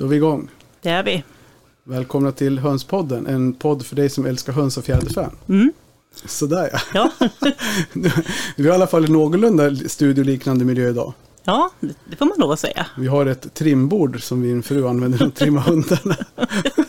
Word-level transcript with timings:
Då 0.00 0.06
är 0.06 0.08
vi 0.08 0.16
igång. 0.16 0.48
Det 0.82 0.88
är 0.88 1.02
vi. 1.02 1.24
Välkomna 1.84 2.32
till 2.32 2.58
Hönspodden, 2.58 3.26
en 3.26 3.52
podd 3.54 3.86
för 3.86 3.96
dig 3.96 4.10
som 4.10 4.26
älskar 4.26 4.52
höns 4.52 4.76
och 4.76 4.84
fjäderfän. 4.84 5.30
Mm. 5.48 5.72
Sådär 6.24 6.70
ja. 6.94 7.10
Ja, 7.20 7.28
Vi 8.56 8.62
har 8.66 8.70
i 8.70 8.74
alla 8.74 8.86
fall 8.86 9.04
en 9.04 9.12
någorlunda 9.12 9.76
studioliknande 9.76 10.64
miljö 10.64 10.88
idag. 10.88 11.12
ja 11.44 11.70
det 11.80 12.16
får 12.16 12.26
man 12.26 12.34
lov 12.38 12.50
att 12.52 12.60
säga. 12.60 12.86
Vi 12.98 13.06
har 13.06 13.26
ett 13.26 13.54
trimbord 13.54 14.22
som 14.22 14.40
min 14.40 14.62
fru 14.62 14.88
använder 14.88 15.18
för 15.18 15.26
att 15.26 15.34
trimma 15.36 15.60
hundarna. 15.60 16.16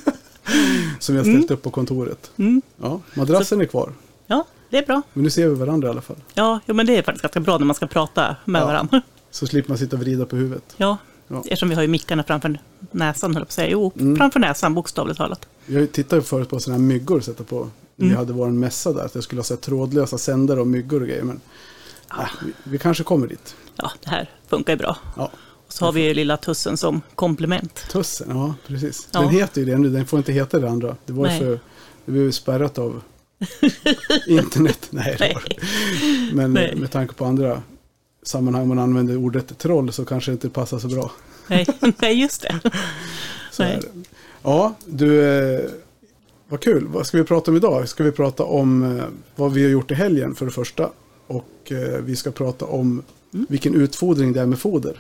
som 1.00 1.16
vi 1.16 1.22
har 1.22 1.24
ställt 1.26 1.52
upp 1.52 1.62
på 1.62 1.70
kontoret. 1.70 2.32
Mm. 2.38 2.62
Ja, 2.82 3.02
madrassen 3.14 3.62
är 3.62 3.66
kvar. 3.66 3.94
Ja, 4.28 4.46
det 4.70 4.78
är 4.78 4.86
bra. 4.86 5.02
Men 5.14 5.24
nu 5.24 5.30
ser 5.30 5.48
vi 5.48 5.56
varandra 5.56 5.88
i 5.88 5.92
alla 5.92 6.02
fall. 6.02 6.18
Ja, 6.34 6.60
jo, 6.66 6.74
men 6.76 6.86
det 6.86 6.98
är 6.98 7.04
faktiskt 7.04 7.22
ganska 7.24 7.40
bra 7.40 7.58
när 7.58 7.66
man 7.66 7.76
ska 7.76 7.88
prata 7.88 8.36
med 8.46 8.62
Ja. 8.62 8.66
varandra. 8.66 9.02
Så 9.32 9.48
slipper 9.48 9.70
man 9.70 9.78
sitta 9.78 9.96
och 9.96 10.02
vrida 10.02 10.26
på 10.26 10.36
huvudet. 10.36 10.74
Ja, 10.78 10.98
Ja. 11.32 11.38
eftersom 11.40 11.70
vi 11.70 11.76
har 11.76 11.82
ju 11.82 11.88
mickarna 11.88 12.24
framför 12.24 12.60
näsan, 12.92 13.34
höll 13.34 13.42
jag 13.42 13.48
på 13.48 13.50
att 13.50 13.54
säga. 13.54 13.70
Jo, 13.70 13.92
Mm. 14.00 14.16
framför 14.16 14.40
näsan, 14.40 14.74
bokstavligt 14.74 15.18
talat. 15.18 15.48
Jag 15.66 15.92
tittade 15.92 16.22
förut 16.22 16.50
på 16.50 16.60
sådana 16.60 16.78
här 16.82 16.88
myggor 16.88 17.18
att 17.18 17.26
sätta 17.26 17.44
på. 17.44 17.70
Vi 17.96 18.06
Mm. 18.06 18.18
hade 18.18 18.34
vår 18.34 18.48
mässa 18.50 18.94
där. 18.94 19.06
Att 19.06 19.16
jag 19.16 19.24
skulle 19.24 19.40
ha 19.40 19.44
så 19.44 19.56
trådlösa 19.56 20.18
sändare 20.18 20.60
och 20.62 20.68
myggor 20.68 21.02
och 21.02 21.08
grejer. 21.08 21.24
Men 21.24 21.40
nej, 22.18 22.28
vi, 22.46 22.52
vi 22.64 22.78
kanske 22.78 23.04
kommer 23.04 23.28
dit. 23.28 23.56
Ja, 23.76 23.92
det 24.04 24.10
här 24.10 24.30
funkar 24.48 24.74
ju 24.74 24.78
bra. 24.78 24.98
Ja. 25.18 25.32
Och 25.68 25.74
så 25.74 25.86
har 25.86 25.92
vi 25.92 26.08
ju 26.08 26.14
lilla 26.14 26.38
tussen 26.38 26.78
som 26.78 27.02
komplement. 27.16 27.86
Tussen, 27.92 28.28
ja 28.30 28.56
precis. 28.68 29.08
Ja. 29.12 29.20
Den 29.22 29.30
heter 29.30 29.62
ju 29.62 29.66
det 29.72 29.78
nu, 29.78 29.90
den 29.90 30.06
får 30.08 30.18
inte 30.20 30.32
heta 30.34 30.60
det 30.60 30.70
andra. 30.70 30.96
Det 31.06 31.14
var 31.14 31.24
ju 31.26 31.30
Nej. 31.32 31.40
för, 31.40 31.60
det 32.06 32.12
blev 32.12 32.24
ju 32.24 32.32
spärrat 32.32 32.78
av 32.78 33.02
internet. 34.28 34.88
Nej, 34.90 35.16
det. 35.20 35.36
Men 36.34 36.54
Nej. 36.54 36.76
med 36.76 36.92
tanke 36.92 37.14
på 37.14 37.26
andra 37.26 37.62
sammanhang 38.24 38.68
man 38.68 38.80
använder 38.80 39.18
ordet 39.18 39.58
troll 39.58 39.92
så 39.94 40.06
kanske 40.06 40.32
det 40.32 40.34
inte 40.34 40.50
passar 40.50 40.80
så 40.80 40.88
bra. 40.88 41.12
Nej, 41.48 41.66
nej 42.02 42.22
just 42.22 42.42
det. 42.42 42.60
Nej. 43.60 43.80
Ja, 44.44 44.76
du, 44.86 45.24
eh, 45.26 45.70
vad 46.50 46.60
kul. 46.60 46.88
Vad 46.88 47.08
ska 47.08 47.18
vi 47.18 47.24
prata 47.24 47.52
om 47.52 47.58
idag? 47.58 47.90
Ska 47.90 48.04
vi 48.04 48.12
prata 48.12 48.44
om 48.44 48.98
eh, 49.00 49.04
vad 49.36 49.54
vi 49.54 49.64
har 49.64 49.70
gjort 49.70 49.92
i 49.92 49.94
helgen 49.94 50.36
för 50.36 50.46
det 50.46 50.52
första. 50.52 50.90
Och 51.28 51.72
eh, 51.72 51.78
vi 52.02 52.16
ska 52.16 52.32
prata 52.32 52.66
om 52.66 53.04
Mm. 53.34 53.46
vilken 53.50 53.76
utfodring 53.76 54.34
det 54.34 54.42
är 54.42 54.46
med 54.46 54.60
foder. 54.60 55.00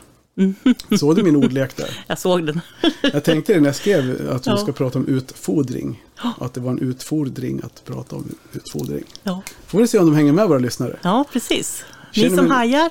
Så 0.99 1.13
det 1.13 1.23
min 1.23 1.35
ordlek 1.35 1.75
där. 1.77 2.03
Jag 2.07 2.19
såg 2.19 2.45
den. 2.45 2.61
Jag 3.13 3.23
tänkte 3.23 3.53
det 3.53 3.59
när 3.59 3.67
jag 3.69 3.75
skrev 3.75 4.29
att 4.31 4.47
vi 4.47 4.51
Ja. 4.51 4.57
ska 4.57 4.71
prata 4.71 4.99
om 4.99 5.07
utfodring. 5.07 6.03
Att 6.39 6.53
det 6.53 6.59
var 6.61 6.71
en 6.71 6.79
utfodring 6.79 7.61
att 7.63 7.85
prata 7.85 8.15
om 8.15 8.35
utfodring. 8.53 9.03
Ja, 9.23 9.41
Får 9.67 9.79
vi 9.79 9.87
se 9.87 9.99
om 9.99 10.05
de 10.05 10.15
hänger 10.15 10.33
med 10.33 10.47
våra 10.47 10.59
lyssnare. 10.59 10.99
ja 11.01 11.25
precis. 11.33 11.83
Ni 12.15 12.29
som 12.29 12.35
mig- 12.45 12.49
hajar, 12.57 12.89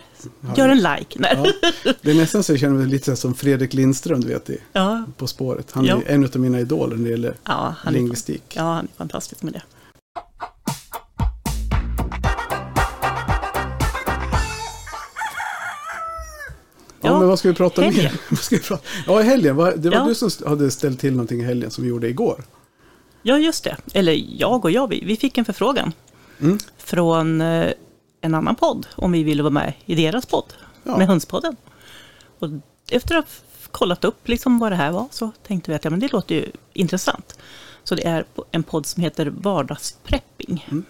gör 0.56 0.68
en 0.68 0.78
like. 0.78 1.18
Nej. 1.18 1.52
Ja. 1.84 1.92
Det 2.02 2.10
är 2.10 2.14
nästan 2.14 2.42
så 2.42 2.52
jag 2.52 2.60
känner 2.60 2.74
mig 2.78 2.86
lite 2.86 3.16
som 3.16 3.34
Fredrik 3.34 3.72
Lindström, 3.74 4.20
du 4.20 4.28
vet, 4.28 4.50
i 4.50 4.58
Ja, 4.72 5.04
På 5.16 5.26
spåret. 5.26 5.66
Han 5.72 5.84
är 5.84 5.88
Ja. 5.88 6.00
en 6.06 6.24
av 6.24 6.36
mina 6.36 6.60
idoler 6.60 6.96
när 6.96 7.04
det 7.04 7.10
gäller 7.10 7.34
ja, 7.44 7.74
han 7.78 7.94
är, 7.94 7.98
lingvistik. 7.98 8.42
ja, 8.56 8.62
han 8.62 8.84
är 8.84 8.96
fantastisk 8.96 9.42
med 9.42 9.52
det. 9.52 9.62
Ja, 17.02 17.18
men 17.18 17.28
vad 17.28 17.38
ska 17.38 17.48
vi 17.48 17.54
prata 17.54 17.82
helgen. 17.82 18.04
mer? 18.04 18.12
Vad 18.30 18.38
ska 18.38 18.56
vi 18.56 18.62
prata? 18.62 18.82
Ja, 19.06 19.20
i 19.20 19.24
helgen. 19.24 19.56
Det 19.76 19.90
var 19.90 20.06
du 20.08 20.14
som 20.14 20.30
hade 20.46 20.70
ställt 20.70 21.00
till 21.00 21.12
någonting 21.12 21.40
i 21.40 21.44
helgen 21.44 21.70
som 21.70 21.84
vi 21.84 21.90
gjorde 21.90 22.08
igår. 22.08 22.44
Ja, 23.22 23.38
just 23.38 23.64
det. 23.64 23.76
Eller 23.94 24.24
jag 24.38 24.64
och 24.64 24.70
jag, 24.70 24.88
vi, 24.88 25.04
vi 25.06 25.16
fick 25.16 25.38
en 25.38 25.44
förfrågan 25.44 25.92
Mm. 26.40 26.58
från 26.78 27.40
eh, 27.40 27.70
en 28.20 28.34
annan 28.34 28.54
podd 28.56 28.86
om 28.96 29.12
vi 29.12 29.22
ville 29.22 29.42
vara 29.42 29.52
med 29.52 29.72
i 29.86 29.94
deras 29.94 30.26
podd, 30.26 30.52
Ja. 30.84 30.96
med 30.98 31.06
Hönspodden. 31.06 31.56
Och 32.38 32.48
efter 32.90 33.14
att 33.16 33.24
ha 33.24 33.30
kollat 33.70 34.04
upp 34.04 34.28
liksom 34.28 34.58
vad 34.58 34.72
det 34.72 34.76
här 34.76 34.92
var 34.92 35.06
så 35.10 35.30
tänkte 35.46 35.70
vi 35.70 35.74
att 35.74 35.84
ja, 35.84 35.90
men 35.90 36.00
det 36.00 36.12
låter 36.12 36.34
ju 36.34 36.44
intressant. 36.72 37.38
Så 37.84 37.94
det 37.94 38.06
är 38.06 38.24
en 38.50 38.62
podd 38.62 38.86
som 38.86 39.02
heter 39.02 39.26
Vardagsprepping. 39.26 40.66
Mm. 40.70 40.84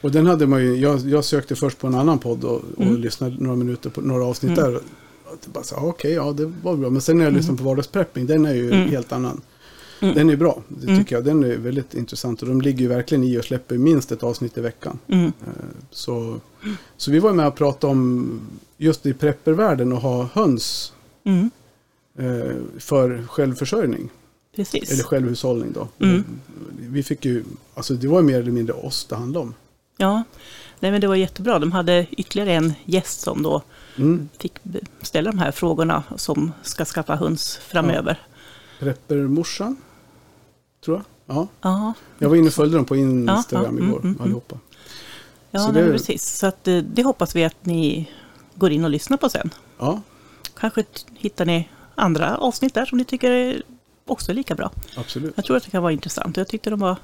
Och 0.00 0.10
den 0.10 0.26
hade 0.26 0.46
man 0.46 0.60
ju, 0.62 0.76
jag, 0.76 0.98
jag 1.00 1.24
sökte 1.24 1.56
först 1.56 1.78
på 1.78 1.86
en 1.86 1.94
annan 1.94 2.18
podd 2.18 2.44
och, 2.44 2.62
och 2.76 2.82
Mm. 2.84 2.96
lyssnade 3.00 3.36
några 3.38 3.56
minuter 3.56 3.90
på 3.90 4.00
några 4.00 4.24
avsnitt 4.24 4.56
där. 4.56 4.76
Och 4.76 4.82
det 5.44 5.50
bara 5.52 5.64
så, 5.64 5.74
ja, 5.74 5.82
Okej, 5.82 6.12
ja 6.12 6.32
det 6.32 6.52
var 6.62 6.76
bra. 6.76 6.90
Men 6.90 7.00
sen 7.02 7.18
när 7.18 7.24
jag 7.24 7.34
lyssnade 7.34 7.58
på 7.58 7.64
vardagsprepping, 7.64 8.26
den 8.26 8.46
är 8.46 8.54
ju 8.54 8.72
Mm. 8.72 8.88
helt 8.90 9.12
annan. 9.12 9.40
Mm. 10.02 10.14
Den 10.14 10.30
är 10.30 10.36
bra, 10.36 10.62
det 10.68 10.86
Mm. 10.86 10.98
tycker 10.98 11.16
jag. 11.16 11.24
Den 11.24 11.44
är 11.44 11.56
väldigt 11.56 11.94
intressant. 11.94 12.42
Och 12.42 12.48
de 12.48 12.60
ligger 12.60 12.80
ju 12.80 12.88
verkligen 12.88 13.24
i 13.24 13.38
och 13.38 13.44
släpper 13.44 13.78
minst 13.78 14.12
ett 14.12 14.22
avsnitt 14.22 14.58
i 14.58 14.60
veckan. 14.60 14.98
Mm. 15.08 15.24
Eh, 15.26 15.52
Så, 15.90 16.40
så 16.96 17.10
vi 17.10 17.18
var 17.18 17.32
med 17.32 17.46
och 17.46 17.56
pratade 17.56 17.90
om 17.90 18.40
just 18.76 19.06
i 19.06 19.12
preppervärlden 19.14 19.92
att 19.92 20.02
ha 20.02 20.28
höns 20.32 20.92
Mm. 21.24 21.50
eh, 22.18 22.56
för 22.78 23.24
självförsörjning. 23.28 24.10
Precis. 24.56 24.92
Eller 24.92 25.02
självhushållning 25.02 25.72
då. 25.72 25.88
Mm. 26.06 26.24
Vi 26.78 27.02
fick 27.02 27.24
ju, 27.24 27.44
alltså 27.74 27.94
det 27.94 28.08
var 28.08 28.22
mer 28.22 28.38
eller 28.40 28.52
mindre 28.52 28.74
oss 28.74 29.04
det 29.04 29.16
handlade 29.16 29.46
om. 29.46 29.54
Ja, 29.96 30.22
Nej, 30.82 30.92
men 30.92 31.00
det 31.00 31.06
var 31.06 31.14
jättebra. 31.14 31.58
De 31.58 31.72
hade 31.72 32.06
ytterligare 32.10 32.52
en 32.52 32.72
gäst 32.84 33.20
som 33.20 33.42
då 33.42 33.62
Mm. 33.98 34.28
fick 34.38 34.52
ställa 35.02 35.30
de 35.32 35.38
här 35.38 35.50
frågorna 35.52 36.02
som 36.16 36.52
ska 36.62 36.84
skaffa 36.84 37.16
höns 37.16 37.56
framöver. 37.56 38.18
Preppermorsan, 38.78 39.76
tror 40.84 40.96
jag. 40.96 41.04
Ja, 41.36 41.48
Ja, 41.60 41.94
jag 42.18 42.28
var 42.28 42.36
inne 42.36 42.46
och 42.46 42.52
följde 42.54 42.76
dem 42.76 42.84
på 42.84 42.96
Instagram 42.96 43.78
Ja, 43.78 43.84
igår, 43.84 43.98
mm, 44.00 44.08
mm, 44.10 44.16
allihopa. 44.22 44.58
Ja, 45.50 45.60
Så 45.60 45.72
nej, 45.72 45.82
det- 45.82 45.92
precis. 45.92 46.36
Så 46.38 46.46
att, 46.46 46.68
eh, 46.68 46.76
det 46.78 47.02
hoppas 47.02 47.36
vi 47.36 47.44
att 47.44 47.64
ni 47.66 48.10
går 48.54 48.70
in 48.72 48.84
och 48.84 48.90
lyssnar 48.90 49.16
på 49.16 49.28
sen. 49.28 49.50
Ja, 49.78 50.02
Kanske 50.58 50.84
hittar 51.14 51.44
ni 51.46 51.68
andra 51.94 52.36
avsnitt 52.36 52.74
där 52.74 52.86
som 52.86 52.98
ni 52.98 53.04
tycker 53.04 53.30
är 53.30 53.62
också 54.06 54.32
lika 54.32 54.54
bra. 54.54 54.70
absolut. 54.96 55.32
Jag 55.36 55.44
tror 55.44 55.56
att 55.56 55.64
det 55.64 55.70
kan 55.70 55.82
vara 55.82 55.92
intressant. 55.92 56.36
Jag 56.36 56.48
tyckte 56.48 56.70
de 56.70 56.80
var 56.80 56.96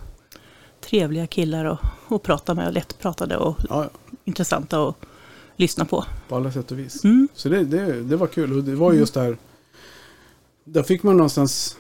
trevliga 0.81 1.27
killar 1.27 1.65
att, 1.65 1.81
att 2.13 2.23
prata 2.23 2.55
med 2.55 2.67
och 2.67 2.73
lättpratade 2.73 3.37
och 3.37 3.57
Ja, 3.69 3.83
ja, 3.85 3.91
intressanta 4.25 4.89
att 4.89 4.95
lyssna 5.57 5.85
på. 5.85 6.05
på 6.29 6.37
alla 6.37 6.53
sätt 6.53 6.73
och 6.73 6.79
vis. 6.79 7.05
Mm, 7.05 7.29
Så 7.35 7.49
det, 7.49 7.65
det, 7.65 8.03
det 8.03 8.17
var 8.17 8.27
kul. 8.27 8.53
Och 8.53 8.65
det 8.65 8.75
var 8.75 8.93
ju 8.93 8.99
just 8.99 9.15
det 9.15 9.21
här. 9.21 9.37
Där 10.65 10.83
fick 10.83 11.03
man 11.03 11.17
någonstans 11.17 11.77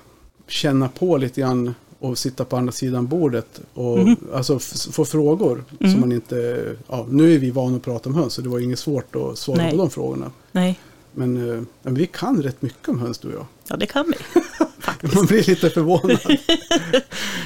känna 0.48 0.88
på 0.88 1.16
lite 1.16 1.40
grann 1.40 1.74
och 1.98 2.18
sitta 2.18 2.44
på 2.44 2.56
andra 2.56 2.72
sidan 2.72 3.06
bordet. 3.06 3.60
Och 3.74 3.98
Mhm. 3.98 4.16
alltså 4.34 4.58
få 4.92 5.04
frågor 5.04 5.64
Mm. 5.80 5.92
som 5.92 6.00
man 6.00 6.12
inte... 6.12 6.62
Ja, 6.88 7.06
nu 7.10 7.34
är 7.34 7.38
vi 7.38 7.50
vana 7.50 7.76
att 7.76 7.82
prata 7.82 8.08
om 8.08 8.14
höns 8.14 8.32
så 8.34 8.42
det 8.42 8.48
var 8.48 8.58
inget 8.58 8.78
svårt 8.78 9.16
att 9.16 9.38
svara 9.38 9.56
Nej. 9.62 9.70
på 9.70 9.76
de 9.76 9.90
frågorna. 9.90 10.30
nej, 10.52 10.80
Men, 11.12 11.50
eh, 11.56 11.62
men 11.82 11.94
vi 11.94 12.06
kan 12.06 12.42
rätt 12.42 12.62
mycket 12.62 12.88
om 12.88 12.98
höns 13.00 13.18
du 13.18 13.28
och 13.28 13.34
jag. 13.34 13.46
ja 13.68 13.76
det 13.76 13.86
kan 13.86 14.06
vi. 14.06 14.40
Man 15.14 15.26
blir 15.26 15.42
lite 15.50 15.70
förvånad. 15.70 16.18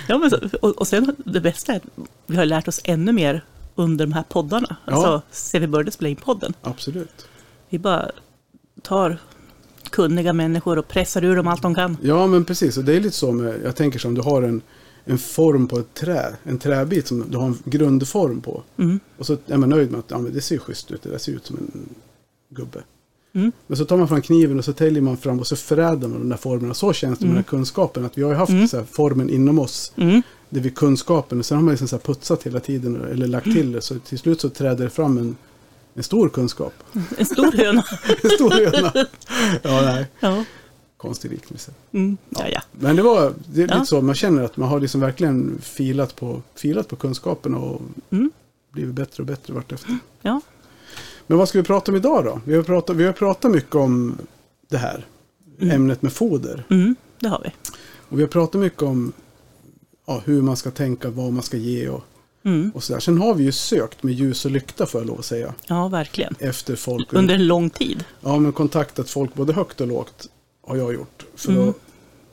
Ja, 0.08 0.18
men 0.18 0.30
så, 0.30 0.38
och, 0.62 0.70
och 0.78 0.88
sen 0.88 1.16
det 1.24 1.40
bästa 1.40 1.72
är 1.72 1.76
att 1.76 1.82
vi 2.26 2.36
har 2.36 2.44
lärt 2.46 2.68
oss 2.68 2.80
ännu 2.84 3.12
mer 3.12 3.44
under 3.74 4.06
de 4.06 4.12
här 4.12 4.22
poddarna. 4.28 4.76
Ja. 4.86 4.92
Alltså, 4.92 5.22
sen 5.30 5.60
vi 5.60 5.66
började 5.66 5.90
spela 5.90 6.08
in 6.08 6.16
podden. 6.16 6.54
Absolut. 6.62 7.26
Vi 7.68 7.78
bara 7.78 8.10
tar 8.82 9.18
kunniga 9.90 10.32
människor 10.32 10.78
och 10.78 10.88
pressar 10.88 11.24
ur 11.24 11.36
dem 11.36 11.48
allt 11.48 11.62
de 11.62 11.74
kan. 11.74 11.96
Ja, 12.02 12.26
men 12.26 12.44
precis. 12.44 12.76
Och 12.76 12.84
det 12.84 12.96
är 12.96 13.00
lite 13.00 13.16
så 13.16 13.32
med, 13.32 13.54
jag 13.64 13.76
tänker 13.76 13.98
som 13.98 14.14
du 14.14 14.20
har 14.22 14.42
en, 14.42 14.62
en 15.04 15.18
form 15.18 15.66
på 15.66 15.78
ett 15.78 15.94
trä, 15.94 16.36
en 16.44 16.58
träbit 16.58 17.06
som 17.06 17.24
du 17.30 17.38
har 17.38 17.46
en 17.46 17.58
grundform 17.64 18.40
på. 18.40 18.62
Mm. 18.76 19.00
Och 19.18 19.26
så 19.26 19.36
är 19.46 19.56
man 19.56 19.68
nöjd 19.68 19.90
med 19.90 19.98
att 19.98 20.10
ja, 20.10 20.18
men 20.18 20.32
det 20.32 20.40
ser 20.40 20.58
schysst 20.58 20.90
ut, 20.90 21.02
det 21.02 21.10
där 21.10 21.18
ser 21.18 21.32
ut 21.32 21.46
som 21.46 21.56
en 21.56 21.88
gubbe. 22.48 22.82
Mm. 23.32 23.52
Men 23.66 23.76
så 23.76 23.84
tar 23.84 23.96
man 23.96 24.08
fram 24.08 24.22
kniven 24.22 24.58
och 24.58 24.64
så 24.64 24.72
täljer 24.72 25.02
man 25.02 25.16
fram 25.16 25.40
och 25.40 25.46
så 25.46 25.56
förädlar 25.56 26.08
man 26.08 26.18
de 26.18 26.28
där 26.28 26.36
formerna. 26.36 26.74
Så 26.74 26.92
känns 26.92 27.18
det 27.18 27.24
med 27.24 27.30
den 27.30 27.36
här 27.36 27.50
kunskapen. 27.50 28.04
Att 28.04 28.18
vi 28.18 28.22
har 28.22 28.34
haft 28.34 28.52
Mm. 28.52 28.68
så 28.68 28.76
här, 28.76 28.84
formen 28.84 29.30
inom 29.30 29.58
oss. 29.58 29.92
Mm. 29.96 30.22
Det 30.48 30.60
är 30.60 30.70
kunskapen. 30.70 31.38
Och 31.38 31.46
sen 31.46 31.56
har 31.56 31.62
man 31.64 31.72
liksom 31.72 31.88
så 31.88 31.98
putsat 31.98 32.42
hela 32.42 32.60
tiden. 32.60 33.04
Eller 33.12 33.26
lagt 33.26 33.44
till 33.44 33.72
det. 33.72 33.80
Så 33.80 33.98
till 33.98 34.18
slut 34.18 34.40
så 34.40 34.48
träder 34.48 34.84
det 34.84 34.90
fram 34.90 35.18
en, 35.18 35.36
en 35.94 36.02
stor 36.02 36.28
kunskap. 36.28 36.72
En 37.18 37.26
stor 37.26 37.52
höna. 37.52 37.84
En 38.22 38.30
stor 38.30 38.50
höna. 38.50 38.92
Ja, 39.62 39.80
nej. 39.82 40.06
Ja. 40.20 40.44
Konstig 40.96 41.30
liknelse. 41.30 41.72
Mm. 41.92 42.16
Ja, 42.28 42.48
ja. 42.48 42.60
Men 42.72 42.96
det 42.96 43.02
var 43.02 43.34
det 43.46 43.62
är 43.62 43.66
lite 43.68 43.86
så. 43.86 44.00
Man 44.00 44.14
känner 44.14 44.42
att 44.42 44.56
man 44.56 44.68
har 44.68 44.80
liksom 44.80 45.00
verkligen 45.00 45.58
filat 45.62 46.16
på, 46.16 46.42
filat 46.54 46.88
på 46.88 46.96
kunskapen. 46.96 47.54
Och 47.54 47.80
Mm. 48.10 48.30
blivit 48.72 48.94
bättre 48.94 49.22
och 49.22 49.26
bättre 49.26 49.54
vartefter. 49.54 49.98
ja. 50.22 50.40
Men 51.26 51.38
vad 51.38 51.48
ska 51.48 51.58
vi 51.58 51.64
prata 51.64 51.92
om 51.92 51.96
idag 51.96 52.24
då? 52.24 52.40
Vi 52.44 52.54
har 52.56 52.62
pratat, 52.62 52.96
vi 52.96 53.04
har 53.06 53.12
pratat 53.12 53.50
mycket 53.50 53.74
om 53.74 54.18
det 54.68 54.76
här 54.78 55.06
ämnet 55.60 56.02
med 56.02 56.12
foder. 56.12 56.64
Mm. 56.70 56.96
Det 57.20 57.28
har 57.28 57.40
vi. 57.44 57.50
Och 58.08 58.18
vi 58.18 58.22
har 58.22 58.28
pratat 58.28 58.60
mycket 58.60 58.82
om 58.82 59.12
ja, 60.06 60.22
hur 60.24 60.42
man 60.42 60.56
ska 60.56 60.70
tänka, 60.70 61.10
vad 61.10 61.32
man 61.32 61.42
ska 61.42 61.56
ge 61.56 61.88
och, 61.88 62.04
Mm. 62.44 62.70
och 62.74 62.82
sådär. 62.82 63.00
Sen 63.00 63.18
har 63.20 63.34
vi 63.34 63.44
ju 63.44 63.52
sökt 63.52 64.02
med 64.02 64.14
ljus 64.14 64.44
och 64.44 64.50
lykta 64.50 64.86
får 64.86 65.00
jag 65.00 65.08
lov 65.08 65.18
att 65.18 65.24
säga. 65.24 65.54
Ja, 65.66 65.88
verkligen. 65.88 66.34
Efter 66.38 66.76
folk. 66.76 67.12
Under 67.12 67.34
en 67.34 67.46
lång 67.46 67.70
tid. 67.70 68.04
Ja, 68.20 68.38
men 68.38 68.52
kontaktat 68.52 69.10
folk 69.10 69.34
både 69.34 69.52
högt 69.52 69.80
och 69.80 69.86
lågt 69.86 70.28
har 70.66 70.76
jag 70.76 70.94
gjort. 70.94 71.26
För 71.36 71.52
Mm. 71.52 71.68
att 71.68 71.76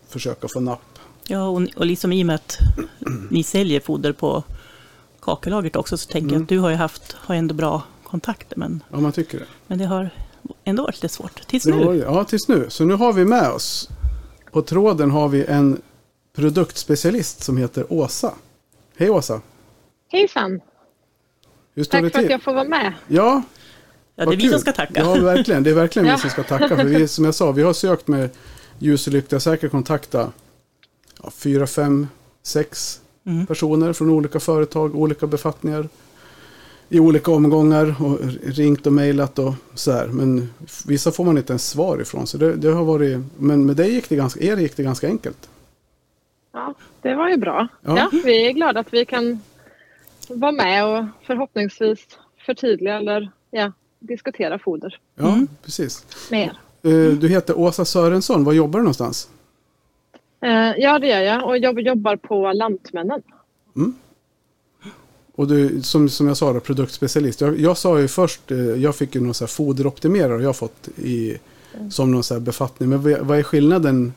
försöka 0.10 0.48
få 0.48 0.60
napp. 0.60 1.00
Ja, 1.28 1.48
och, 1.48 1.62
och 1.76 1.86
liksom 1.86 2.14
i 2.14 2.24
och 2.24 2.28
med 2.28 2.36
att 2.36 2.58
ni 3.30 3.44
säljer 3.44 3.80
foder 3.80 4.12
på 4.14 4.44
kakelagret 5.22 5.76
också 5.76 5.98
så 5.98 6.08
tänker 6.12 6.28
jag 6.28 6.32
Mm. 6.34 6.44
att 6.44 6.50
du 6.50 6.60
har 6.60 6.70
ju 6.70 6.76
haft, 6.76 7.14
har 7.14 7.36
ändå 7.36 7.54
bra 7.56 7.84
kontakter. 8.04 8.58
Men, 8.58 8.84
Ja, 8.92 9.00
man 9.00 9.12
tycker 9.12 9.40
det. 9.40 9.46
men 9.68 9.78
det 9.78 9.86
har 9.86 10.10
ändå 10.64 10.84
varit 10.84 10.96
lite 10.96 11.14
svårt. 11.14 11.48
Tills 11.48 11.64
det 11.64 11.72
nu. 11.76 11.86
varit- 11.86 12.02
ja, 12.04 12.24
tills 12.24 12.48
nu. 12.48 12.66
Så 12.70 12.86
nu 12.86 12.94
har 12.94 13.14
vi 13.14 13.26
med 13.26 13.50
oss 13.52 13.90
på 14.52 14.62
tråden 14.62 15.12
har 15.12 15.28
vi 15.30 15.46
en 15.46 15.82
produktspecialist 16.36 17.44
som 17.44 17.58
heter 17.58 17.94
Åsa. 17.94 18.34
Hej 18.98 19.10
Åsa! 19.10 19.42
Hejsan! 20.10 20.62
Hur 21.76 21.84
står 21.84 21.98
det 21.98 22.04
Tack 22.04 22.12
för 22.14 22.20
att 22.20 22.24
till? 22.26 22.32
jag 22.32 22.42
får 22.44 22.54
vara 22.54 22.64
med. 22.64 22.94
Ja, 23.08 23.42
Ja, 24.20 24.26
det 24.26 24.32
är 24.32 24.36
vi 24.36 24.42
kul. 24.42 24.52
som 24.52 24.60
ska 24.60 24.72
tacka. 24.72 24.94
Ja, 25.02 25.14
verkligen. 25.16 25.64
Det 25.64 25.70
är 25.70 25.74
verkligen 25.74 26.08
Ja. 26.08 26.16
vi 26.16 26.22
som 26.22 26.30
ska 26.30 26.44
tacka. 26.44 26.76
För 26.78 26.84
vi, 26.84 27.08
som 27.08 27.26
jag 27.26 27.36
sa, 27.36 27.52
vi 27.52 27.64
har 27.64 27.74
sökt 27.74 28.08
med 28.08 28.30
ljus 28.80 29.08
och 29.08 29.14
lykta. 29.14 29.40
Säkert 29.40 29.72
kontakta 29.72 30.32
ja, 31.24 31.32
fyra, 31.32 31.68
fem, 31.68 32.08
sex 32.44 33.02
Mm. 33.26 33.46
personer 33.46 33.94
från 33.94 34.10
olika 34.10 34.40
företag, 34.40 34.96
olika 34.96 35.28
befattningar. 35.28 35.90
I 36.90 37.00
olika 37.00 37.32
omgångar 37.32 37.96
och 38.00 38.20
ringt 38.44 38.88
och 38.88 38.94
mejlat 38.94 39.40
och 39.40 39.54
så 39.74 39.92
här. 39.92 40.08
Men 40.08 40.54
vissa 40.88 41.12
får 41.12 41.24
man 41.26 41.38
inte 41.38 41.52
ens 41.54 41.70
svar 41.70 42.02
ifrån. 42.02 42.28
Så 42.28 42.38
det, 42.38 42.56
det 42.56 42.68
har 42.72 42.84
varit, 42.84 43.18
men 43.38 43.66
med 43.66 43.76
dig 43.76 43.94
gick 43.94 44.10
det 44.10 44.16
ganska, 44.16 44.40
er 44.44 44.58
gick 44.58 44.78
det 44.78 44.84
ganska 44.84 45.08
enkelt. 45.08 45.50
Ja, 46.54 46.74
det 47.02 47.16
var 47.16 47.30
ju 47.30 47.38
bra. 47.38 47.68
Ja. 47.82 47.98
Ja. 47.98 48.10
vi 48.24 48.48
är 48.48 48.52
glada 48.52 48.80
att 48.80 48.94
vi 48.94 49.06
kan 49.06 49.40
vara 50.30 50.52
med 50.52 50.86
och 50.86 51.06
förhoppningsvis 51.24 52.00
förtydliga 52.46 52.96
eller 52.98 53.32
ja, 53.52 53.72
diskutera 54.00 54.60
foder 54.60 55.00
Ja, 55.16 55.28
Mm. 55.34 55.48
precis. 55.64 56.06
med 56.32 56.42
er. 56.44 56.58
Eh, 56.92 57.14
Du 57.14 57.28
heter 57.28 57.60
Åsa 57.60 57.86
Sörensson. 57.86 58.44
Var 58.44 58.54
jobbar 58.54 58.80
du 58.80 58.84
någonstans? 58.84 59.30
Eh, 60.42 60.50
Ja, 60.78 61.00
det 61.00 61.08
gör 61.08 61.22
jag 61.22 61.44
och 61.48 61.58
jag 61.58 61.80
jobbar 61.80 62.16
på 62.16 62.52
Lantmännen. 62.54 63.22
Och 65.36 65.48
du, 65.48 65.82
som, 65.82 66.10
som 66.10 66.28
jag 66.28 66.38
sa, 66.38 66.54
då, 66.54 66.60
produktspecialist. 66.60 67.42
Jag, 67.42 67.60
jag 67.60 67.78
sa 67.78 68.00
ju 68.00 68.08
först, 68.08 68.52
eh, 68.52 68.58
jag 68.60 68.96
fick 68.96 69.16
ju 69.16 69.22
någon 69.22 69.34
så 69.34 69.44
här 69.44 69.48
foderoptimerare 69.50 70.44
jag 70.44 70.56
fått 70.56 70.88
i, 70.98 71.38
som 71.90 72.12
någon 72.12 72.24
så 72.24 72.34
här 72.34 72.42
befattning. 72.42 72.90
Men 72.90 73.02
vad, 73.28 73.40
är 73.40 73.44
skillnaden? 73.44 74.14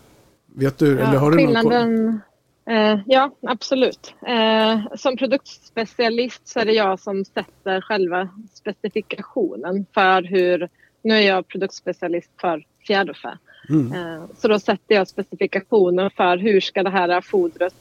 Vet 0.54 0.78
du? 0.78 0.98
eller 1.00 1.18
har 1.18 1.30
du 1.30 1.36
någon 1.36 1.46
skillnaden, 1.54 2.20
eh, 2.66 3.00
ja, 3.06 3.34
absolut. 3.42 4.14
Eh, 4.26 4.80
som 4.96 5.16
produktspecialist 5.16 6.48
så 6.48 6.60
är 6.60 6.64
det 6.64 6.72
jag 6.72 7.00
som 7.00 7.24
sätter 7.24 7.80
själva 7.80 8.28
specifikationen 8.54 9.86
för 9.94 10.22
hur... 10.22 10.68
Nu 11.02 11.14
är 11.14 11.20
jag 11.20 11.48
produktspecialist 11.48 12.30
för 12.40 12.64
fjäderfä. 12.86 13.38
Mm. 13.68 13.92
Eh, 13.92 14.24
så 14.36 14.48
då 14.48 14.58
sätter 14.58 14.94
jag 14.94 15.08
specifikationen 15.08 16.10
för 16.10 16.36
hur 16.36 16.60
ska 16.60 16.82
det 16.82 16.90
här 16.90 17.20
fodret 17.20 17.74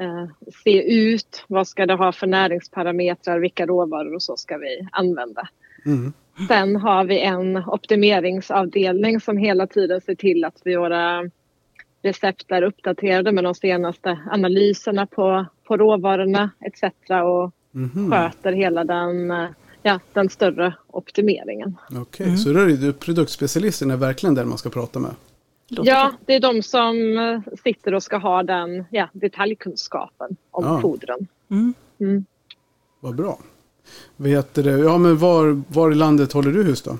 eh, 0.00 0.50
se 0.64 0.94
ut? 0.94 1.44
Vad 1.48 1.68
ska 1.68 1.86
det 1.86 1.94
ha 1.94 2.12
för 2.12 2.26
näringsparametrar? 2.26 3.38
Vilka 3.38 3.66
råvaror 3.66 4.14
och 4.14 4.22
så 4.22 4.36
ska 4.36 4.58
vi 4.58 4.88
använda? 4.92 5.48
Mm. 5.86 6.12
Sen 6.48 6.76
har 6.76 7.04
vi 7.04 7.20
en 7.20 7.56
optimeringsavdelning 7.56 9.20
som 9.20 9.36
hela 9.36 9.66
tiden 9.66 10.00
ser 10.00 10.14
till 10.14 10.44
att 10.44 10.60
våra 10.64 11.30
recept 12.02 12.50
är 12.50 12.62
uppdaterade 12.62 13.32
med 13.32 13.44
de 13.44 13.54
senaste 13.54 14.18
analyserna 14.30 15.06
på, 15.06 15.46
på 15.64 15.76
råvarorna 15.76 16.50
etc. 16.60 16.82
och 17.24 17.52
Mhm. 17.72 18.10
sköter 18.10 18.52
hela 18.52 18.84
den, 18.84 19.30
eh, 19.30 19.48
ja, 19.82 20.00
den 20.12 20.28
större 20.28 20.74
optimeringen. 20.86 21.76
Okej, 22.00 22.36
så 22.36 22.52
då 22.52 22.60
är 22.60 22.66
det, 22.66 22.76
du, 22.76 22.92
produktspecialisten 22.92 23.90
är 23.90 23.96
verkligen 23.96 24.34
den 24.34 24.48
man 24.48 24.58
ska 24.58 24.70
prata 24.70 24.98
med. 24.98 25.10
Ja, 25.68 26.12
det 26.26 26.34
är 26.34 26.40
de 26.40 26.62
som 26.62 27.18
eh, 27.18 27.54
sitter 27.64 27.94
och 27.94 28.02
ska 28.02 28.16
ha 28.16 28.42
den 28.42 28.84
ja, 28.90 29.08
detaljkunskapen 29.12 30.36
om 30.50 30.64
Ja. 30.64 30.80
fodren. 30.80 31.26
Mm. 31.50 31.74
Mm. 32.00 32.24
Vad 33.00 33.14
bra. 33.14 33.38
Heter 34.24 34.62
det? 34.62 34.70
Ja, 34.78 34.98
men 34.98 35.18
var, 35.18 35.62
var 35.68 35.92
i 35.92 35.94
landet 35.94 36.32
håller 36.32 36.52
du 36.52 36.62
hus 36.62 36.82
då? 36.82 36.90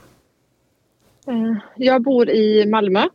Eh, 1.27 1.55
Jag 1.77 2.03
bor 2.03 2.31
i 2.31 2.67
Malmö. 2.67 3.09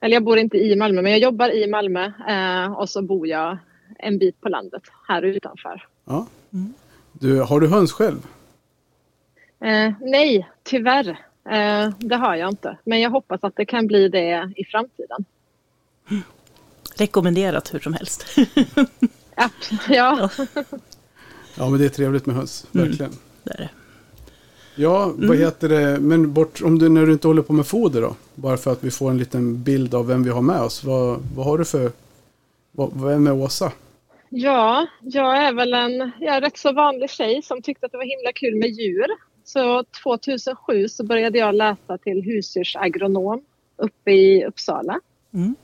Eller 0.00 0.16
jag 0.16 0.24
bor 0.24 0.38
inte 0.38 0.56
i 0.56 0.76
Malmö, 0.76 1.02
men 1.02 1.12
jag 1.12 1.20
jobbar 1.20 1.54
i 1.54 1.66
Malmö 1.66 2.12
eh, 2.28 2.72
och 2.72 2.88
så 2.88 3.02
bor 3.02 3.26
jag 3.26 3.58
en 3.98 4.18
bit 4.18 4.40
på 4.40 4.48
landet 4.48 4.82
här 5.08 5.22
utanför. 5.22 5.86
Ja. 6.04 6.26
Du, 7.12 7.40
har 7.40 7.60
du 7.60 7.68
höns 7.68 7.92
själv? 7.92 8.26
Eh, 9.60 9.92
nej, 10.00 10.48
tyvärr. 10.62 11.08
Eh, 11.50 11.90
det 11.98 12.16
har 12.16 12.34
jag 12.34 12.48
inte. 12.48 12.78
Men 12.84 13.00
jag 13.00 13.10
hoppas 13.10 13.44
att 13.44 13.56
det 13.56 13.64
kan 13.64 13.86
bli 13.86 14.08
det 14.08 14.52
i 14.56 14.64
framtiden. 14.64 15.24
Rekommenderat 16.96 17.74
hur 17.74 17.80
som 17.80 17.92
helst. 17.92 18.26
Ja, 19.36 19.50
ja. 19.88 20.30
Ja, 21.56 21.70
men 21.70 21.78
det 21.78 21.84
är 21.84 21.88
trevligt 21.88 22.26
med 22.26 22.36
höns. 22.36 22.66
Mm. 22.74 22.86
Verkligen. 22.86 23.12
det 23.44 23.50
är 23.54 23.56
det. 23.58 23.70
Ja, 24.78 25.12
vad 25.16 25.36
heter 25.36 25.68
det? 25.68 26.00
Men 26.00 26.32
bort, 26.32 26.62
om 26.62 26.78
du, 26.78 26.88
när 26.88 27.06
du 27.06 27.12
inte 27.12 27.28
håller 27.28 27.42
på 27.42 27.52
med 27.52 27.66
foder 27.66 28.02
då? 28.02 28.16
Bara 28.34 28.56
för 28.56 28.72
att 28.72 28.84
vi 28.84 28.90
får 28.90 29.10
en 29.10 29.18
liten 29.18 29.62
bild 29.62 29.94
av 29.94 30.06
vem 30.06 30.22
vi 30.22 30.30
har 30.30 30.42
med 30.42 30.60
oss. 30.60 30.84
Vad, 30.84 31.20
vad 31.36 31.46
har 31.46 31.58
du 31.58 31.64
för... 31.64 31.90
Vad, 32.72 33.02
vem 33.02 33.26
är 33.26 33.32
Åsa? 33.32 33.72
ja, 34.30 34.86
jag 35.00 35.36
är 35.36 35.52
väl 35.52 35.74
en 35.74 36.10
jag 36.20 36.36
är 36.36 36.40
rätt 36.40 36.58
så 36.58 36.72
vanlig 36.72 37.10
tjej 37.10 37.42
som 37.42 37.62
tyckte 37.62 37.86
att 37.86 37.92
det 37.92 37.98
var 37.98 38.04
himla 38.04 38.32
kul 38.34 38.54
med 38.54 38.68
djur. 38.70 39.06
Så 39.44 39.84
2007 40.02 40.88
så 40.88 41.04
började 41.04 41.38
jag 41.38 41.54
läsa 41.54 41.98
till 41.98 42.22
husdjursagronom 42.22 43.40
uppe 43.76 44.10
i 44.10 44.44
Uppsala. 44.44 45.00
Mm. 45.34 45.54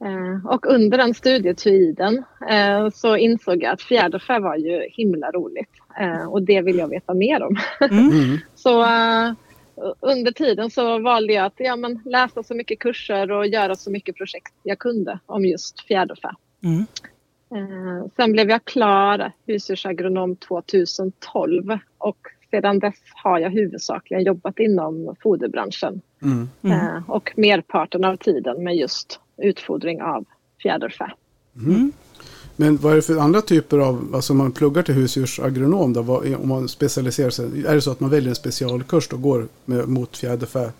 Eh, 0.00 0.46
Och 0.46 0.66
under 0.66 0.98
den 0.98 1.14
studietiden 1.14 2.24
eh, 2.50 2.90
så 2.90 3.16
insåg 3.16 3.62
jag 3.62 3.72
att 3.72 3.82
fjäderfä 3.82 4.38
var 4.38 4.56
ju 4.56 4.88
himla 4.90 5.30
roligt 5.30 5.70
och 6.28 6.42
det 6.42 6.62
vill 6.62 6.78
jag 6.78 6.88
veta 6.88 7.14
mer 7.14 7.42
om. 7.42 7.56
Mm. 7.90 8.38
Så 8.54 8.82
eh, 8.82 9.32
under 10.00 10.32
tiden 10.32 10.70
så 10.70 10.98
valde 10.98 11.32
jag 11.32 11.46
att 11.46 11.54
ja, 11.56 11.76
men 11.76 12.00
läsa 12.04 12.42
så 12.42 12.54
mycket 12.54 12.78
kurser 12.78 13.32
och 13.32 13.46
göra 13.46 13.74
så 13.74 13.90
mycket 13.90 14.16
projekt 14.16 14.54
jag 14.62 14.78
kunde 14.78 15.18
om 15.26 15.44
just 15.44 15.80
fjäderfä. 15.80 16.34
Mm. 16.62 16.86
Eh, 17.54 18.06
Sen 18.16 18.32
blev 18.32 18.50
jag 18.50 18.64
klar 18.64 19.32
husdjursagronom 19.46 20.36
2012 20.36 21.78
och 21.98 22.18
sedan 22.50 22.78
dess 22.78 22.94
har 23.14 23.38
jag 23.38 23.50
huvudsakligen 23.50 24.22
jobbat 24.24 24.58
inom 24.58 25.14
foderbranschen 25.22 26.00
Mm. 26.22 26.48
Mm. 26.62 26.78
eh, 26.78 27.10
och 27.10 27.32
merparten 27.36 28.04
av 28.04 28.16
tiden 28.16 28.64
med 28.64 28.76
just 28.76 29.20
utfodring 29.36 30.02
av 30.02 30.24
fjäderfä. 30.62 31.12
Mm. 32.58 32.74
Men 32.74 32.76
vad 32.76 32.92
är 32.92 32.96
det 32.96 33.02
för 33.02 33.18
andra 33.18 33.40
typer 33.40 33.78
av, 33.78 34.10
alltså 34.14 34.32
om 34.32 34.38
man 34.38 34.52
pluggar 34.52 34.82
till 34.82 34.94
husdjursagronom 34.94 35.92
då, 35.92 36.02
vad, 36.02 36.34
om 36.34 36.48
man 36.48 36.68
specialiserar 36.68 37.30
sig, 37.30 37.66
är 37.66 37.74
det 37.74 37.80
så 37.80 37.90
att 37.90 38.00
man 38.00 38.10
väljer 38.10 38.28
en 38.28 38.34
specialkurs 38.34 39.08
och 39.08 39.22
går 39.22 39.48
med, 39.64 39.88
mot 39.88 40.16
fjäderfä? 40.16 40.72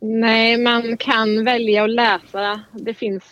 Nej, 0.00 0.58
man 0.58 0.96
kan 0.96 1.44
välja 1.44 1.84
att 1.84 1.90
läsa. 1.90 2.60
Det 2.72 2.94
finns, 2.94 3.24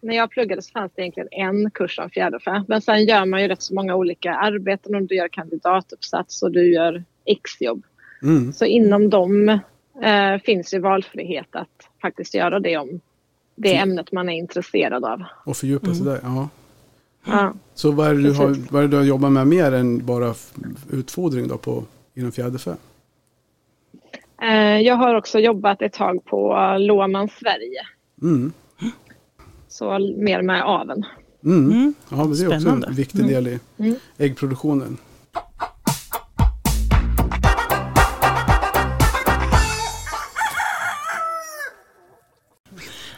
när 0.00 0.16
jag 0.16 0.30
pluggade 0.30 0.62
så 0.62 0.70
fanns 0.70 0.92
det 0.94 1.02
egentligen 1.02 1.28
en 1.30 1.70
kurs 1.70 1.98
om 1.98 2.10
fjäderfä. 2.10 2.64
Men 2.68 2.82
sen 2.82 3.04
gör 3.04 3.24
man 3.24 3.42
ju 3.42 3.48
rätt 3.48 3.62
så 3.62 3.74
många 3.74 3.94
olika 3.94 4.34
arbeten. 4.34 4.94
Om 4.94 5.06
du 5.06 5.14
gör 5.14 5.28
kandidatuppsats 5.28 6.42
och 6.42 6.52
du 6.52 6.72
gör 6.72 7.04
exjobb. 7.24 7.84
Mm. 8.22 8.52
Så 8.52 8.64
inom 8.64 9.10
dem 9.10 9.48
eh, 10.02 10.38
finns 10.44 10.74
ju 10.74 10.78
valfrihet 10.78 11.48
att 11.50 11.88
faktiskt 12.02 12.34
göra 12.34 12.60
det 12.60 12.76
om 12.76 13.00
det 13.54 13.76
ämnet 13.76 14.12
man 14.12 14.28
är 14.28 14.38
intresserad 14.38 15.04
av. 15.04 15.22
Och 15.44 15.56
fördjupa 15.56 15.94
sig 15.94 16.04
där, 16.04 16.20
ja. 16.22 16.48
Ja. 17.24 17.52
Så 17.74 17.90
vad 17.92 18.08
är, 18.08 18.14
det 18.14 18.22
du 18.22 18.32
har, 18.32 18.56
vad 18.70 18.82
är 18.82 18.88
det 18.88 18.90
du 18.90 18.96
har 18.96 19.04
jobbat 19.04 19.32
med 19.32 19.46
mer 19.46 19.72
än 19.72 20.06
bara 20.06 20.34
utfodring 20.90 21.48
då 21.48 21.58
på, 21.58 21.84
inom 22.14 22.32
fjäderfä? 22.32 22.76
Eh, 24.42 24.80
jag 24.80 24.96
har 24.96 25.14
också 25.14 25.38
jobbat 25.38 25.82
ett 25.82 25.92
tag 25.92 26.24
på 26.24 26.56
Låman 26.78 27.28
Sverige. 27.28 27.80
Mm. 28.22 28.52
Så 29.68 29.98
mer 30.16 30.42
med 30.42 30.62
aveln. 30.62 31.04
Mm. 31.44 31.70
Mm. 31.70 31.94
Ja, 32.08 32.16
men 32.16 32.32
det 32.32 32.42
är 32.42 32.48
också 32.48 32.60
Spännande. 32.60 32.86
en 32.86 32.94
viktig 32.94 33.26
del 33.28 33.46
i 33.48 33.60
Mm. 33.78 33.94
äggproduktionen. 34.18 34.96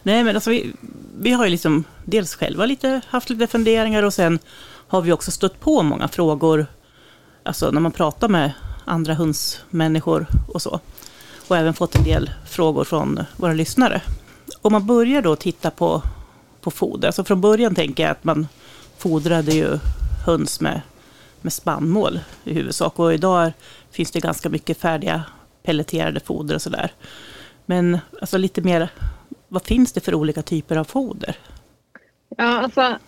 Nej, 0.06 0.24
men 0.24 0.34
alltså 0.34 0.50
vi, 0.50 0.72
vi 1.18 1.32
har 1.32 1.44
ju 1.44 1.50
liksom 1.50 1.84
dels 2.04 2.34
själva 2.34 2.66
lite, 2.66 3.00
haft 3.08 3.30
lite 3.30 3.46
funderingar 3.46 4.02
och 4.02 4.14
sen 4.14 4.38
har 4.66 5.00
vi 5.02 5.12
också 5.12 5.30
stött 5.30 5.60
på 5.60 5.82
många 5.82 6.08
frågor, 6.08 6.66
alltså 7.42 7.70
när 7.70 7.80
man 7.80 7.92
pratar 7.92 8.28
med 8.28 8.52
andra 8.84 9.14
hundsmänniskor 9.14 10.26
och 10.48 10.62
så. 10.62 10.80
Och 11.48 11.56
även 11.56 11.74
fått 11.74 11.94
en 11.94 12.04
del 12.04 12.30
frågor 12.48 12.84
från 12.84 13.20
våra 13.36 13.52
lyssnare. 13.52 14.02
Om 14.62 14.72
man 14.72 14.86
börjar 14.86 15.22
då 15.22 15.36
titta 15.36 15.70
på, 15.70 16.02
på 16.60 16.70
foder, 16.70 17.08
alltså 17.08 17.24
från 17.24 17.40
början 17.40 17.74
tänker 17.74 18.02
jag 18.02 18.12
att 18.12 18.24
man 18.24 18.48
fodrade 18.98 19.52
ju 19.52 19.78
höns 20.26 20.60
med, 20.60 20.80
med 21.40 21.52
spannmål 21.52 22.20
i 22.44 22.54
huvudsak. 22.54 22.98
Och 22.98 23.14
idag 23.14 23.46
är, 23.46 23.52
finns 23.90 24.10
det 24.10 24.20
ganska 24.20 24.48
mycket 24.48 24.80
färdiga 24.80 25.22
pelleterade 25.62 26.20
foder 26.20 26.54
och 26.54 26.62
sådär. 26.62 26.92
Men 27.66 27.98
alltså 28.20 28.38
lite 28.38 28.60
mer, 28.60 28.90
vad 29.48 29.64
finns 29.64 29.92
det 29.92 30.00
för 30.00 30.14
olika 30.14 30.42
typer 30.42 30.76
av 30.76 30.84
foder? 30.84 31.36
Ja, 32.36 32.44
alltså 32.44 32.98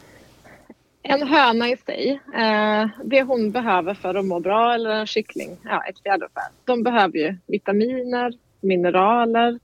en 1.03 1.29
höna 1.29 1.69
i 1.69 1.77
sig, 1.77 2.21
eh, 2.35 2.89
det 3.05 3.23
hon 3.23 3.51
behöver 3.51 3.95
för 3.95 4.15
att 4.15 4.25
må 4.25 4.41
bra 4.41 4.75
eller 4.75 4.91
en 4.91 5.07
kyckling, 5.07 5.57
ja 5.65 5.85
ett 5.85 6.03
fjäderfä, 6.03 6.41
de 6.65 6.83
behöver 6.83 7.19
ju 7.19 7.37
vitaminer, 7.47 8.33
mineraler, 8.61 9.59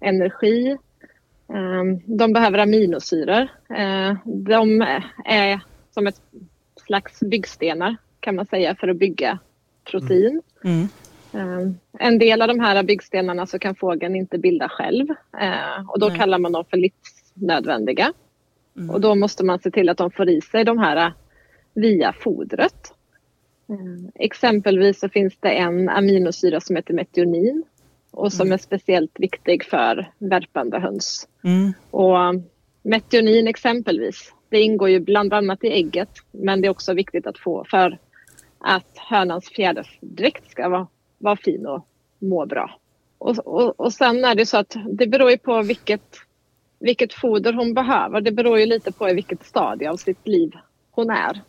energi. 0.00 0.76
Ehm, 1.48 2.00
De 2.06 2.32
behöver 2.32 2.58
aminosyror. 2.58 3.48
Eh, 3.70 4.14
De 4.24 4.82
är 5.24 5.60
som 5.94 6.06
ett 6.06 6.20
slags 6.86 7.20
byggstenar 7.20 7.96
kan 8.20 8.36
man 8.36 8.46
säga 8.46 8.74
för 8.74 8.88
att 8.88 8.96
bygga 8.96 9.38
protein. 9.84 10.42
Mm. 10.64 10.88
Eh, 11.34 11.70
En 11.98 12.18
del 12.18 12.42
av 12.42 12.48
de 12.48 12.60
här 12.60 12.82
byggstenarna 12.82 13.46
så 13.46 13.58
kan 13.58 13.74
fågeln 13.74 14.16
inte 14.16 14.38
bilda 14.38 14.68
själv 14.68 15.10
eh, 15.40 15.90
och 15.90 15.98
då 16.00 16.08
Nej. 16.08 16.18
kallar 16.18 16.38
man 16.38 16.52
dem 16.52 16.64
för 16.70 16.76
livsnödvändiga. 16.76 18.12
Mm. 18.76 18.90
Och 18.90 19.00
då 19.00 19.14
måste 19.14 19.44
man 19.44 19.58
se 19.58 19.70
till 19.70 19.88
att 19.88 19.98
de 19.98 20.10
får 20.10 20.28
i 20.28 20.40
sig 20.40 20.64
de 20.64 20.78
här 20.78 20.96
eh, 20.96 21.12
via 21.74 22.12
fodret. 22.12 22.92
Eh, 23.68 24.10
Exempelvis 24.14 25.00
så 25.00 25.08
finns 25.08 25.36
det 25.40 25.50
en 25.50 25.88
aminosyra 25.88 26.60
som 26.60 26.76
heter 26.76 26.94
metionin 26.94 27.64
och 28.10 28.32
som 28.32 28.52
är 28.52 28.58
speciellt 28.58 29.20
viktig 29.20 29.64
för 29.64 30.12
värpande 30.18 30.78
höns. 30.78 31.28
Mm. 31.44 31.72
Och 31.90 32.16
metionin 32.82 33.48
exempelvis, 33.48 34.34
det 34.48 34.60
ingår 34.60 34.88
ju 34.88 35.00
bland 35.00 35.32
annat 35.32 35.64
i 35.64 35.68
ägget 35.68 36.08
men 36.30 36.60
det 36.60 36.66
är 36.66 36.70
också 36.70 36.94
viktigt 36.94 37.26
att 37.26 37.38
få 37.38 37.64
för 37.70 37.98
att 38.58 38.98
hönans 38.98 39.48
fjäderdräkt 39.48 40.50
ska 40.50 40.68
vara, 40.68 40.86
vara 41.22 41.36
fin 41.36 41.66
och 41.66 41.86
må 42.18 42.46
bra. 42.46 42.78
Och, 43.18 43.38
och, 43.38 43.80
och 43.80 43.92
sen 43.92 44.24
är 44.24 44.34
det 44.34 44.46
så 44.46 44.56
att 44.56 44.76
det 44.86 45.06
beror 45.06 45.30
ju 45.30 45.38
på 45.38 45.62
vilket, 45.62 46.16
vilket 46.78 47.14
foder 47.14 47.52
hon 47.52 47.74
behöver. 47.74 48.20
Det 48.20 48.32
beror 48.32 48.58
ju 48.58 48.66
lite 48.66 48.92
på 48.92 49.08
i 49.08 49.14
vilket 49.14 49.44
stadie 49.44 49.90
av 49.90 49.96
sitt 49.96 50.26
liv 50.26 50.52
hon 50.90 51.10
är. 51.10 51.40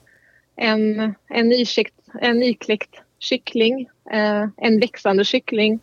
En, 0.55 1.15
en, 1.29 1.49
nyskikt, 1.49 1.95
en 2.21 2.39
nykläckt 2.39 2.95
kyckling, 3.19 3.89
eh, 4.11 4.47
en 4.57 4.79
växande 4.79 5.25
kyckling, 5.25 5.79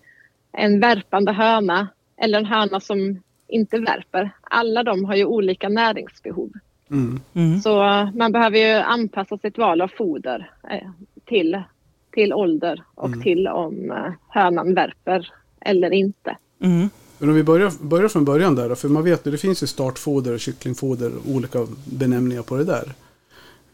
en 0.53 0.81
värpande 0.81 1.33
höna 1.33 1.89
eller 2.17 2.39
en 2.39 2.47
höna 2.47 2.81
som 2.81 3.23
inte 3.49 3.79
värper. 3.79 4.31
Alla 4.41 4.83
de 4.83 5.05
har 5.05 5.17
ju 5.17 5.25
olika 5.25 5.69
näringsbehov. 5.69 6.53
Mm. 6.91 7.21
Mm. 7.35 7.61
Så 7.61 7.85
eh, 7.85 8.11
man 8.15 8.33
behöver 8.33 8.59
ju 8.59 8.75
anpassa 8.75 9.39
sitt 9.39 9.59
val 9.59 9.81
av 9.81 9.89
foder 9.89 10.51
eh, 10.71 10.91
till, 11.25 11.63
till 12.13 12.33
ålder 12.33 12.83
och 12.95 13.07
Mm. 13.07 13.23
till 13.23 13.49
om 13.49 13.91
eh, 13.91 14.13
hönan 14.29 14.75
värper 14.75 15.33
eller 15.61 15.91
inte. 15.93 16.37
Mm. 16.63 16.89
Men 17.19 17.29
om 17.29 17.35
vi 17.35 17.43
börjar, 17.43 17.73
börjar 17.81 18.09
från 18.09 18.25
början 18.25 18.55
där 18.55 18.69
då, 18.69 18.75
för 18.75 18.89
man 18.89 19.05
vet 19.05 19.27
ju 19.27 19.31
det 19.31 19.39
finns 19.39 19.63
ju 19.63 19.67
startfoder 19.67 20.33
och 20.33 20.41
kycklingfoder 20.41 21.13
och 21.17 21.31
olika 21.31 21.67
benämningar 21.85 22.43
på 22.43 22.57
det 22.57 22.65
där. 22.65 22.93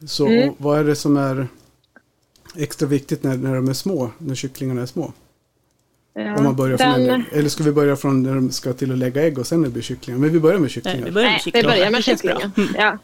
Så 0.07 0.27
Mm. 0.27 0.55
vad 0.59 0.79
är 0.79 0.85
det 0.85 0.97
som 0.97 1.17
är 1.17 1.49
extra 2.57 2.89
viktigt 2.89 3.23
när, 3.23 3.37
när 3.37 3.55
de 3.55 3.69
är 3.69 3.73
små, 3.73 4.11
när 4.19 4.35
kycklingarna 4.35 4.83
är 4.83 4.87
små? 4.87 5.13
Ja, 6.15 6.37
Om 6.39 6.45
man 6.45 6.57
börjar 6.57 6.77
från 6.77 6.89
den- 6.93 7.11
en, 7.11 7.25
eller 7.33 7.49
ska 7.49 7.65
vi 7.65 7.73
börja 7.73 7.97
från 7.97 8.23
när 8.23 8.35
de 8.35 8.51
ska 8.51 8.73
till 8.73 8.93
att 8.93 8.99
lägga 8.99 9.23
ägg 9.23 9.39
och 9.39 9.47
sen 9.47 9.61
när 9.61 9.69
det 9.69 9.73
blir 9.73 9.83
kycklingar? 9.83 10.21
Men 10.21 10.33
vi 10.33 10.41
börjar 10.41 10.59
med 10.59 10.63
Nej, 10.63 10.71
kycklingar. 10.71 11.05
vi 11.07 11.11
börjar 11.13 11.27
med 11.27 11.33
Nej, 11.33 11.41
vi 11.45 11.51
kyckling. 11.53 11.63
börjar 11.65 11.91
med 11.91 12.05
kycklingen. 12.05 12.53
Ja. 12.79 12.99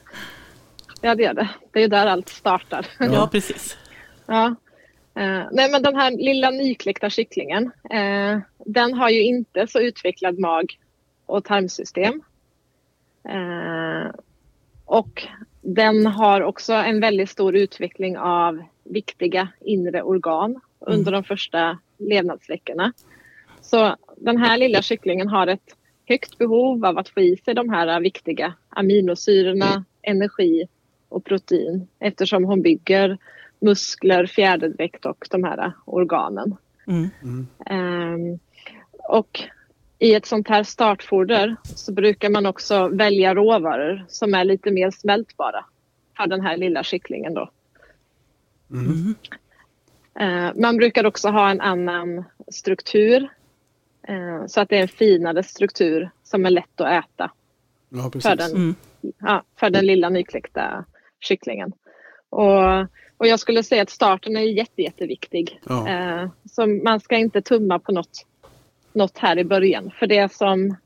ja, 1.01 1.15
det 1.15 1.25
är 1.25 1.35
det. 1.35 1.49
Det 1.73 1.79
är 1.79 1.83
ju 1.83 1.89
där 1.89 2.07
allt 2.07 2.29
startar. 2.29 2.87
Ja, 2.99 3.29
precis. 3.33 3.77
Ja. 4.27 4.55
Eh, 5.15 5.47
nej, 5.53 5.71
men 5.71 5.83
den 5.83 5.97
här 5.97 6.11
lilla 6.11 6.51
nykläckta 6.51 7.11
kycklingen, 7.11 7.73
eh, 7.91 8.39
den 8.59 8.95
har 8.95 9.11
ju 9.11 9.23
inte 9.23 9.67
så 9.67 9.81
utvecklad 9.81 10.39
mag 10.39 10.79
och 11.27 11.45
tarmsystem. 11.45 12.23
Eh, 13.29 14.15
och 14.85 15.27
den 15.61 16.07
har 16.07 16.41
också 16.41 16.73
en 16.73 17.01
väldigt 17.01 17.31
stor 17.31 17.57
utveckling 17.57 18.19
av 18.19 18.63
viktiga 18.85 19.49
inre 19.61 20.03
organ 20.03 20.61
under 20.79 21.13
de 21.13 21.25
första 21.25 21.79
levnadsveckorna. 21.99 22.93
Så 23.61 23.97
den 24.17 24.37
här 24.37 24.59
lilla 24.59 24.83
kycklingen 24.83 25.29
har 25.29 25.47
ett 25.47 25.77
högt 26.09 26.39
behov 26.39 26.85
av 26.85 26.99
att 26.99 27.09
få 27.09 27.21
i 27.21 27.37
sig 27.37 27.55
de 27.55 27.69
här 27.69 28.01
viktiga 28.01 28.55
aminosyrorna, 28.69 29.85
energi 30.03 30.67
och 31.09 31.25
protein 31.25 31.89
eftersom 31.99 32.45
hon 32.45 32.63
bygger 32.63 33.19
muskler, 33.63 34.27
fjäderdräkt 34.27 35.07
och 35.07 35.27
de 35.31 35.45
här 35.45 35.73
organen. 35.85 36.57
Mm. 36.87 37.47
Ehm, 37.67 38.39
och 38.99 39.41
i 39.99 40.15
ett 40.15 40.27
sånt 40.27 40.49
här 40.49 40.63
startfoder 40.63 41.57
så 41.65 41.93
brukar 41.93 42.31
man 42.31 42.47
också 42.47 42.89
välja 42.89 43.35
råvaror 43.35 44.05
som 44.09 44.35
är 44.35 44.45
lite 44.45 44.71
mer 44.71 44.91
smältbara 44.91 45.65
för 46.17 46.27
den 46.27 46.41
här 46.41 46.57
lilla 46.57 46.83
kycklingen 46.83 47.35
då. 47.35 47.51
Mm. 48.71 49.15
Eh, 50.21 50.55
man 50.57 50.77
brukar 50.77 51.07
också 51.07 51.29
ha 51.29 51.51
en 51.51 51.61
annan 51.61 52.25
struktur 52.49 53.29
eh, 54.09 54.47
så 54.47 54.61
att 54.61 54.69
det 54.69 54.77
är 54.77 54.83
en 54.83 54.89
finare 54.89 55.43
struktur 55.43 56.11
som 56.23 56.47
är 56.47 56.51
lätt 56.51 56.81
att 56.81 57.05
äta 57.05 57.31
Ja, 57.95 58.11
för 58.23 58.37
den, 58.37 58.51
Mm. 58.51 58.75
ja, 59.19 59.43
för 59.57 59.71
den 59.71 59.87
lilla 59.87 60.09
nykläckta 60.09 60.85
kycklingen. 61.21 61.73
Och, 62.29 62.87
och 63.23 63.29
jag 63.29 63.41
skulle 63.41 63.63
säga 63.63 63.83
att 63.83 63.91
starten 63.91 64.37
är 64.37 64.41
jätte, 64.41 64.83
jätteviktig. 64.83 65.61
Ja. 65.69 65.89
Eh, 65.89 66.29
så 66.51 66.67
man 66.67 67.01
ska 67.01 67.17
inte 67.17 67.43
tumma 67.43 67.79
på 67.79 67.93
något, 67.93 68.27
något 68.93 69.19
här 69.19 69.39
i 69.39 69.45
början. 69.45 69.91
För 69.99 70.07
det 70.07 70.33
som 70.33 70.77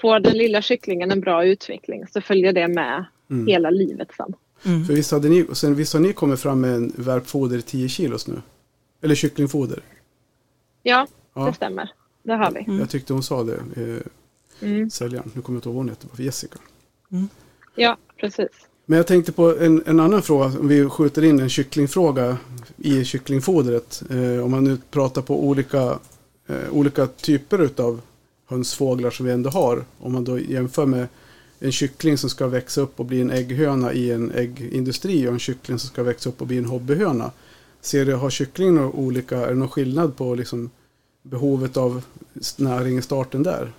får 0.00 0.20
den 0.20 0.36
lilla 0.36 0.62
kycklingen 0.62 1.10
en 1.10 1.20
bra 1.20 1.44
utveckling 1.44 2.06
så 2.06 2.20
följer 2.20 2.52
det 2.52 2.68
med 2.68 3.04
Mm. 3.30 3.46
hela 3.46 3.70
livet 3.70 4.08
sen. 4.16 4.34
Mm. 4.64 4.84
För 4.84 4.94
visst, 4.94 5.12
hade 5.12 5.28
ni, 5.28 5.46
sen, 5.52 5.74
visst 5.74 5.92
har 5.92 6.00
ni 6.00 6.12
kommit 6.12 6.40
fram 6.40 6.60
med 6.60 6.74
en 6.74 6.92
värpfoder 6.96 7.58
i 7.58 7.62
10 7.62 7.88
kilos 7.88 8.26
nu? 8.28 8.34
Eller 9.02 9.14
kycklingfoder? 9.14 9.80
Ja, 10.82 11.06
Ja. 11.34 11.46
det 11.46 11.52
stämmer. 11.52 11.90
Det 12.22 12.32
har 12.32 12.50
vi. 12.50 12.78
Jag 12.78 12.90
tyckte 12.90 13.12
hon 13.12 13.22
sa 13.22 13.42
det, 13.44 13.54
eh, 13.76 14.68
Mm. 14.68 14.90
säljaren. 14.90 15.30
Nu 15.34 15.42
kommer 15.42 15.56
jag 15.56 15.58
inte 15.58 15.68
ihåg 15.68 15.74
vad 15.76 15.84
hon 15.84 15.88
heter, 15.88 16.08
för 16.08 16.22
Jessica. 16.22 16.58
Ja, 17.74 17.96
precis. 18.16 18.48
Men 18.86 18.96
jag 18.96 19.06
tänkte 19.06 19.32
på 19.32 19.58
en, 19.58 19.82
en 19.86 20.00
annan 20.00 20.22
fråga, 20.22 20.44
om 20.44 20.68
vi 20.68 20.88
skjuter 20.88 21.24
in 21.24 21.40
en 21.40 21.48
kycklingfråga 21.48 22.36
i 22.76 23.04
kycklingfodret. 23.04 24.02
Eh, 24.10 24.44
om 24.44 24.50
man 24.50 24.64
nu 24.64 24.78
pratar 24.90 25.22
på 25.22 25.44
olika, 25.44 25.98
eh, 26.46 26.70
olika 26.70 27.06
typer 27.06 27.70
av 27.76 28.00
hönsfåglar 28.46 29.10
som 29.10 29.26
vi 29.26 29.32
ändå 29.32 29.50
har. 29.50 29.84
Om 29.98 30.12
man 30.12 30.24
då 30.24 30.38
jämför 30.38 30.86
med 30.86 31.08
en 31.60 31.72
kyckling 31.72 32.18
som 32.18 32.30
ska 32.30 32.46
växa 32.46 32.80
upp 32.80 33.00
och 33.00 33.06
bli 33.06 33.20
en 33.20 33.30
ägghöna 33.30 33.92
i 33.92 34.10
en 34.10 34.30
äggindustri 34.30 35.28
och 35.28 35.32
en 35.32 35.38
kyckling 35.38 35.78
som 35.78 35.88
ska 35.88 36.02
växa 36.02 36.28
upp 36.28 36.40
och 36.40 36.46
bli 36.46 36.58
en 36.58 36.64
hobbyhöna. 36.64 37.30
Ser 37.80 38.04
du, 38.04 38.14
har 38.14 38.30
kycklingen 38.30 38.78
olika, 38.78 39.38
är 39.38 39.48
det 39.48 39.54
någon 39.54 39.68
skillnad 39.68 40.16
på 40.16 40.34
liksom 40.34 40.70
behovet 41.22 41.76
av 41.76 42.02
näring 42.56 42.98
i 42.98 43.02
starten 43.02 43.42
där? 43.42 43.72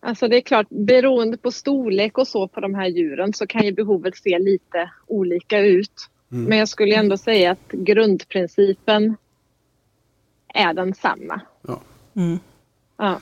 Alltså 0.00 0.28
det 0.28 0.36
är 0.36 0.40
klart, 0.40 0.66
beroende 0.68 1.36
på 1.36 1.50
storlek 1.50 2.18
och 2.18 2.28
så 2.28 2.48
på 2.48 2.60
de 2.60 2.74
här 2.74 2.86
djuren 2.86 3.32
så 3.32 3.46
kan 3.46 3.64
ju 3.64 3.72
behovet 3.72 4.16
se 4.16 4.38
lite 4.38 4.90
olika 5.06 5.58
ut. 5.58 6.08
Mm. 6.32 6.44
Men 6.44 6.58
jag 6.58 6.68
skulle 6.68 6.94
ändå 6.94 7.16
säga 7.16 7.50
att 7.50 7.68
grundprincipen 7.72 9.16
är 10.48 10.74
densamma. 10.74 11.40
Ja. 11.66 11.80
Mm. 12.16 12.38
Ja. 12.96 13.20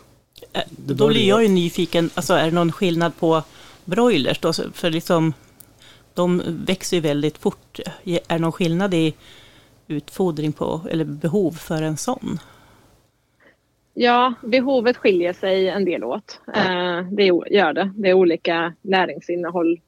Då 0.76 1.08
blir 1.08 1.28
jag 1.28 1.42
ju 1.42 1.48
nyfiken, 1.48 2.10
alltså 2.14 2.34
är 2.34 2.44
det 2.44 2.50
någon 2.50 2.72
skillnad 2.72 3.16
på 3.16 3.42
broilers 3.84 4.38
då? 4.38 4.52
För 4.52 4.90
liksom, 4.90 5.32
de 6.14 6.42
växer 6.46 6.96
ju 6.96 7.00
väldigt 7.00 7.38
fort. 7.38 7.78
Är 8.04 8.20
det 8.28 8.38
någon 8.38 8.52
skillnad 8.52 8.94
i 8.94 9.14
utfodring 9.88 10.52
på, 10.52 10.80
eller 10.90 11.04
behov 11.04 11.52
för 11.52 11.82
en 11.82 11.96
sån? 11.96 12.38
Ja, 13.94 14.34
behovet 14.42 14.96
skiljer 14.96 15.32
sig 15.32 15.68
en 15.68 15.84
del 15.84 16.04
åt. 16.04 16.40
Eh, 16.54 17.00
det 17.10 17.24
gör 17.50 17.72
det. 17.72 17.92
Det 17.96 18.08
är 18.08 18.14
olika 18.14 18.74
näringsinnehåll 18.82 19.80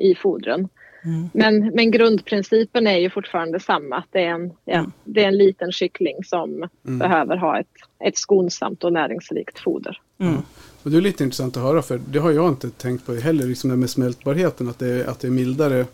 i 0.00 0.14
fodren. 0.14 0.68
Mm. 1.04 1.28
Men, 1.32 1.66
men 1.74 1.90
grundprincipen 1.90 2.86
är 2.86 2.98
ju 2.98 3.10
fortfarande 3.10 3.60
samma. 3.60 3.96
Att 3.96 4.06
det, 4.10 4.20
är 4.24 4.28
en, 4.30 4.52
ja, 4.64 4.78
Mm. 4.78 4.92
det 5.04 5.24
är 5.24 5.28
en 5.28 5.36
liten 5.38 5.72
kyckling 5.72 6.24
som 6.24 6.68
Mm. 6.86 6.98
behöver 6.98 7.36
ha 7.36 7.60
ett, 7.60 7.66
ett 8.04 8.16
skonsamt 8.18 8.84
och 8.84 8.92
näringsrikt 8.92 9.58
foder. 9.58 10.00
Mm. 10.18 10.36
Och 10.82 10.90
det 10.90 10.96
är 10.96 11.00
lite 11.00 11.24
intressant 11.24 11.56
att 11.56 11.62
höra 11.62 11.82
för 11.82 12.00
det 12.08 12.18
har 12.18 12.30
jag 12.30 12.48
inte 12.48 12.70
tänkt 12.70 13.06
på 13.06 13.14
heller, 13.14 13.44
liksom 13.46 13.70
det 13.70 13.76
med 13.76 13.90
smältbarheten, 13.90 14.68
att 14.68 14.78
det, 14.78 14.88
är- 14.88 15.04
att 15.10 15.20
det 15.20 15.28
är 15.28 15.32
mildare. 15.32 15.86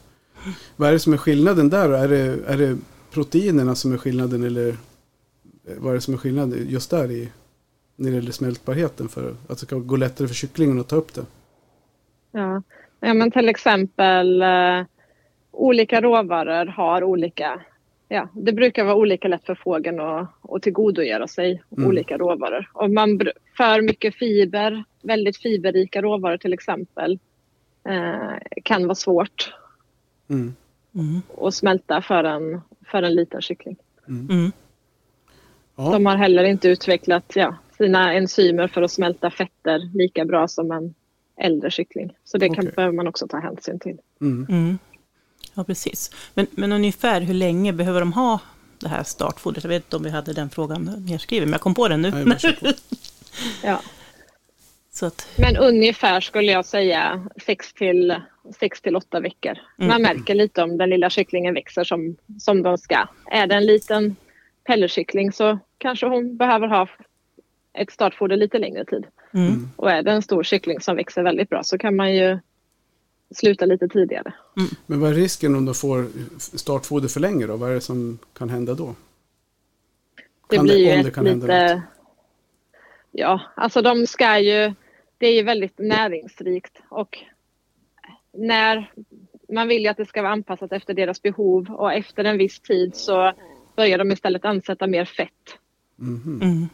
Vad 0.77 0.89
är 0.89 0.93
det 0.93 0.99
som 0.99 1.13
är 1.13 1.17
skillnaden 1.17 1.71
där? 1.71 1.89
Är 1.91 2.09
det, 2.09 2.39
är 2.53 2.57
det 2.57 2.77
proteinerna 3.11 3.75
som 3.75 3.93
är 3.93 3.97
skillnaden 3.99 4.43
eller 4.43 4.77
vad 5.79 5.91
är 5.91 5.95
det 5.95 6.01
som 6.01 6.15
är 6.15 6.19
skillnaden 6.19 6.67
just 6.69 6.91
där 6.91 7.11
i 7.11 7.29
när 8.01 8.11
det 8.11 8.17
gäller 8.17 8.33
smältbarheten 8.33 9.09
för 9.09 9.31
att 9.31 9.59
det 9.61 9.67
ska 9.67 9.77
gå 9.77 9.97
lättare 9.97 10.29
för 10.29 10.35
kycklingen 10.35 10.81
att 10.81 10.89
ta 10.89 10.97
upp 10.97 11.15
det? 11.15 11.25
Ja, 12.33 12.63
ja 13.01 13.15
men 13.15 13.31
till 13.31 13.49
exempel 13.49 14.43
eh, 14.43 14.83
olika 15.51 16.01
råvaror 16.01 16.67
har 16.67 17.05
olika, 17.05 17.61
ja 18.09 18.29
det 18.35 18.53
brukar 18.53 18.85
vara 18.85 18.95
olika 18.95 19.29
lätt 19.29 19.45
för 19.47 19.55
fågeln 19.55 20.01
att, 20.01 20.29
att 20.49 20.63
tillgodogöra 20.63 21.27
sig 21.29 21.63
Mm. 21.77 21.89
olika 21.89 22.19
råvaror. 22.19 22.71
Och 22.73 22.91
man 22.91 23.21
för 23.57 23.81
mycket 23.83 24.15
fiber, 24.15 24.85
väldigt 25.03 25.37
fiberrika 25.37 26.03
råvaror 26.03 26.37
till 26.37 26.53
exempel, 26.53 27.19
eh, 27.89 28.39
kan 28.65 28.83
vara 28.87 28.95
svårt 28.95 29.55
Mm. 30.31 30.55
Mm. 30.95 31.23
att 31.41 31.55
smälta 31.55 32.03
för 32.03 32.25
en, 32.25 32.61
för 32.87 33.03
en 33.03 33.15
liten 33.15 33.43
kyckling. 33.43 33.77
Mm. 34.09 34.53
Ja, 35.77 35.91
De 35.93 36.07
har 36.07 36.17
heller 36.17 36.45
inte 36.45 36.69
utvecklat 36.69 37.33
ja, 37.35 37.57
sina 37.79 38.15
enzymer 38.15 38.69
för 38.69 38.83
att 38.83 38.91
smälta 38.93 39.31
fetter 39.31 39.97
lika 39.99 40.25
bra 40.25 40.49
som 40.49 40.71
en, 40.73 40.95
äldre 41.41 41.71
kyckling. 41.71 42.11
Så 42.25 42.39
det 42.39 42.49
kan, 42.49 42.71
behöver 42.77 42.95
man 42.95 43.09
också 43.09 43.29
ta 43.29 43.39
hänsyn 43.39 43.79
till. 43.79 43.99
Mm. 44.21 44.47
Mm. 44.49 44.79
Ja, 45.55 45.65
precis. 45.65 46.11
Men, 46.35 46.47
men 46.51 46.73
ungefär 46.73 47.21
hur 47.21 47.35
länge 47.35 47.73
behöver 47.73 48.01
de 48.01 48.13
ha 48.13 48.41
det 48.79 48.89
här 48.89 49.03
startfodret? 49.03 49.65
Jag 49.65 49.69
vet 49.69 49.85
inte 49.85 49.97
om 49.97 50.03
vi 50.03 50.11
hade 50.11 50.33
den 50.33 50.51
frågan 50.51 51.05
nedskriven, 51.09 51.49
men 51.49 51.53
jag 51.53 51.61
kom 51.61 51.75
på 51.75 51.89
den 51.89 52.03
nu. 52.03 52.11
Nej. 52.11 52.59
Ja. 53.65 53.81
Så 54.91 55.07
att, 55.07 55.29
Men 55.37 55.57
ungefär 55.57 56.21
skulle 56.21 56.53
jag 56.53 56.65
säga 56.67 57.29
6 57.47 57.73
till, 57.73 58.17
6 58.61 58.81
till 58.81 58.97
8 58.97 59.21
veckor. 59.21 59.59
Man 59.77 59.91
Mm. 59.91 60.03
märker 60.03 60.35
lite 60.35 60.63
om 60.63 60.79
den 60.79 60.91
lilla 60.91 61.11
kycklingen 61.11 61.55
växer 61.55 61.85
som, 61.85 62.17
som 62.39 62.63
de 62.63 62.79
ska. 62.79 63.09
Är 63.31 63.47
det 63.47 63.55
en 63.55 63.67
liten 63.67 64.17
pelletkyckling 64.67 65.33
så 65.33 65.59
kanske 65.79 66.07
hon 66.07 66.37
behöver 66.37 66.69
ha 66.69 66.89
ett 67.79 67.91
startfoder 67.91 68.37
lite 68.37 68.59
längre 68.59 68.85
tid. 68.85 69.07
mm. 69.33 69.71
Och 69.77 69.91
är 69.91 70.03
det 70.03 70.11
en 70.11 70.23
stor 70.23 70.43
kyckling 70.43 70.81
som 70.81 70.97
växer 70.97 71.23
väldigt 71.23 71.49
bra 71.49 71.63
så 71.63 71.79
kan 71.79 71.97
man 71.97 72.15
ju 72.15 72.39
sluta 73.35 73.65
lite 73.67 73.89
tidigare. 73.89 74.33
Men 74.87 75.01
vad 75.01 75.11
är 75.11 75.15
risken 75.15 75.55
om 75.55 75.65
de 75.65 75.75
får 75.75 76.07
startfoder 76.57 77.09
för 77.09 77.21
länge 77.21 77.47
då? 77.47 77.57
Vad 77.57 77.71
är 77.71 77.75
det 77.75 77.81
som 77.81 78.19
kan 78.33 78.51
hända 78.51 78.75
då? 78.75 78.95
Det 80.49 80.57
Kan 80.57 80.65
blir 80.65 80.77
ju 80.77 80.97
om 80.97 81.03
det 81.03 81.11
kan 81.11 81.27
hända 81.27 81.47
lite... 81.47 81.83
Ja, 83.11 83.41
alltså 83.57 83.83
de 83.83 84.07
ska 84.07 84.39
ju... 84.39 84.75
Det 85.19 85.27
är 85.27 85.35
ju 85.35 85.43
väldigt 85.43 85.79
näringsrikt 85.79 86.83
och 86.89 87.19
när 88.33 88.93
man 89.49 89.69
vill 89.69 89.83
ju 89.83 89.89
att 89.89 89.97
det 89.97 90.07
ska 90.07 90.23
vara 90.23 90.33
anpassat 90.33 90.73
efter 90.73 90.95
deras 90.95 91.23
behov 91.23 91.71
och 91.71 91.93
efter 91.93 92.25
en 92.25 92.39
viss 92.39 92.61
tid 92.61 92.97
så 92.97 93.33
börjar 93.77 93.99
de 93.99 94.13
istället 94.13 94.45
ansätta 94.45 94.87
mer 94.87 95.05
fett. 95.05 95.59
Mhm. 95.97 96.41
Mm. 96.43 96.69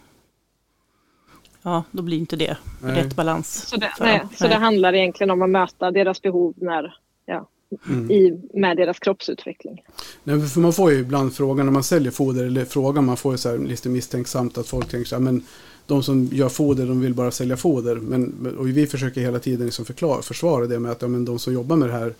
Ja, 1.64 1.84
då 1.90 2.02
blir 2.02 2.18
inte 2.18 2.36
det 2.36 2.56
Nej. 2.82 2.96
rätt 2.96 3.16
balans. 3.16 3.66
Så 3.68 3.76
det, 3.76 3.92
nej, 4.00 4.22
så 4.36 4.48
det 4.48 4.54
handlar 4.54 4.94
egentligen 4.94 5.30
om 5.30 5.42
att 5.42 5.50
möta 5.50 5.90
deras 5.90 6.22
behov 6.22 6.54
när, 6.56 6.94
ja, 7.26 7.48
Mm. 7.88 8.10
i, 8.10 8.40
med 8.54 8.76
deras 8.76 8.98
kroppsutveckling. 8.98 9.82
Nej, 10.24 10.40
för 10.48 10.60
man 10.60 10.72
får 10.72 10.92
ju 10.92 10.98
ibland 10.98 11.34
frågan 11.34 11.66
när 11.66 11.72
man 11.72 11.82
säljer 11.82 12.10
foder, 12.10 12.44
eller 12.44 12.64
frågan 12.64 13.04
man 13.04 13.16
får 13.16 13.32
ju 13.32 13.38
så 13.38 13.48
här 13.50 13.58
lite 13.58 13.88
misstänksamt 13.88 14.58
att 14.58 14.66
folk 14.68 14.88
tänker 14.88 15.08
så 15.08 15.14
här, 15.14 15.22
men 15.22 15.42
de 15.86 16.02
som 16.02 16.24
gör 16.32 16.48
foder, 16.48 16.86
de 16.86 17.00
vill 17.00 17.14
bara 17.14 17.30
sälja 17.30 17.56
foder. 17.56 17.96
Men, 17.96 18.54
och 18.58 18.68
vi 18.68 18.86
försöker 18.86 19.20
hela 19.20 19.38
tiden 19.38 19.66
liksom 19.66 19.84
förklara, 19.84 20.22
försvara 20.22 20.66
det 20.66 20.78
med 20.78 20.90
att 20.90 21.02
ja, 21.02 21.08
men 21.08 21.24
de 21.24 21.38
som 21.38 21.52
jobbar 21.52 21.76
med 21.76 21.88
det 21.88 21.92
här 21.92 22.14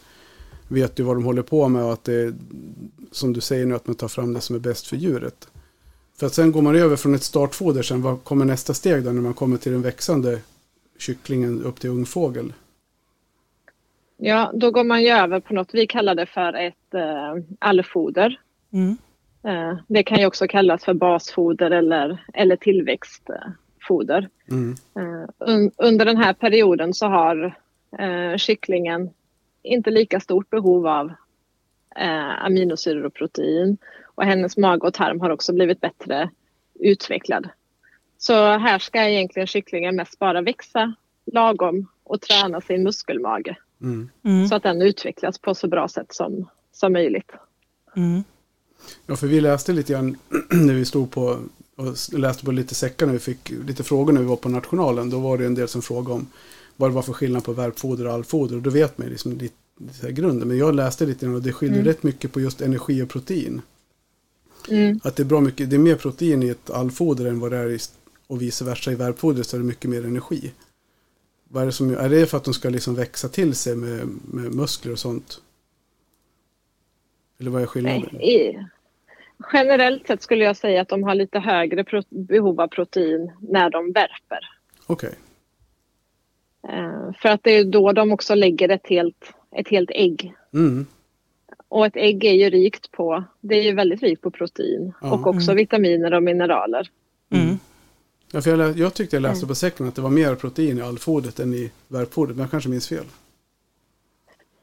vet 0.68 0.98
ju 0.98 1.02
vad 1.02 1.16
de 1.16 1.24
håller 1.24 1.42
på 1.42 1.68
med 1.68 1.84
och 1.84 1.92
att 1.92 2.04
det 2.04 2.14
är, 2.14 2.34
som 3.12 3.32
du 3.32 3.40
säger 3.40 3.66
nu, 3.66 3.74
att 3.74 3.86
man 3.86 3.96
tar 3.96 4.08
fram 4.08 4.32
det 4.34 4.40
som 4.40 4.56
är 4.56 4.60
bäst 4.60 4.86
för 4.86 4.96
djuret. 4.96 5.48
För 6.18 6.26
att 6.26 6.34
sen 6.34 6.52
går 6.52 6.62
man 6.62 6.76
över 6.76 6.96
från 6.96 7.14
ett 7.14 7.22
startfoder, 7.22 7.82
sen 7.82 8.02
vad 8.02 8.24
kommer 8.24 8.44
nästa 8.44 8.74
steg 8.74 9.04
då 9.04 9.10
när 9.12 9.22
man 9.22 9.34
kommer 9.34 9.56
till 9.56 9.72
den 9.72 9.82
växande 9.82 10.40
kycklingen 10.98 11.62
upp 11.64 11.80
till 11.80 11.90
ungfågel? 11.90 12.52
Ja, 14.16 14.50
då 14.54 14.70
går 14.70 14.84
man 14.84 15.02
ju 15.02 15.08
över 15.08 15.40
på 15.40 15.54
något 15.54 15.74
vi 15.74 15.86
kallar 15.86 16.14
det 16.14 16.26
för 16.26 16.52
ett 16.52 16.94
eh, 16.94 17.34
allfoder. 17.58 18.40
Mm. 18.72 18.96
Eh, 19.44 19.78
Det 19.88 20.02
kan 20.02 20.18
ju 20.20 20.26
också 20.26 20.46
kallas 20.46 20.84
för 20.84 20.94
basfoder 20.94 21.70
eller, 21.70 22.24
eller 22.34 22.56
tillväxtfoder. 22.56 24.28
Mm. 24.50 24.74
Eh, 24.96 25.28
un- 25.38 25.70
Under 25.76 26.04
den 26.04 26.16
här 26.16 26.32
perioden 26.32 26.94
så 26.94 27.06
har 27.06 27.56
eh, 27.98 28.36
kycklingen 28.36 29.10
inte 29.62 29.90
lika 29.90 30.20
stort 30.20 30.50
behov 30.50 30.86
av 30.86 31.12
eh, 31.96 32.44
aminosyror 32.44 33.04
och 33.04 33.14
protein. 33.14 33.76
Och 34.14 34.24
hennes 34.24 34.56
mage 34.56 34.86
och 34.86 34.94
tarm 34.94 35.20
har 35.20 35.30
också 35.30 35.52
blivit 35.52 35.80
bättre 35.80 36.30
utvecklad. 36.80 37.48
Så 38.18 38.34
här 38.58 38.78
ska 38.78 39.08
egentligen 39.08 39.46
kycklingen 39.46 39.96
mest 39.96 40.18
bara 40.18 40.40
växa 40.42 40.94
lagom 41.32 41.86
och 42.04 42.20
träna 42.20 42.60
sin 42.60 42.82
muskelmage 42.82 43.56
Mm. 43.82 44.10
Mm. 44.24 44.48
så 44.48 44.54
att 44.54 44.62
den 44.62 44.82
utvecklas 44.82 45.38
på 45.38 45.54
så 45.54 45.68
bra 45.68 45.88
sätt 45.88 46.14
som, 46.14 46.48
som 46.72 46.92
möjligt. 46.92 47.32
Mm. 47.96 48.22
Ja, 49.06 49.16
för 49.16 49.26
vi 49.26 49.40
läste 49.40 49.72
lite 49.72 49.92
grann 49.92 50.16
när 50.50 50.74
vi 50.74 50.84
stod 50.84 51.10
på 51.10 51.38
och 51.76 52.18
läste 52.18 52.44
på 52.44 52.52
lite 52.52 52.74
säckar 52.74 53.06
när 53.06 53.12
vi 53.12 53.18
fick 53.18 53.50
lite 53.66 53.82
frågor 53.82 54.12
när 54.12 54.20
vi 54.20 54.26
var 54.26 54.36
på 54.36 54.48
nationalen. 54.48 55.10
Då 55.10 55.18
var 55.18 55.38
det 55.38 55.46
en 55.46 55.54
del 55.54 55.68
som 55.68 55.82
frågade 55.82 56.14
om 56.14 56.26
vad 56.76 56.90
det 56.90 56.94
var 56.94 57.02
för 57.02 57.12
skillnad 57.12 57.44
på 57.44 57.52
värpfoder 57.52 58.06
och 58.06 58.12
allfoder. 58.12 58.56
Och 58.56 58.62
då 58.62 58.70
vet 58.70 58.98
man 58.98 59.06
ju 59.06 59.12
liksom 59.12 59.32
lite, 59.32 59.54
lite 59.78 60.12
grunden. 60.12 60.48
Men 60.48 60.58
jag 60.58 60.74
läste 60.74 61.06
lite 61.06 61.26
grann 61.26 61.34
och 61.34 61.42
det 61.42 61.52
skiljer 61.52 61.76
Mm. 61.78 61.86
rätt 61.86 62.02
mycket 62.02 62.32
på 62.32 62.40
just 62.40 62.60
energi 62.60 63.02
och 63.02 63.08
protein. 63.08 63.62
Mm. 64.70 65.00
Att 65.04 65.16
det 65.16 65.22
är 65.22 65.24
bra 65.24 65.40
mycket, 65.40 65.70
det 65.70 65.76
är 65.76 65.80
mer 65.80 65.96
protein 65.96 66.42
i 66.42 66.48
ett 66.48 66.70
allfoder 66.70 67.26
än 67.26 67.40
vad 67.40 67.50
det 67.50 67.56
är 67.56 67.70
i, 67.70 67.78
och 68.26 68.42
vice 68.42 68.64
versa 68.64 68.92
i 68.92 68.94
värpfodret 68.94 69.46
så 69.46 69.56
är 69.56 69.60
det 69.60 69.66
mycket 69.66 69.90
mer 69.90 70.04
energi. 70.04 70.52
Vad 71.48 71.62
är 71.62 71.66
det 71.66 71.72
som, 71.72 71.96
är 71.96 72.08
det 72.08 72.26
för 72.26 72.36
att 72.36 72.44
de 72.44 72.54
ska 72.54 72.68
liksom 72.68 72.94
växa 72.94 73.28
till 73.28 73.54
sig 73.54 73.76
med, 73.76 74.08
med 74.24 74.54
muskler 74.54 74.92
och 74.92 74.98
sånt? 74.98 75.40
Eller 77.40 77.50
vad 77.50 77.62
är 77.62 77.66
skillnaden? 77.66 78.08
Nej, 78.12 78.66
generellt 79.52 80.06
sett 80.06 80.22
skulle 80.22 80.44
jag 80.44 80.56
säga 80.56 80.82
att 80.82 80.88
de 80.88 81.02
har 81.02 81.14
lite 81.14 81.38
högre 81.38 82.02
behov 82.10 82.60
av 82.60 82.68
protein 82.68 83.32
när 83.40 83.70
de 83.70 83.92
värper. 83.92 84.38
Okej. 84.86 85.14
Eh, 86.68 87.12
för 87.22 87.28
att 87.28 87.42
det 87.42 87.50
är 87.50 87.64
då 87.64 87.92
de 87.92 88.12
också 88.12 88.34
lägger 88.34 88.68
ett 88.68 88.86
helt, 88.86 89.32
ett 89.56 89.68
helt 89.68 89.90
ägg. 89.90 90.34
Mm. 90.54 90.86
Och 91.68 91.86
ett 91.86 91.96
ägg 91.96 92.24
är 92.24 92.32
ju 92.32 92.50
rikt 92.50 92.90
på, 92.90 93.24
det 93.40 93.54
är 93.54 93.62
ju 93.62 93.74
väldigt 93.74 94.02
rikt 94.02 94.22
på 94.22 94.30
protein 94.30 94.92
Ja. 95.00 95.12
och 95.12 95.26
också 95.26 95.54
vitaminer 95.54 96.14
och 96.14 96.22
mineraler. 96.22 96.90
Mm. 97.30 97.58
Ja, 98.32 98.42
för 98.42 98.58
jag, 98.58 98.78
jag 98.78 98.94
tyckte 98.94 99.16
jag 99.16 99.20
läste 99.20 99.46
på 99.46 99.54
säcken 99.54 99.88
att 99.88 99.94
det 99.94 100.02
var 100.02 100.10
mer 100.10 100.34
protein 100.34 100.78
i 100.78 100.82
allfodret 100.82 101.40
än 101.40 101.54
i 101.54 101.70
värpfodret, 101.88 102.36
men 102.36 102.42
jag 102.42 102.50
kanske 102.50 102.68
minns 102.70 102.88
fel. 102.88 103.04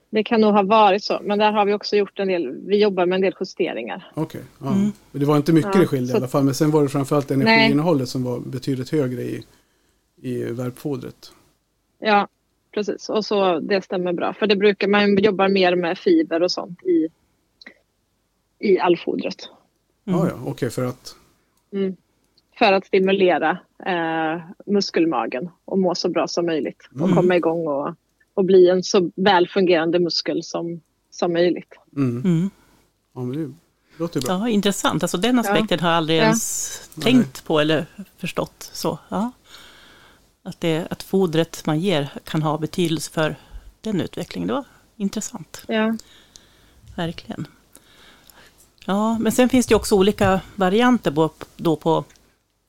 Det 0.10 0.24
kan 0.24 0.42
nog 0.42 0.54
ha 0.54 0.64
varit 0.64 1.04
så, 1.04 1.20
men 1.24 1.40
där 1.40 1.52
har 1.52 1.66
vi 1.66 1.74
också 1.74 1.96
gjort 1.96 2.20
en 2.20 2.28
del, 2.28 2.52
vi 2.66 2.82
jobbar 2.82 3.06
med 3.06 3.16
en 3.16 3.22
del 3.22 3.34
justeringar. 3.40 4.12
Okej, 4.14 4.42
ja. 4.60 4.74
Mm. 4.74 4.92
Men 5.12 5.20
det 5.20 5.26
var 5.26 5.38
inte 5.38 5.54
mycket 5.54 5.76
Ja, 5.76 5.82
det 5.82 5.88
skilde 5.88 6.14
i 6.14 6.16
alla 6.16 6.28
fall, 6.28 6.44
men 6.44 6.54
sen 6.54 6.72
var 6.72 6.84
det 6.84 6.90
framförallt 6.90 7.32
energiinnehållet 7.32 8.10
som 8.10 8.24
var 8.24 8.40
betydligt 8.40 8.90
högre 8.90 9.22
i, 9.22 9.44
i 10.22 10.44
värpfodret. 10.44 11.32
Ja, 12.00 12.28
precis. 12.72 13.10
Och 13.10 13.26
så 13.26 13.60
det 13.60 13.82
stämmer 13.82 14.14
bra. 14.14 14.34
För 14.34 14.48
det 14.48 14.56
brukar 14.56 14.88
man 14.88 15.18
jobba 15.18 15.48
mer 15.48 15.76
med 15.76 15.98
fiber 15.98 16.44
och 16.44 16.52
sånt 16.52 16.84
i, 16.84 17.08
i 18.60 18.80
allfodret. 18.80 19.50
Mm. 20.06 20.20
Ja, 20.20 20.28
ja, 20.28 20.36
okej, 20.46 20.70
för 20.70 20.86
att... 20.86 21.16
Mm. 21.74 21.96
För 22.60 22.74
att 22.74 22.86
stimulera 22.86 23.58
eh, 23.86 24.42
muskelmagen 24.66 25.50
och 25.66 25.80
må 25.80 25.96
så 25.96 26.10
bra 26.10 26.28
som 26.28 26.46
möjligt. 26.46 26.90
Och 26.94 27.00
Mm. 27.02 27.16
komma 27.16 27.36
igång 27.36 27.68
och, 27.68 27.96
och 28.34 28.46
bli 28.46 28.70
en 28.70 28.84
så 28.84 29.12
väl 29.16 29.48
fungerande 29.48 30.00
muskel 30.00 30.44
som, 30.44 30.82
som 31.12 31.34
möjligt. 31.34 31.74
Mm. 31.96 32.18
Mm. 32.26 32.50
Ja, 33.14 33.22
men 33.22 33.44
det 33.44 33.54
låter 33.98 34.22
bra. 34.22 34.32
Ja, 34.34 34.50
intressant. 34.50 35.04
Alltså 35.04 35.18
den 35.18 35.40
aspekten 35.40 35.80
har 35.80 35.90
jag 35.90 35.98
aldrig 35.98 36.20
Ja. 36.20 36.24
ens 36.24 36.90
tänkt 37.02 37.46
på 37.46 37.60
eller 37.60 37.86
förstått. 38.18 38.70
Så, 38.74 39.00
ja. 39.10 39.32
Att, 40.44 40.62
det, 40.62 40.88
att 40.90 41.04
fodret 41.04 41.66
man 41.66 41.80
ger 41.80 42.10
kan 42.24 42.42
ha 42.42 42.58
betydelse 42.58 43.12
för 43.12 43.36
den 43.82 44.02
utvecklingen. 44.02 44.48
Det 44.48 44.54
var 44.54 44.66
intressant, 44.98 45.64
Ja. 45.68 45.98
verkligen. 46.96 47.48
Ja, 48.86 49.18
men 49.20 49.32
sen 49.32 49.50
finns 49.50 49.66
det 49.68 49.76
också 49.76 49.96
olika 49.96 50.42
varianter 50.56 51.12
på, 51.12 51.30
då 51.56 51.76
på 51.76 52.04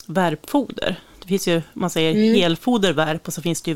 värpfoder. 0.06 1.00
Det 1.22 1.28
finns 1.28 1.48
ju, 1.48 1.62
man 1.74 1.90
säger 1.90 2.10
Mm. 2.14 2.34
helfoder 2.34 2.92
värp 2.92 3.26
och 3.26 3.32
så 3.34 3.42
finns 3.42 3.62
det 3.62 3.70
ju 3.70 3.74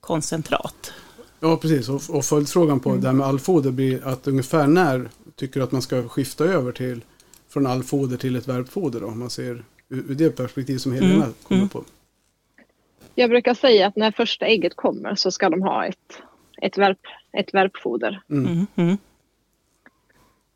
värpkoncentrat. 0.00 0.92
Ja, 1.40 1.56
precis. 1.56 1.88
Och, 1.88 2.02
och 2.16 2.24
följdfrågan 2.24 2.80
på 2.80 2.96
det 2.96 3.06
här 3.06 3.14
med 3.14 3.26
allfoder 3.26 3.70
blir 3.70 4.06
att 4.06 4.26
ungefär 4.28 4.66
när 4.66 5.08
tycker 5.36 5.60
du 5.60 5.64
att 5.64 5.72
man 5.72 5.82
ska 5.82 6.08
skifta 6.08 6.44
över 6.44 6.72
till 6.72 7.00
från 7.48 7.66
allfoder 7.66 8.16
till 8.16 8.36
ett 8.36 8.48
värpfoder 8.48 9.00
då? 9.00 9.06
Om 9.06 9.18
man 9.18 9.30
ser 9.30 9.64
ur, 9.88 10.04
ur 10.08 10.14
det 10.14 10.30
perspektiv 10.30 10.78
som 10.78 10.92
Helena 10.92 11.14
Mm, 11.14 11.34
kommer 11.42 11.58
mm. 11.60 11.68
på. 11.68 11.84
Jag 13.18 13.30
brukar 13.30 13.54
säga 13.54 13.86
att 13.86 13.96
när 13.96 14.10
första 14.10 14.46
ägget 14.46 14.76
kommer 14.76 15.14
så 15.14 15.30
ska 15.30 15.50
de 15.50 15.62
ha 15.62 15.86
ett, 15.86 16.22
ett, 16.62 16.78
värp, 16.78 16.98
ett 17.32 17.54
värpfoder. 17.54 18.22
Mm. 18.30 18.46
Mm, 18.46 18.66
mm, 18.76 18.96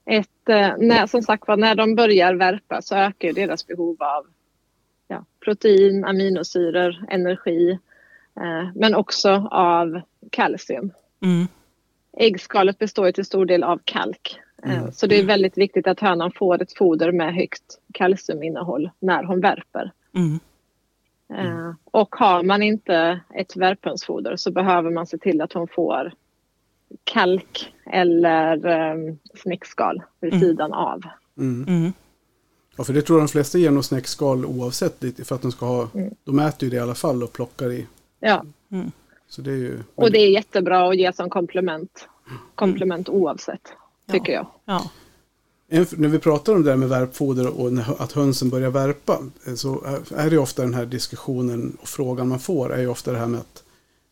Ett, 0.05 0.49
eh, 0.49 0.75
när, 0.79 1.07
som 1.07 1.23
sagt 1.23 1.49
var, 1.49 1.57
när 1.57 1.75
de 1.75 1.95
börjar 1.95 2.35
värpa 2.35 2.83
så 2.83 2.95
ökar 2.97 3.33
deras 3.33 3.67
behov 3.67 3.97
av 4.03 4.27
ja, 5.09 5.25
protein, 5.41 6.05
aminosyror, 6.05 7.05
energi, 7.11 7.79
eh, 8.37 8.69
men 8.75 8.95
också 8.95 9.31
av 9.51 10.01
kalcium. 10.31 10.93
mm, 11.23 11.47
Äggskalet 12.19 12.79
består 12.79 13.13
till 13.13 13.25
stor 13.25 13.47
del 13.47 13.63
av 13.63 13.81
kalk. 13.85 14.41
Eh, 14.65 14.79
Mm. 14.79 14.93
Så 14.93 15.07
det 15.07 15.19
är 15.19 15.25
väldigt 15.25 15.59
viktigt 15.59 15.87
att 15.87 16.01
hönan 16.01 16.33
får 16.33 16.63
ett 16.63 16.79
foder 16.79 17.13
med 17.13 17.35
högt 17.35 17.79
kalciuminnehåll 17.95 18.91
när 18.99 19.25
hon 19.25 19.41
värper. 19.41 19.93
mm, 20.15 20.41
Eh, 21.39 21.73
Och 21.85 22.15
har 22.17 22.43
man 22.43 22.63
inte 22.63 23.21
ett 23.35 23.57
värphönsfoder 23.57 24.37
så 24.37 24.51
behöver 24.51 24.91
man 24.91 25.07
se 25.07 25.19
till 25.19 25.41
att 25.41 25.53
hon 25.53 25.69
får 25.69 26.13
kalk 27.05 27.75
eller 27.87 28.67
um, 28.95 29.19
snäckskal 29.35 30.03
vid 30.21 30.33
Mm. 30.35 30.41
sidan 30.45 30.73
av. 30.73 31.03
Mm. 31.39 31.65
mm. 31.69 31.93
Ja, 32.77 32.85
för 32.85 32.93
det 32.93 33.03
tror 33.03 33.19
de 33.19 33.29
flesta 33.29 33.59
ger 33.59 33.71
nog 33.71 33.85
snäckskal 33.85 34.45
oavsett 34.45 35.03
lite 35.03 35.25
för 35.25 35.35
att 35.35 35.43
de 35.43 35.53
ska 35.53 35.67
ha, 35.67 35.89
Mm. 35.95 36.15
de 36.25 36.39
äter 36.39 36.65
ju 36.67 36.71
det 36.71 36.77
i 36.77 36.81
alla 36.81 36.95
fall 36.95 37.23
och 37.23 37.33
plockar 37.33 37.73
i. 37.73 37.87
Ja, 38.21 38.45
Mm. 38.71 38.91
Så 39.29 39.43
det 39.43 39.51
är 39.51 39.57
ju... 39.57 39.79
Och 39.95 40.11
det 40.11 40.19
är 40.19 40.31
jättebra 40.31 40.89
att 40.89 40.97
ge 40.97 41.13
som 41.13 41.31
komplement. 41.31 42.09
Komplement 42.55 43.09
oavsett, 43.09 43.73
tycker 44.11 44.33
jag. 44.33 44.47
Ja. 44.65 44.91
En, 45.75 45.87
när 45.97 46.09
vi 46.09 46.19
pratar 46.19 46.53
om 46.55 46.63
det 46.63 46.71
där 46.71 46.77
med 46.77 46.89
värpfoder 46.89 47.61
och 47.61 47.71
att 48.03 48.13
hönsen 48.13 48.51
börjar 48.51 48.71
värpa 48.71 49.19
eh, 49.47 49.55
så 49.55 49.85
är- 49.85 50.17
är 50.17 50.31
det 50.31 50.39
ofta 50.39 50.63
den 50.63 50.75
här 50.75 50.87
diskussionen 50.87 51.77
och 51.81 51.89
frågan 51.89 52.29
man 52.29 52.39
får 52.39 52.73
är 52.75 52.81
ju 52.81 52.89
ofta 52.89 53.13
det 53.13 53.19
här 53.19 53.27
med 53.27 53.41
att 53.41 53.63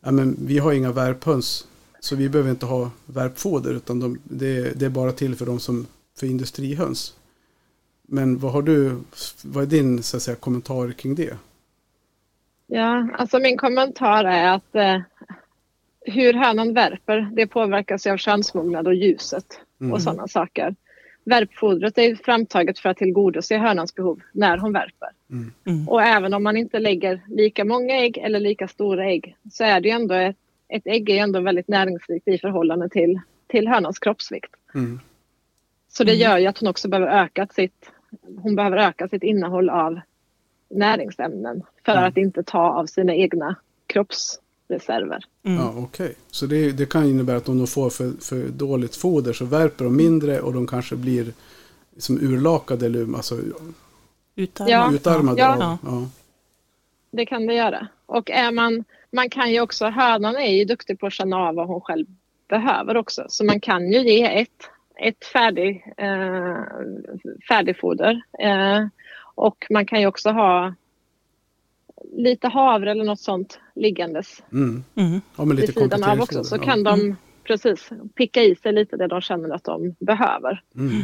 ja, 0.04 0.10
men 0.10 0.36
vi 0.44 0.58
har 0.58 0.72
inga 0.72 0.92
värphöns 0.92 1.66
så 2.00 2.16
vi 2.16 2.28
behöver 2.28 2.50
inte 2.50 2.66
ha 2.66 2.90
värpfoder 3.06 3.74
utan 3.74 4.00
de, 4.00 4.18
det, 4.24 4.72
det 4.78 4.84
är 4.86 4.90
bara 4.90 5.12
till 5.12 5.36
för 5.36 5.46
de 5.46 5.60
som 5.60 5.86
för 6.18 6.26
industrihöns. 6.26 7.14
Men 8.08 8.38
vad 8.38 8.52
har 8.52 8.62
du, 8.62 8.96
vad 9.42 9.62
är 9.62 9.66
din 9.66 10.02
så 10.02 10.16
att 10.16 10.22
säga, 10.22 10.36
kommentar 10.36 10.92
kring 10.92 11.14
det? 11.14 11.36
Ja, 12.66 13.08
alltså 13.18 13.38
min 13.38 13.56
kommentar 13.58 14.24
är 14.24 14.54
att 14.54 14.74
eh, 14.74 15.00
hur 16.00 16.32
hönan 16.34 16.74
värper, 16.74 17.30
det 17.36 17.46
påverkas 17.46 18.06
ju 18.06 18.10
av 18.10 18.16
könsmognad 18.16 18.86
och 18.86 18.94
ljuset 18.94 19.46
Mm. 19.80 19.92
och 19.92 20.02
sådana 20.02 20.28
saker. 20.28 20.74
Värpfodret 21.24 21.98
är 21.98 22.14
framtaget 22.14 22.78
för 22.78 22.88
att 22.88 22.96
tillgodose 22.96 23.56
hönans 23.56 23.94
behov 23.94 24.20
när 24.32 24.58
hon 24.58 24.72
värper. 24.72 25.08
Mm. 25.66 25.88
Och 25.88 26.02
även 26.02 26.34
om 26.34 26.42
man 26.42 26.56
inte 26.56 26.78
lägger 26.78 27.20
lika 27.28 27.64
många 27.64 27.94
ägg 27.94 28.18
eller 28.18 28.40
lika 28.40 28.68
stora 28.68 29.04
ägg 29.04 29.36
så 29.50 29.64
är 29.64 29.80
det 29.80 29.88
ju 29.88 29.94
ändå 29.94 30.14
ett, 30.14 30.36
ett 30.68 30.86
ägg 30.86 31.10
är 31.10 31.22
ändå 31.22 31.40
väldigt 31.40 31.68
näringsrikt 31.68 32.28
i 32.28 32.38
förhållande 32.38 32.88
till, 32.88 33.20
till 33.46 33.68
hönans 33.68 33.98
kroppsvikt. 33.98 34.50
Mm. 34.74 35.00
Så 35.88 36.04
det 36.04 36.14
gör 36.14 36.38
ju 36.38 36.46
att 36.46 36.58
hon 36.58 36.68
också 36.68 36.88
behöver 36.88 37.24
öka 37.24 37.46
sitt, 37.46 37.92
hon 38.36 38.56
behöver 38.56 38.76
öka 38.76 39.08
sitt 39.08 39.22
innehåll 39.22 39.70
av 39.70 40.00
näringsämnen 40.70 41.62
för 41.84 41.92
Mm. 41.92 42.04
att 42.04 42.16
inte 42.16 42.42
ta 42.42 42.70
av 42.70 42.86
sina 42.86 43.14
egna 43.14 43.56
kroppsreserver. 44.70 45.24
Mm. 45.44 45.58
Ja, 45.58 45.74
okej. 45.76 46.14
Så 46.30 46.46
det, 46.46 46.72
det 46.72 46.86
kan 46.86 47.04
innebära 47.04 47.36
att 47.36 47.48
om 47.48 47.58
de 47.58 47.66
får 47.66 47.90
för, 47.90 48.12
för 48.20 48.48
dåligt 48.48 48.96
foder 48.96 49.32
så 49.32 49.44
värper 49.44 49.84
de 49.84 49.96
mindre 49.96 50.40
och 50.40 50.52
de 50.52 50.66
kanske 50.66 50.96
blir 50.96 51.32
som 51.98 52.20
urlakade 52.20 52.86
eller 52.86 53.16
alltså 53.16 53.38
Utarmad. 54.36 54.70
Ja. 54.70 54.92
utarmade. 54.94 55.40
Ja. 55.40 55.52
Av, 55.52 55.78
ja. 55.82 56.08
Det 57.12 57.26
kan 57.26 57.46
det 57.46 57.54
göra. 57.54 57.88
Och 58.06 58.30
är 58.30 58.52
man, 58.52 58.84
man 59.12 59.30
kan 59.30 59.52
ju 59.52 59.60
också, 59.60 59.86
hönan 59.86 60.36
är 60.36 60.52
ju 60.52 60.64
duktig 60.64 60.98
på 60.98 61.06
att 61.06 61.12
känna 61.12 61.36
av 61.36 61.54
vad 61.54 61.66
hon 61.66 61.80
själv 61.80 62.06
behöver 62.48 62.96
också. 62.96 63.24
Så 63.28 63.44
man 63.44 63.60
kan 63.60 63.92
ju 63.92 63.98
ge 63.98 64.40
ett, 64.40 64.70
ett 64.96 65.24
färdig, 65.24 65.84
eh, 65.96 66.62
färdigfoder. 67.48 68.22
Eh, 68.38 68.86
och 69.34 69.66
man 69.70 69.86
kan 69.86 70.00
ju 70.00 70.06
också 70.06 70.30
ha 70.30 70.74
lite 72.12 72.48
havre 72.48 72.90
eller 72.90 73.04
något 73.04 73.20
sånt 73.20 73.58
liggandes 73.74 74.42
Mm. 74.52 74.84
Mm. 74.94 75.20
ja, 75.36 75.44
men 75.44 75.56
vid 75.56 75.60
lite 75.68 75.80
sidan 75.80 76.04
av 76.04 76.20
också. 76.20 76.44
Så 76.44 76.58
kan 76.58 76.82
de 76.82 77.16
precis 77.44 77.90
picka 78.14 78.42
i 78.42 78.56
sig 78.56 78.72
lite 78.72 78.96
det 78.96 79.06
de 79.06 79.20
känner 79.20 79.50
att 79.54 79.64
de 79.64 79.94
behöver. 80.00 80.62
Ja. 80.72 80.80
Mm. 80.80 81.02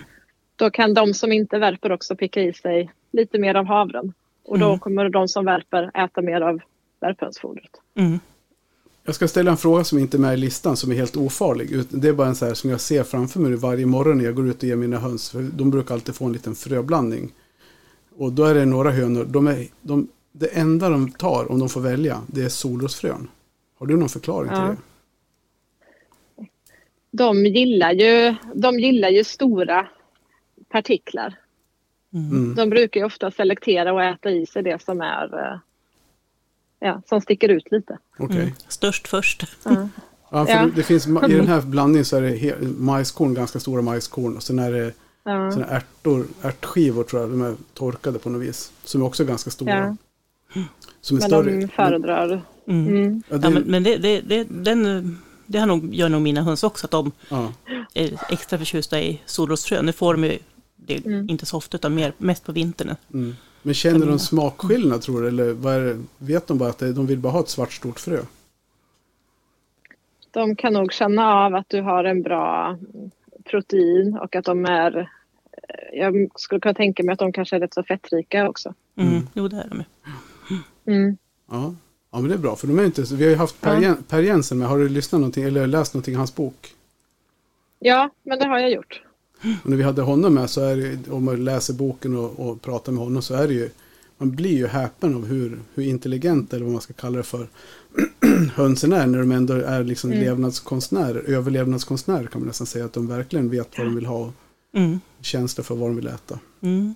Då 0.56 0.70
kan 0.70 0.94
de 0.94 1.14
som 1.14 1.32
inte 1.32 1.58
värper 1.58 1.92
också 1.92 2.16
picka 2.16 2.42
i 2.42 2.52
sig 2.52 2.90
lite 3.12 3.38
mer 3.38 3.54
av 3.54 3.64
havren. 3.66 4.12
Och 4.44 4.58
då 4.58 4.66
Mm. 4.66 4.78
kommer 4.78 5.08
de 5.08 5.28
som 5.28 5.44
värper 5.44 5.90
äta 6.04 6.22
mer 6.22 6.40
av 6.40 6.60
värphönsfodret. 7.00 7.70
Mm. 7.94 8.18
Jag 9.04 9.14
ska 9.14 9.28
ställa 9.28 9.50
en 9.50 9.56
fråga 9.56 9.84
som 9.84 9.98
inte 9.98 10.16
är 10.16 10.18
med 10.18 10.34
i 10.34 10.36
listan 10.36 10.76
som 10.76 10.90
är 10.92 10.96
helt 10.96 11.16
ofarlig. 11.16 11.68
Det 11.88 12.08
är 12.08 12.12
bara 12.12 12.28
en 12.28 12.34
så 12.34 12.46
här 12.46 12.54
som 12.54 12.70
jag 12.70 12.80
ser 12.80 13.02
framför 13.02 13.40
mig 13.40 13.54
varje 13.56 13.86
morgon 13.86 14.18
när 14.18 14.24
jag 14.24 14.34
går 14.34 14.48
ut 14.48 14.56
och 14.56 14.64
ger 14.64 14.76
mina 14.76 14.98
höns. 14.98 15.30
För 15.30 15.42
de 15.42 15.70
brukar 15.70 15.94
alltid 15.94 16.14
få 16.14 16.24
en 16.24 16.32
liten 16.32 16.54
fröblandning. 16.54 17.32
Och 18.16 18.32
då 18.32 18.44
är 18.44 18.54
det 18.54 18.64
några 18.64 18.90
hönor. 18.90 19.24
De 19.24 19.46
är, 19.46 19.66
de, 19.82 20.08
det 20.38 20.46
enda 20.46 20.88
de 20.88 21.10
tar 21.10 21.50
om 21.52 21.58
de 21.58 21.68
får 21.68 21.80
välja 21.80 22.22
det 22.26 22.42
är 22.44 22.48
solrosfrön. 22.48 23.28
Har 23.78 23.86
du 23.86 23.96
någon 23.96 24.08
förklaring 24.08 24.48
till 24.48 24.58
Ja. 24.58 24.64
det? 24.68 24.76
De 27.10 27.46
gillar 27.46 27.92
ju, 27.92 28.34
de 28.54 28.80
gillar 28.80 29.08
ju 29.08 29.24
stora 29.24 29.88
partiklar. 30.68 31.34
Mm. 32.14 32.30
Mm. 32.30 32.54
De 32.54 32.70
brukar 32.70 33.00
ju 33.00 33.06
ofta 33.06 33.30
selektera 33.30 33.92
och 33.92 34.02
äta 34.02 34.30
i 34.30 34.46
sig 34.46 34.62
det 34.62 34.82
som 34.82 35.00
är 35.00 35.38
eh, 35.52 35.58
ja, 36.80 37.02
som 37.08 37.20
sticker 37.20 37.48
ut 37.48 37.70
lite. 37.70 37.98
Okej. 38.18 38.40
Mm. 38.40 38.52
Störst 38.68 39.08
först. 39.08 39.44
Ja. 39.64 39.88
Ja, 40.30 40.46
för 40.46 40.52
Ja. 40.52 40.68
det, 40.76 40.82
finns, 40.82 41.06
I 41.06 41.10
den 41.10 41.46
här 41.48 41.60
blandningen 41.62 42.04
så 42.04 42.16
är 42.16 42.20
det 42.22 42.56
majskorn, 42.78 43.34
ganska 43.34 43.60
stora 43.60 43.82
majskorn. 43.82 44.36
Och 44.36 44.42
sen 44.42 44.58
är 44.58 44.72
det 44.72 44.92
Ja. 45.24 45.50
såna 45.52 45.66
ärtor, 45.66 46.26
ärtskivor 46.42 47.04
tror 47.04 47.22
jag. 47.22 47.30
De 47.30 47.42
är 47.42 47.54
torkade 47.74 48.18
på 48.18 48.30
något 48.30 48.42
vis. 48.42 48.72
Som 48.84 49.02
är 49.02 49.06
också 49.06 49.24
ganska 49.24 49.50
stora. 49.50 49.96
Som 51.00 51.16
är 51.16 51.20
Men 51.20 51.28
större. 51.30 51.60
de 51.60 51.68
föredrar. 51.68 52.40
Mm. 52.66 52.88
Mm. 52.88 53.22
Ja, 53.28 53.36
det, 53.38 53.46
Ja, 53.46 53.50
men 53.50 53.62
men 53.62 53.82
det, 53.82 53.96
det, 53.96 54.20
det, 54.20 54.44
den, 54.50 55.18
det 55.46 55.58
har 55.58 55.66
nog, 55.66 55.94
gör 55.94 56.08
nog 56.08 56.22
mina 56.22 56.42
höns 56.42 56.64
också, 56.64 56.86
att 56.86 56.90
de 56.90 57.12
ja. 57.28 57.52
är 57.94 58.10
extra 58.30 58.58
förtjusta 58.58 59.00
i 59.00 59.20
solrosfrön. 59.26 59.86
Nu 59.86 59.92
får 59.92 60.14
de 60.14 60.24
ju 60.24 60.38
det 60.76 61.06
Mm. 61.06 61.30
inte 61.30 61.46
så 61.46 61.56
ofta, 61.56 61.76
utan 61.76 61.94
mer, 61.94 62.12
mest 62.18 62.44
på 62.44 62.52
vintern. 62.52 62.94
Mm. 63.14 63.34
Men 63.62 63.74
känner 63.74 64.06
de 64.06 64.18
smakskillnad 64.18 65.02
tror 65.02 65.22
du? 65.22 65.28
Eller 65.28 65.52
vad 65.52 66.04
vet 66.18 66.46
de 66.46 66.58
bara 66.58 66.68
att 66.68 66.78
de 66.78 67.06
vill 67.06 67.18
bara 67.18 67.32
ha 67.32 67.40
ett 67.40 67.48
svart 67.48 67.72
stort 67.72 68.00
frö? 68.00 68.18
De 70.30 70.56
kan 70.56 70.72
nog 70.72 70.92
känna 70.92 71.34
av 71.34 71.54
att 71.54 71.68
du 71.68 71.80
har 71.82 72.04
en 72.04 72.22
bra 72.22 72.78
protein 73.44 74.18
och 74.22 74.36
att 74.36 74.44
de 74.44 74.64
är 74.64 74.96
eh, 74.98 75.98
jag 75.98 76.28
skulle 76.34 76.60
kunna 76.60 76.74
tänka 76.74 77.02
mig 77.02 77.12
att 77.12 77.18
de 77.18 77.32
kanske 77.32 77.56
är 77.56 77.60
rätt 77.60 77.74
så 77.74 77.82
fettrika 77.82 78.48
också. 78.48 78.74
Mm. 78.96 79.12
Mm. 79.12 79.26
Jo, 79.34 79.48
det 79.48 79.56
är 79.56 79.68
de. 79.68 79.82
Mm. 80.86 81.16
Ja. 81.50 81.74
ja, 82.12 82.20
men 82.20 82.28
det 82.28 82.34
är 82.34 82.38
bra. 82.38 82.56
För 82.56 82.66
de 82.66 82.78
är 82.78 82.84
inte, 82.84 83.02
vi 83.02 83.24
har 83.24 83.30
ju 83.30 83.36
haft 83.36 83.60
Per, 83.60 83.80
Ja. 83.82 83.94
Per 84.08 84.22
Jensen 84.22 84.58
med. 84.58 84.68
Har 84.68 84.78
du 84.78 84.88
lyssnat 84.88 85.20
någonting 85.20 85.44
eller 85.44 85.66
läst 85.66 85.94
någonting 85.94 86.14
i 86.14 86.16
hans 86.16 86.34
bok? 86.34 86.74
Ja, 87.78 88.10
men 88.22 88.38
det 88.38 88.46
har 88.46 88.58
jag 88.58 88.70
gjort. 88.72 89.02
Och 89.64 89.70
när 89.70 89.76
vi 89.76 89.82
hade 89.82 90.02
honom 90.02 90.34
med 90.34 90.50
så 90.50 90.60
är 90.60 90.76
det, 90.76 91.10
om 91.10 91.24
man 91.24 91.44
läser 91.44 91.74
boken 91.74 92.16
och, 92.16 92.40
och 92.48 92.62
pratar 92.62 92.92
med 92.92 93.04
honom 93.04 93.22
så 93.22 93.34
är 93.34 93.48
det 93.48 93.54
ju, 93.54 93.70
man 94.18 94.30
blir 94.36 94.56
ju 94.56 94.66
häpen 94.66 95.14
av 95.14 95.26
hur, 95.26 95.58
hur 95.74 95.82
intelligent 95.84 96.52
eller 96.52 96.64
vad 96.64 96.72
man 96.72 96.82
ska 96.82 96.92
kalla 96.94 97.16
det 97.16 97.22
för 97.22 97.48
hönsen 98.54 98.92
är 98.92 99.06
när 99.06 99.18
de 99.18 99.32
ändå 99.32 99.54
är 99.54 99.84
liksom 99.84 100.10
Mm. 100.12 100.24
levnadskonstnärer, 100.24 101.22
överlevnadskonstnärer 101.30 102.26
kan 102.26 102.40
man 102.40 102.46
nästan 102.48 102.66
säga 102.66 102.84
att 102.84 102.92
de 102.92 103.06
verkligen 103.08 103.50
vet 103.50 103.78
vad 103.78 103.86
de 103.86 103.94
vill 103.94 104.06
ha 104.06 104.18
och 104.18 104.32
Mm. 104.74 105.00
känsla 105.20 105.64
för 105.64 105.74
vad 105.74 105.88
de 105.90 105.96
vill 105.96 106.06
äta. 106.06 106.38
Mm. 106.60 106.94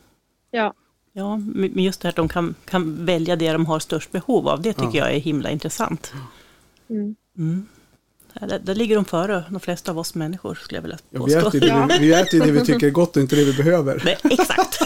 Ja, 0.51 0.75
Ja, 1.13 1.37
men 1.37 1.79
just 1.85 2.01
det 2.01 2.07
här 2.07 2.11
att 2.11 2.17
de 2.17 2.29
kan, 2.29 2.55
kan 2.65 3.07
välja 3.07 3.37
det 3.37 3.53
de 3.53 3.67
har 3.67 3.79
störst 3.79 4.13
behov 4.13 4.49
av, 4.49 4.63
det 4.63 4.73
tycker 4.73 4.99
Ja. 4.99 5.07
jag 5.07 5.15
är 5.15 5.19
himla 5.21 5.51
intressant. 5.51 6.13
mm. 6.91 7.17
Mm. 7.39 7.67
Ja, 8.41 8.47
Där, 8.47 8.59
där 8.59 8.75
ligger 8.75 8.97
de 8.97 9.05
före 9.05 9.45
de 9.51 9.61
flesta 9.61 9.91
av 9.91 9.99
oss 9.99 10.15
människor, 10.15 10.55
skulle 10.55 10.77
jag 10.79 10.83
vilja 10.83 10.99
Ja, 11.11 11.25
vi, 11.25 11.35
påstå. 11.35 11.49
äter 11.49 11.55
ju 11.55 11.61
det, 11.61 11.87
vi, 12.01 12.07
vi 12.07 12.13
äter 12.15 12.35
ju 12.35 12.41
det 12.47 12.53
vi 12.61 12.67
tycker 12.67 12.87
är 12.87 12.91
gott 12.91 13.17
och 13.17 13.23
inte 13.23 13.37
det 13.37 13.45
vi 13.45 13.53
behöver. 13.57 14.03
Nej, 14.05 14.17
exakt. 14.25 14.81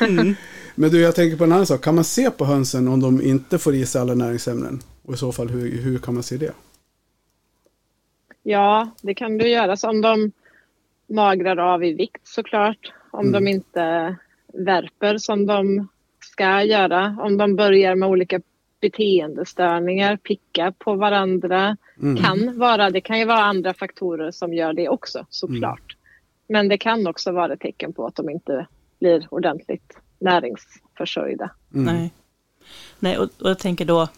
Mm. 0.00 0.34
Men 0.74 0.90
du, 0.90 1.00
jag 1.00 1.14
tänker 1.14 1.36
på 1.36 1.44
en 1.44 1.52
annan 1.52 1.66
sak. 1.66 1.84
Kan 1.84 1.94
man 1.94 2.04
se 2.04 2.30
på 2.30 2.44
hönsen 2.44 2.88
om 2.88 3.00
de 3.00 3.22
inte 3.22 3.58
får 3.58 3.74
i 3.74 3.86
sig 3.86 4.00
alla 4.00 4.14
näringsämnen? 4.14 4.80
Och 5.02 5.14
i 5.14 5.16
så 5.16 5.32
fall, 5.32 5.48
hur, 5.48 5.82
hur 5.82 5.98
kan 5.98 6.14
man 6.14 6.22
se 6.22 6.36
det? 6.36 6.52
ja, 8.42 8.90
det 9.02 9.14
kan 9.14 9.38
du 9.38 9.48
göra. 9.48 9.76
Så 9.76 9.88
om 9.90 10.00
de 10.00 10.32
magrar 11.08 11.56
av 11.56 11.84
i 11.84 11.92
vikt 11.92 12.28
såklart. 12.28 12.92
Om 13.10 13.26
Mm. 13.28 13.32
de 13.44 13.50
inte 13.50 14.16
värper 14.52 15.18
som 15.18 15.46
de 15.46 15.88
ska 16.20 16.62
göra. 16.62 17.16
Om 17.20 17.36
de 17.36 17.56
börjar 17.56 17.94
med 17.94 18.08
olika 18.08 18.40
beteendestörningar, 18.80 20.16
picka 20.16 20.72
på 20.78 20.94
varandra. 20.94 21.76
Mm. 22.02 22.22
Kan 22.22 22.58
vara, 22.58 22.90
det 22.90 23.00
kan 23.00 23.18
ju 23.18 23.24
vara 23.24 23.44
andra 23.44 23.74
faktorer 23.74 24.30
som 24.30 24.54
gör 24.54 24.72
det 24.72 24.88
också 24.88 25.26
såklart. 25.30 25.96
Men 26.48 26.68
det 26.68 26.78
kan 26.78 27.06
också 27.06 27.32
vara 27.32 27.52
ett 27.52 27.60
tecken 27.60 27.92
på 27.92 28.06
att 28.06 28.16
de 28.16 28.30
inte 28.30 28.66
blir 29.00 29.26
ordentligt 29.30 29.98
näringsförsörjda. 30.18 31.50
Mm. 31.74 31.96
Nej. 31.96 32.12
Nej, 32.98 33.18
och, 33.18 33.28
och 33.40 33.50
jag 33.50 33.58
tänker 33.58 33.84
då 33.84 34.08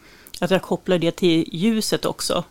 att 0.40 0.50
jag 0.50 0.62
kopplar 0.62 0.98
det 0.98 1.10
till 1.10 1.48
ljuset 1.52 2.04
också. 2.04 2.44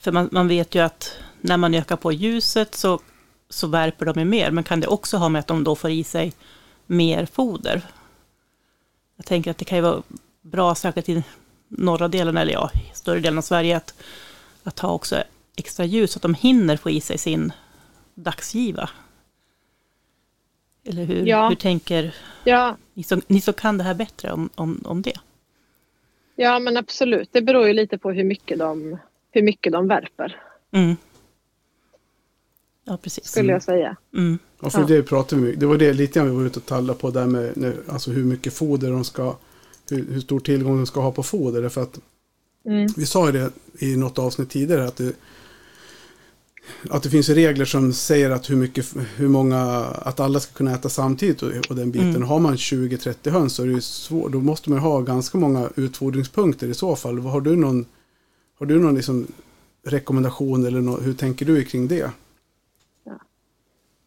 För 0.00 0.12
man, 0.12 0.28
man 0.32 0.48
vet 0.48 0.74
ju 0.74 0.80
att 0.80 1.18
när 1.40 1.56
man 1.56 1.74
ökar 1.74 1.96
på 1.96 2.12
ljuset 2.12 2.74
så, 2.74 3.00
så 3.48 3.66
värper 3.66 4.06
de 4.06 4.18
ju 4.18 4.24
mer. 4.24 4.50
Men 4.50 4.64
kan 4.64 4.80
det 4.80 4.86
också 4.86 5.16
ha 5.16 5.28
med 5.28 5.40
att 5.40 5.46
de 5.46 5.64
då 5.64 5.76
får 5.76 5.90
i 5.90 6.04
sig 6.04 6.32
mer 6.92 7.26
foder? 7.26 7.82
Jag 9.16 9.26
tänker 9.26 9.50
att 9.50 9.58
det 9.58 9.64
kan 9.64 9.78
ju 9.78 9.82
vara 9.82 10.02
bra, 10.42 10.74
särskilt 10.74 11.08
i 11.08 11.24
norra 11.68 12.08
delen, 12.08 12.36
eller 12.36 12.52
ja, 12.52 12.70
större 12.94 13.20
delen 13.20 13.38
av 13.38 13.42
Sverige, 13.42 13.76
att, 13.76 13.94
att 14.62 14.78
ha 14.78 14.92
också 14.92 15.22
extra 15.56 15.84
ljus 15.84 16.12
så 16.12 16.18
att 16.18 16.22
de 16.22 16.34
hinner 16.34 16.76
få 16.76 16.90
i 16.90 17.00
sig 17.00 17.18
sin 17.18 17.52
dagsgiva. 18.14 18.90
Eller 20.84 21.04
hur, 21.04 21.26
Ja. 21.26 21.48
hur 21.48 21.56
tänker 21.56 22.14
Ja, 22.44 22.76
ni 22.94 23.02
som, 23.02 23.22
ni 23.26 23.40
som 23.40 23.54
kan 23.54 23.78
det 23.78 23.84
här 23.84 23.94
bättre 23.94 24.32
om, 24.32 24.50
om, 24.54 24.82
om 24.84 25.02
det? 25.02 25.20
ja, 26.36 26.58
men 26.58 26.76
absolut. 26.76 27.28
Det 27.32 27.42
beror 27.42 27.66
ju 27.66 27.72
lite 27.72 27.98
på 27.98 28.10
hur 28.10 28.24
mycket 28.24 28.58
de, 28.58 28.98
hur 29.30 29.42
mycket 29.42 29.72
de 29.72 29.88
värper, 29.88 30.36
Mm. 30.74 30.96
Ja, 32.84 32.98
precis. 33.02 33.26
skulle 33.30 33.52
jag 33.52 33.62
säga. 33.62 33.96
Mm. 34.16 34.38
Ja, 34.60 34.70
för 34.70 34.80
Ja. 34.80 34.86
det 34.86 35.02
pratade 35.02 35.42
vi 35.42 35.54
Det 35.54 35.66
var 35.66 35.76
det 35.78 35.92
lite 35.92 36.18
grann 36.18 36.30
vi 36.30 36.36
var 36.36 36.44
ute 36.44 36.58
och 36.58 36.66
tallade 36.66 36.98
på 36.98 37.10
där 37.10 37.26
med 37.26 37.52
när- 37.56 37.76
alltså 37.88 38.10
hur 38.10 38.24
mycket 38.24 38.52
foder 38.52 38.90
de 38.90 39.04
ska, 39.04 39.36
hur, 39.90 40.06
hur 40.10 40.20
stor 40.20 40.40
tillgång 40.40 40.76
de 40.76 40.86
ska 40.86 41.00
ha 41.00 41.12
på 41.12 41.22
foder. 41.22 41.62
Därför 41.62 41.82
att 41.82 41.98
Mm. 42.64 42.86
Vi 42.96 43.06
sa 43.06 43.26
ju 43.26 43.32
det 43.32 43.50
i 43.78 43.96
något 43.96 44.18
avsnitt 44.18 44.50
tidigare 44.50 44.84
att 44.88 44.96
det, 44.96 45.12
att 46.90 47.02
det 47.02 47.10
finns 47.10 47.28
regler 47.28 47.64
som 47.64 47.92
säger 47.92 48.30
att 48.30 48.50
hur 48.50 48.56
mycket, 48.56 48.86
hur 49.16 49.28
många, 49.28 49.60
att 49.84 50.20
alla 50.20 50.40
ska 50.40 50.52
kunna 50.52 50.74
äta 50.74 50.88
samtidigt 50.88 51.42
och, 51.42 51.50
och 51.70 51.76
den 51.76 51.90
biten. 51.90 52.08
Mm. 52.10 52.22
Har 52.22 52.40
man 52.40 52.56
20-30 52.56 53.30
höns 53.30 53.54
så 53.54 53.62
är 53.62 53.66
det 53.66 53.72
ju 53.72 53.80
svårt, 53.80 54.32
då 54.32 54.40
måste 54.40 54.70
man 54.70 54.78
ju 54.78 54.82
ha 54.82 55.00
ganska 55.00 55.38
många 55.38 55.70
utfodringspunkter 55.76 56.66
i 56.68 56.74
så 56.74 56.96
fall. 56.96 57.18
Har 57.18 57.40
du 57.40 57.56
någon, 57.56 57.86
har 58.58 58.66
du 58.66 58.78
någon 58.80 58.94
liksom 58.94 59.26
rekommendation 59.86 60.66
eller 60.66 60.80
nå, 60.80 61.00
hur 61.00 61.14
tänker 61.14 61.46
du 61.46 61.64
kring 61.64 61.88
det? 61.88 62.10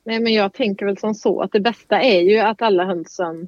Nej, 0.06 0.20
men 0.20 0.34
jag 0.34 0.54
tänker 0.54 0.86
väl 0.86 0.98
som 0.98 1.16
så 1.16 1.42
att 1.42 1.52
det 1.52 1.60
bästa 1.60 2.02
är 2.02 2.22
ju 2.22 2.40
att 2.40 2.62
alla 2.62 2.86
hönsen 2.86 3.48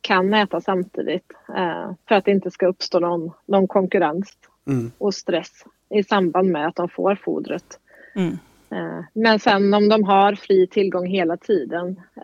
kan 0.00 0.34
äta 0.34 0.60
samtidigt 0.60 1.32
eh, 1.56 1.92
för 2.08 2.14
att 2.14 2.24
det 2.24 2.30
inte 2.30 2.50
ska 2.50 2.66
uppstå 2.66 2.98
någon, 2.98 3.30
någon 3.46 3.68
konkurrens 3.68 4.36
Mm. 4.66 4.90
och 4.98 5.14
stress 5.14 5.64
i 5.88 6.02
samband 6.02 6.50
med 6.50 6.66
att 6.66 6.76
de 6.76 6.88
får 6.88 7.14
fodret. 7.14 7.78
Mm. 8.14 8.38
Eh, 8.70 9.04
men 9.12 9.38
sen 9.38 9.74
om 9.74 9.88
de 9.88 10.04
har 10.04 10.34
fri 10.34 10.66
tillgång 10.66 11.06
hela 11.06 11.36
tiden 11.36 12.00
eh, 12.16 12.22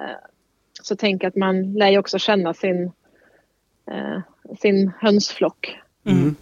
så 0.82 0.96
tänker 0.96 1.24
jag 1.24 1.28
att 1.30 1.36
man 1.36 1.72
lär 1.72 1.88
ju 1.88 1.98
också 1.98 2.18
känna 2.18 2.54
sin, 2.54 2.92
eh, 3.90 4.20
sin 4.60 4.92
hönsflock 4.98 5.78
Mm. 6.04 6.34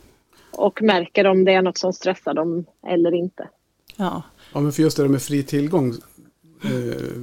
och 0.53 0.83
märker 0.83 1.27
om 1.27 1.45
det 1.45 1.53
är 1.53 1.63
något 1.63 1.79
som 1.79 1.93
stressar 1.93 2.35
dem 2.35 2.65
eller 2.87 3.15
inte. 3.15 3.49
Ja. 3.97 4.23
Ja, 4.55 4.61
men 4.61 4.73
för 4.73 4.83
just 4.83 4.97
det 4.97 5.03
där 5.03 5.11
med 5.11 5.23
fri 5.23 5.43
tillgång. 5.43 5.93
Eh, 6.65 6.71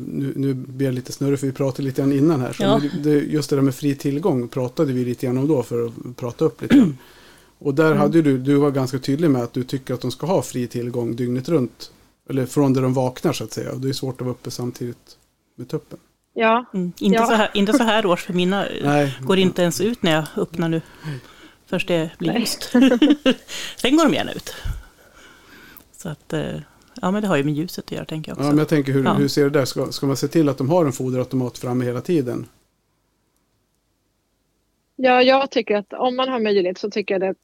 nu, 0.07 0.33
nu 0.35 0.53
blir 0.53 0.85
jag 0.87 0.95
lite 0.95 1.11
snurrig 1.11 1.39
för 1.39 1.47
vi 1.47 1.53
pratade 1.53 1.83
lite 1.83 2.01
grann 2.01 2.13
innan 2.13 2.41
här. 2.41 2.53
Så 2.53 2.63
Ja. 2.63 2.81
det, 3.03 3.09
just 3.19 3.49
det 3.49 3.55
där 3.55 3.63
med 3.63 3.75
fri 3.75 3.95
tillgång 3.95 4.47
pratade 4.47 4.93
vi 4.93 5.05
lite 5.05 5.25
grann 5.25 5.37
om 5.37 5.47
då 5.47 5.63
för 5.63 5.85
att 5.85 5.93
prata 6.17 6.45
upp 6.45 6.61
lite 6.61 6.75
grann. 6.75 6.97
Och 7.59 7.75
där 7.75 7.95
hade 7.95 8.21
du, 8.21 8.37
du 8.37 8.55
var 8.55 8.71
ganska 8.71 8.99
tydlig 8.99 9.29
med 9.29 9.43
att 9.43 9.53
du 9.53 9.63
tycker 9.63 9.93
att 9.93 10.01
de 10.01 10.11
ska 10.11 10.25
ha 10.27 10.41
fri 10.41 10.67
tillgång 10.67 11.15
dygnet 11.15 11.49
runt. 11.49 11.91
Eller 12.29 12.45
från 12.45 12.73
där 12.73 12.81
de 12.81 12.93
vaknar 12.93 13.33
så 13.33 13.43
att 13.43 13.53
säga. 13.53 13.71
Och 13.71 13.79
det 13.79 13.89
är 13.89 13.93
svårt 13.93 14.21
att 14.21 14.25
vara 14.25 14.31
uppe 14.31 14.51
samtidigt 14.51 15.17
med 15.55 15.69
tuppen. 15.69 15.99
Ja, 16.33 16.65
Mm. 16.73 16.91
Inte, 16.99 17.15
Ja. 17.19 17.25
så 17.27 17.33
här, 17.33 17.49
inte 17.53 17.73
så 17.73 17.83
här 17.83 18.05
års, 18.05 18.23
för 18.23 18.33
mina 18.33 18.65
Nej. 18.83 19.17
går 19.21 19.37
inte 19.37 19.61
ens 19.61 19.81
ut 19.81 20.03
när 20.03 20.11
jag 20.11 20.25
öppnar 20.35 20.69
nu. 20.69 20.81
Först 21.67 21.87
det 21.87 22.09
blir 22.19 22.39
ljust. 22.39 22.63
Sen 23.77 23.97
går 23.97 24.03
de 24.03 24.13
gärna 24.13 24.31
ut. 24.31 24.53
Så 25.97 26.09
att, 26.09 26.33
eh, 26.33 26.55
ja 27.01 27.11
men 27.11 27.21
det 27.21 27.27
har 27.27 27.37
ju 27.37 27.43
med 27.43 27.53
ljuset 27.53 27.85
att 27.85 27.91
göra 27.91 28.05
tänker 28.05 28.31
jag 28.31 28.37
Ja, 28.37 28.41
också. 28.41 28.49
men 28.49 28.57
jag 28.57 28.67
tänker 28.67 28.91
hur, 28.93 29.03
Ja. 29.03 29.13
hur 29.13 29.27
ser 29.27 29.43
det 29.43 29.49
där? 29.49 29.65
Ska, 29.65 29.91
ska 29.91 30.05
man 30.07 30.17
se 30.17 30.27
till 30.27 30.49
att 30.49 30.57
de 30.57 30.69
har 30.69 30.85
en 30.85 30.91
foderautomat 30.93 31.57
framme 31.57 31.85
hela 31.85 32.01
tiden? 32.01 32.45
Ja, 34.95 35.21
jag 35.21 35.51
tycker 35.51 35.75
att 35.75 35.93
om 35.93 36.15
man 36.15 36.29
har 36.29 36.39
möjlighet 36.39 36.77
så 36.77 36.89
tycker 36.89 37.13
jag 37.13 37.21
det, 37.21 37.35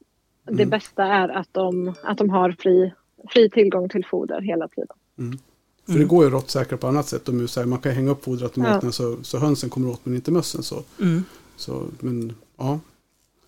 det 0.45 0.51
Mm. 0.63 0.69
bästa 0.69 1.03
är 1.03 1.29
att 1.29 1.47
de, 1.51 1.93
att 2.03 2.17
de 2.17 2.29
har 2.29 2.51
fri, 2.59 2.93
fri 3.29 3.49
tillgång 3.49 3.89
till 3.89 4.05
foder 4.05 4.41
hela 4.41 4.67
tiden. 4.67 5.39
För 5.85 5.99
det 5.99 6.05
går 6.05 6.23
ju 6.23 6.29
råttsäkert 6.29 6.79
på 6.79 6.87
annat 6.87 7.07
sätt. 7.07 7.29
Om 7.29 7.47
så 7.47 7.59
här, 7.59 7.67
man 7.67 7.79
kan 7.79 7.91
hänga 7.91 8.11
upp 8.11 8.23
foderautomaterna 8.23 8.91
så, 8.91 9.17
så 9.23 9.37
hönsen 9.37 9.69
kommer 9.69 9.89
åt 9.89 10.05
men 10.05 10.15
inte 10.15 10.31
mössen. 10.31 10.63
Så. 10.63 10.83
Mm. 11.01 11.23
Så, 11.55 11.83
men, 11.99 12.35
ja. 12.57 12.79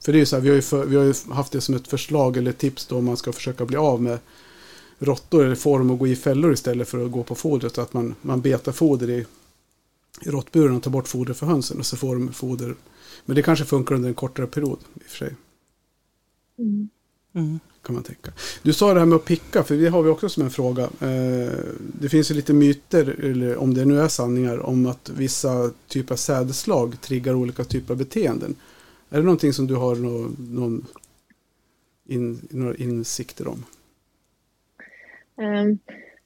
För 0.06 0.12
det 0.12 0.18
är 0.18 0.20
ju 0.20 0.26
så 0.26 0.36
här, 0.36 0.44
vi 0.44 0.50
har 0.50 0.56
ju, 0.56 0.62
för, 0.62 0.86
vi 0.86 0.96
har 0.96 1.04
ju 1.04 1.14
haft 1.32 1.52
det 1.52 1.62
som 1.62 1.76
ett 1.76 1.88
förslag 1.88 2.38
eller 2.38 2.52
tips 2.52 2.86
då 2.88 2.98
om 2.98 3.06
man 3.06 3.18
ska 3.18 3.32
försöka 3.32 3.66
bli 3.66 3.78
av 3.78 4.02
med 4.02 4.20
råttor 5.02 5.44
eller 5.46 5.78
dem 5.78 5.92
att 5.92 6.00
gå 6.00 6.08
i 6.08 6.16
fällor 6.16 6.54
istället 6.54 6.88
för 6.88 7.06
att 7.06 7.12
gå 7.12 7.24
på 7.24 7.36
fodret. 7.36 7.78
Att 7.78 7.94
man, 7.94 8.16
man 8.22 8.42
betar 8.42 8.72
foder 8.72 9.10
i, 9.10 9.26
i 10.22 10.30
råttburen 10.30 10.76
och 10.76 10.84
tar 10.84 10.92
bort 10.92 11.08
foder 11.08 11.34
för 11.34 11.46
hönsen 11.46 11.80
och 11.80 11.86
så 11.86 11.98
får 11.98 12.16
de 12.16 12.34
foder. 12.34 12.76
Men 13.26 13.36
det 13.36 13.42
kanske 13.42 13.66
funkar 13.66 13.96
under 13.96 14.10
en 14.10 14.16
kortare 14.16 14.48
period 14.48 14.80
i 14.94 15.00
och 15.00 15.04
för 15.04 15.18
sig. 15.18 15.36
Mm. 17.34 17.60
Kan 17.82 17.96
man 17.96 18.04
tänka. 18.04 18.32
Du 18.64 18.74
sa 18.74 18.94
det 18.94 19.00
här 19.00 19.08
med 19.08 19.16
att 19.16 19.26
picka, 19.26 19.64
för 19.64 19.76
det 19.76 19.88
har 19.88 20.04
vi 20.04 20.10
också 20.10 20.30
som 20.30 20.44
en 20.44 20.50
fråga. 20.50 20.84
Eh, 20.84 21.54
det 22.00 22.10
finns 22.10 22.32
ju 22.32 22.36
lite 22.36 22.54
myter, 22.54 23.26
eller 23.26 23.58
om 23.58 23.74
det 23.74 23.86
nu 23.86 24.00
är 24.00 24.08
sanningar, 24.08 24.60
om 24.60 24.86
att 24.86 25.10
vissa 25.10 25.72
typer 25.88 26.14
av 26.14 26.18
sädesslag 26.18 27.02
triggar 27.02 27.34
olika 27.34 27.64
typer 27.64 27.94
av 27.94 27.98
beteenden. 27.98 28.56
Är 29.10 29.18
det 29.18 29.24
någonting 29.24 29.54
som 29.54 29.68
du 29.68 29.76
har 29.76 29.96
någon, 29.96 30.36
någon 30.40 30.86
in, 32.06 32.48
några 32.50 32.76
insikter 32.76 33.48
om? 33.48 33.64
Ehm, 35.42 35.80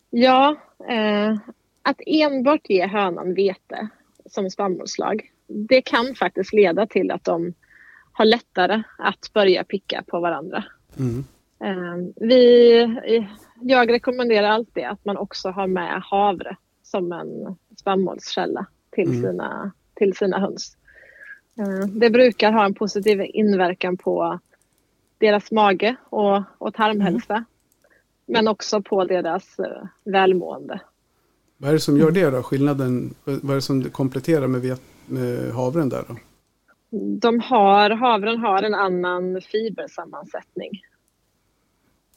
ja, 0.09 0.55
eh, 0.89 1.37
att 1.81 2.01
enbart 2.05 2.69
ge 2.69 2.87
hönan 2.87 3.33
vete 3.33 3.87
som 4.25 4.49
spannmålsslag, 4.49 5.31
det 5.47 5.81
kan 5.81 6.15
faktiskt 6.15 6.53
leda 6.53 6.87
till 6.87 7.11
att 7.11 7.23
de 7.23 7.53
har 8.11 8.25
lättare 8.25 8.83
att 8.97 9.33
börja 9.33 9.63
picka 9.63 10.03
på 10.07 10.19
varandra. 10.19 10.63
Mm. 10.99 11.23
Ehm, 11.59 12.13
vi, 12.15 13.27
jag 13.61 13.91
rekommenderar 13.91 14.47
alltid 14.47 14.83
att 14.83 15.05
man 15.05 15.17
också 15.17 15.49
har 15.49 15.67
med 15.67 16.01
havre 16.01 16.57
som 16.83 17.11
en 17.11 17.55
spannmålskälla 17.77 18.65
till, 18.91 19.07
Mm. 19.07 19.21
sina, 19.21 19.71
till 19.93 20.15
sina 20.15 20.39
höns. 20.39 20.77
Ehm, 21.59 21.99
det 21.99 22.09
brukar 22.09 22.51
ha 22.51 22.65
en 22.65 22.73
positiv 22.73 23.21
inverkan 23.33 23.97
på 23.97 24.39
deras 25.17 25.51
mage 25.51 25.95
och, 26.09 26.41
och 26.57 26.73
tarmhälsa. 26.73 27.45
Men 28.25 28.47
också 28.47 28.81
på 28.81 29.05
deras 29.05 29.59
eh, 29.59 29.87
välmående. 30.03 30.79
Vad 31.57 31.69
är 31.69 31.73
det 31.73 31.79
som 31.79 31.97
gör 31.97 32.11
det 32.11 32.29
då? 32.29 32.43
Skillnaden, 32.43 33.13
vad 33.23 33.51
är 33.51 33.55
det 33.55 33.61
som 33.61 33.83
kompletterar 33.83 34.47
med, 34.47 34.77
havren 35.53 35.89
där 35.89 36.03
då? 36.07 36.15
De 37.19 37.39
har, 37.39 37.89
havren 37.89 38.39
har 38.39 38.63
en 38.63 38.73
annan 38.73 39.41
fibersammansättning 39.41 40.81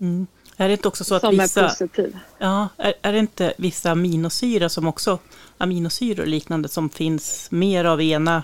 Mm. 0.00 0.26
Är 0.56 0.68
det 0.68 0.72
inte 0.74 0.88
också 0.88 1.04
så 1.04 1.14
att 1.14 1.20
som 1.20 1.40
är 1.40 1.42
vissa, 1.42 1.68
positiv. 1.68 2.18
ja, 2.38 2.68
är, 2.76 2.94
är 3.02 3.12
det 3.12 3.18
inte 3.18 3.52
vissa 3.58 3.90
aminosyror 3.90 4.68
som 4.68 4.86
också, 4.86 5.18
aminosyror 5.58 6.20
och 6.20 6.28
liknande 6.28 6.68
som 6.68 6.90
finns 6.90 7.50
mer 7.50 7.84
av 7.84 8.02
ena 8.02 8.42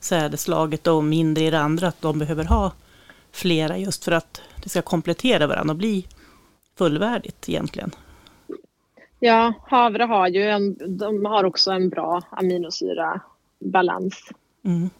sädeslaget 0.00 0.86
och 0.86 1.04
mindre 1.04 1.44
i 1.44 1.50
det 1.50 1.60
andra, 1.60 1.88
att 1.88 2.02
de 2.02 2.18
behöver 2.18 2.44
ha 2.44 2.72
flera 3.32 3.78
just 3.78 4.04
för 4.04 4.12
att 4.12 4.40
det 4.62 4.68
ska 4.68 4.82
komplettera 4.82 5.46
varandra 5.46 5.72
och 5.72 5.78
bli 5.78 6.06
fullvärdigt 6.78 7.48
egentligen. 7.48 7.90
Ja, 9.18 9.52
havre 9.66 10.02
har 10.02 10.28
ju 10.28 10.42
en, 10.42 10.96
de 10.98 11.24
har 11.24 11.44
också 11.44 11.70
en 11.70 11.88
bra 11.88 12.22
aminosyrabalans. 12.30 14.28
Mm. 14.64 14.90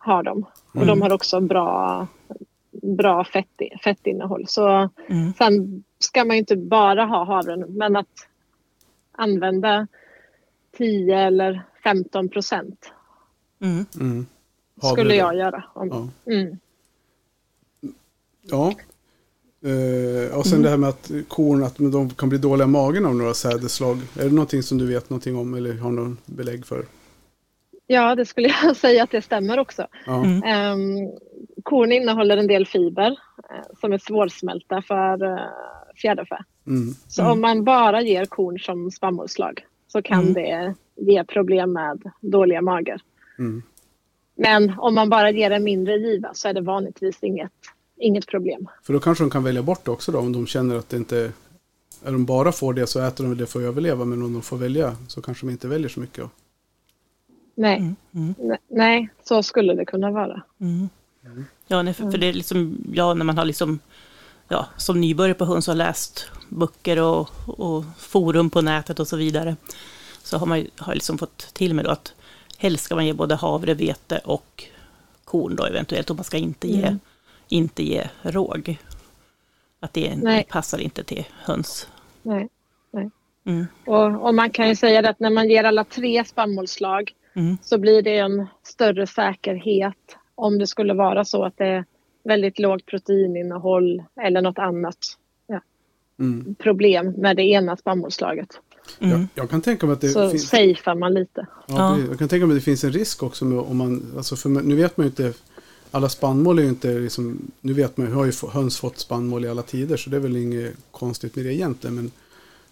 Har 0.00 0.22
de. 0.22 0.46
Och 0.66 0.76
Mm. 0.76 0.86
de 0.88 1.02
har 1.02 1.12
också 1.12 1.40
bra, 1.40 2.06
bra 2.82 3.24
fett, 3.24 3.60
fettinnehåll. 3.84 4.44
Så 4.48 4.88
Mm. 5.08 5.32
sen 5.38 5.84
ska 5.98 6.24
man 6.24 6.36
ju 6.36 6.38
inte 6.40 6.56
bara 6.56 7.04
ha 7.04 7.24
havren, 7.24 7.60
men 7.60 7.96
att 7.96 8.28
använda 9.12 9.86
10 10.76 11.18
eller 11.18 11.62
15 11.84 12.28
procent 12.28 12.90
Mm. 13.60 13.86
Mm. 14.00 14.26
Skulle 14.92 15.14
jag 15.14 15.36
göra. 15.36 15.64
Om, 15.74 15.88
Ja. 15.88 16.32
mm. 16.32 16.58
Ja. 18.42 18.74
Eh, 19.64 20.38
och 20.38 20.46
sen 20.46 20.52
Mm. 20.58 20.62
det 20.62 20.70
här 20.70 20.76
med 20.76 20.88
att 20.88 21.10
korn 21.28 21.62
att 21.62 21.76
de 21.76 22.10
kan 22.10 22.28
bli 22.28 22.38
dåliga 22.38 22.64
i 22.66 22.70
magen 22.70 23.06
av 23.06 23.14
några 23.14 23.34
sädesslag. 23.34 23.98
Är 24.18 24.24
det 24.24 24.30
någonting 24.34 24.62
som 24.62 24.78
du 24.78 24.86
vet 24.86 25.10
någonting 25.10 25.36
om 25.36 25.54
eller 25.54 25.74
har 25.78 25.90
någon 25.90 26.16
belägg 26.26 26.66
för? 26.66 26.84
Ja, 27.86 28.14
det 28.14 28.26
skulle 28.26 28.48
jag 28.62 28.76
säga 28.84 29.02
att 29.02 29.10
det 29.10 29.22
stämmer 29.22 29.58
också. 29.58 29.86
Ja. 30.06 30.24
Mm. 30.24 30.72
Um, 30.80 31.12
korn 31.62 31.92
innehåller 31.92 32.36
en 32.36 32.46
del 32.46 32.66
fiber 32.66 33.10
eh, 33.50 33.76
som 33.80 33.92
är 33.92 33.98
svårsmälta 33.98 34.82
för 34.82 35.22
uh, 35.24 35.38
fjäderfä. 35.96 36.44
Mm. 36.66 36.94
Så 37.08 37.22
Mm. 37.22 37.32
om 37.32 37.40
man 37.40 37.64
bara 37.64 38.02
ger 38.02 38.24
korn 38.24 38.58
som 38.58 38.90
spannmålsslag 38.90 39.66
så 39.88 40.02
kan 40.02 40.20
Mm. 40.22 40.34
det 40.34 40.74
ge 40.96 41.24
problem 41.24 41.72
med 41.72 42.02
dåliga 42.20 42.62
magar. 42.62 43.00
Mm. 43.38 43.62
Men 44.36 44.74
om 44.78 44.94
man 44.94 45.10
bara 45.10 45.30
ger 45.30 45.50
en 45.50 45.64
mindre 45.64 45.96
giva 45.96 46.34
så 46.34 46.48
är 46.48 46.52
det 46.54 46.60
vanligtvis 46.60 47.22
inget, 47.22 47.52
inget 47.96 48.26
problem. 48.26 48.66
För 48.82 48.92
då 48.92 49.00
kanske 49.00 49.24
de 49.24 49.30
kan 49.30 49.44
välja 49.44 49.62
bort 49.62 49.84
det 49.84 49.90
också 49.90 50.12
då 50.12 50.18
om 50.18 50.32
de 50.32 50.46
känner 50.46 50.76
att 50.76 50.88
det 50.88 50.96
inte 50.96 51.32
är 52.04 52.12
de 52.12 52.24
bara 52.24 52.52
får 52.52 52.74
det 52.74 52.86
så 52.86 53.00
äter 53.00 53.24
de 53.24 53.36
det 53.36 53.46
för 53.46 53.60
att 53.60 53.64
överleva 53.66 54.04
men 54.04 54.22
om 54.22 54.32
de 54.32 54.42
får 54.42 54.56
välja 54.56 54.96
så 55.08 55.22
kanske 55.22 55.46
de 55.46 55.52
inte 55.52 55.68
väljer 55.68 55.88
så 55.88 56.00
mycket. 56.00 56.24
Nej, 57.54 57.76
Mm. 57.78 57.94
Mm. 58.14 58.34
ne- 58.34 58.58
nej 58.68 59.08
så 59.24 59.42
skulle 59.42 59.74
det 59.74 59.84
kunna 59.84 60.10
vara. 60.10 60.42
Mm. 60.60 60.88
Ja, 61.66 61.82
nej, 61.82 61.94
för, 61.94 62.10
för 62.10 62.18
det 62.18 62.26
är 62.26 62.32
liksom, 62.32 62.78
ja, 62.94 63.14
när 63.14 63.24
man 63.24 63.38
har 63.38 63.44
liksom, 63.44 63.78
ja, 64.48 64.66
som 64.76 65.00
nybörjare 65.00 65.34
på 65.34 65.44
höns 65.44 65.68
och 65.68 65.72
har 65.74 65.78
läst 65.78 66.26
böcker 66.48 67.02
och, 67.02 67.28
och 67.46 67.84
forum 67.98 68.50
på 68.50 68.60
nätet 68.60 69.00
och 69.00 69.08
så 69.08 69.16
vidare, 69.16 69.56
så 70.22 70.38
har 70.38 70.46
man 70.46 70.66
har 70.76 70.94
liksom 70.94 71.18
fått 71.18 71.38
till 71.54 71.74
mig 71.74 71.84
då 71.84 71.90
att 71.90 72.12
helst 72.58 72.84
ska 72.84 72.94
man 72.94 73.06
ge 73.06 73.12
både 73.12 73.34
havre, 73.34 73.74
vete 73.74 74.20
och 74.24 74.64
korn 75.24 75.56
då 75.56 75.64
eventuellt, 75.64 76.10
och 76.10 76.16
man 76.16 76.24
ska 76.24 76.36
inte 76.36 76.68
ge, 76.68 76.82
Mm. 76.82 76.98
Inte 77.54 77.82
ge 77.82 78.02
råg. 78.22 78.78
Att 79.80 79.92
det, 79.92 80.16
Nej. 80.16 80.46
passar 80.50 80.78
inte 80.78 81.04
till 81.04 81.24
höns. 81.44 81.88
Nej. 82.22 82.48
Mm. 83.46 83.66
Och, 83.86 84.26
och 84.26 84.34
man 84.34 84.50
kan 84.50 84.68
ju 84.68 84.76
säga 84.76 85.10
att 85.10 85.20
när 85.20 85.30
man 85.30 85.48
ger 85.50 85.64
alla 85.64 85.84
tre 85.84 86.24
spannmålsslag 86.24 87.12
Mm. 87.36 87.56
så 87.62 87.78
blir 87.78 88.02
det 88.02 88.18
en 88.18 88.46
större 88.62 89.06
säkerhet 89.06 90.16
om 90.34 90.58
det 90.58 90.66
skulle 90.66 90.94
vara 90.94 91.24
så 91.24 91.44
att 91.44 91.58
det 91.58 91.84
väldigt 92.24 92.58
lågt 92.58 92.86
proteininnehåll 92.86 94.02
eller 94.22 94.40
något 94.42 94.58
annat 94.58 94.98
ja, 95.46 95.60
Mm. 96.18 96.54
problem 96.54 97.10
med 97.10 97.36
det 97.36 97.42
ena 97.42 97.76
spannmålsslaget. 97.76 98.48
Mm. 99.00 99.10
Jag, 99.18 99.26
jag 99.34 99.50
kan 99.50 99.62
tänka 99.62 99.86
mig 99.86 99.92
att 99.92 100.00
det 100.00 100.08
Så 100.08 100.30
finns... 100.30 100.48
safear 100.48 100.94
man 100.94 101.14
lite. 101.14 101.46
Ja, 101.66 101.74
Ja. 101.76 101.96
det- 102.02 102.08
Jag 102.08 102.18
kan 102.18 102.28
tänka 102.28 102.46
mig 102.46 102.54
att 102.54 102.60
det 102.60 102.64
finns 102.64 102.84
en 102.84 102.92
risk 102.92 103.22
också 103.22 103.44
med 103.44 103.58
om 103.58 103.76
man, 103.76 104.12
alltså 104.16 104.36
för 104.36 104.48
nu 104.48 104.76
vet 104.76 104.96
man 104.96 105.04
ju 105.06 105.10
inte, 105.10 105.32
alla 105.94 106.08
spannmål 106.08 106.58
är 106.58 106.62
ju 106.62 106.68
inte 106.68 106.98
liksom, 106.98 107.38
nu 107.60 107.72
vet 107.72 107.96
man 107.96 108.06
ju, 108.06 108.12
har 108.12 108.24
ju 108.24 108.32
höns 108.52 108.78
fått 108.78 108.98
spannmål 108.98 109.44
i 109.44 109.48
alla 109.48 109.62
tider 109.62 109.96
så 109.96 110.10
det 110.10 110.16
är 110.16 110.20
väl 110.20 110.36
inget 110.36 110.74
konstigt 110.90 111.36
med 111.36 111.44
det 111.44 111.54
egentligen. 111.54 111.94
Men 111.96 112.10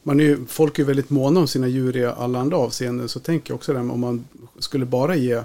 man 0.03 0.21
är 0.21 0.25
ju, 0.25 0.47
folk 0.47 0.79
är 0.79 0.83
ju 0.83 0.87
väldigt 0.87 1.11
måna 1.11 1.41
om 1.41 1.47
sina 1.47 1.69
djur 1.69 1.97
i 1.97 2.05
alla 2.05 2.39
andra 2.39 2.57
avseenden 2.57 3.09
så 3.09 3.21
tänker 3.21 3.51
jag 3.51 3.57
också 3.57 3.73
det, 3.73 3.79
om 3.79 4.01
man 4.01 4.25
skulle 4.59 4.85
bara 4.85 5.17
ge 5.17 5.43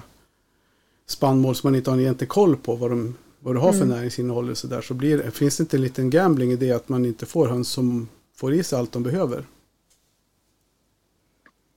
spannmål 1.06 1.54
som 1.54 1.68
man 1.68 1.74
inte 1.74 1.90
har 1.90 1.96
en 1.96 2.02
egentlig 2.02 2.28
koll 2.28 2.56
på 2.56 2.74
vad, 2.74 2.90
de, 2.90 3.16
vad 3.40 3.54
det 3.54 3.60
har 3.60 3.72
för 3.72 3.86
näringsinnehåll 3.86 4.50
och 4.50 4.58
så 4.58 4.66
där 4.66 4.80
så 4.80 4.94
blir, 4.94 5.30
finns 5.30 5.56
det 5.56 5.62
inte 5.62 5.76
en 5.76 5.82
liten 5.82 6.10
gambling 6.10 6.52
i 6.52 6.56
det 6.56 6.72
att 6.72 6.88
man 6.88 7.04
inte 7.04 7.26
får 7.26 7.46
höns 7.46 7.68
som 7.68 8.08
får 8.34 8.54
i 8.54 8.62
sig 8.62 8.78
allt 8.78 8.92
de 8.92 9.02
behöver. 9.02 9.44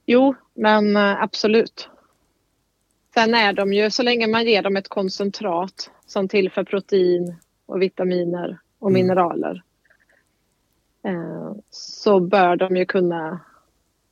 Jo, 0.06 0.36
men 0.54 0.96
eh, 0.96 1.22
absolut. 1.22 1.88
Sen 3.14 3.34
är 3.34 3.54
de 3.54 3.74
ju, 3.74 3.92
så 3.92 4.04
länge 4.04 4.28
man 4.28 4.46
ger 4.46 4.62
dem 4.62 4.76
ett 4.78 4.88
koncentrat 4.88 5.90
som 6.06 6.28
tillför 6.28 6.64
protein 6.64 7.36
och 7.66 7.82
vitaminer 7.82 8.60
och 8.80 8.90
Mm. 8.90 9.02
mineraler 9.02 9.64
eh, 11.04 11.52
så 11.70 12.20
bör 12.20 12.56
de 12.56 12.78
ju 12.78 12.86
kunna 12.86 13.40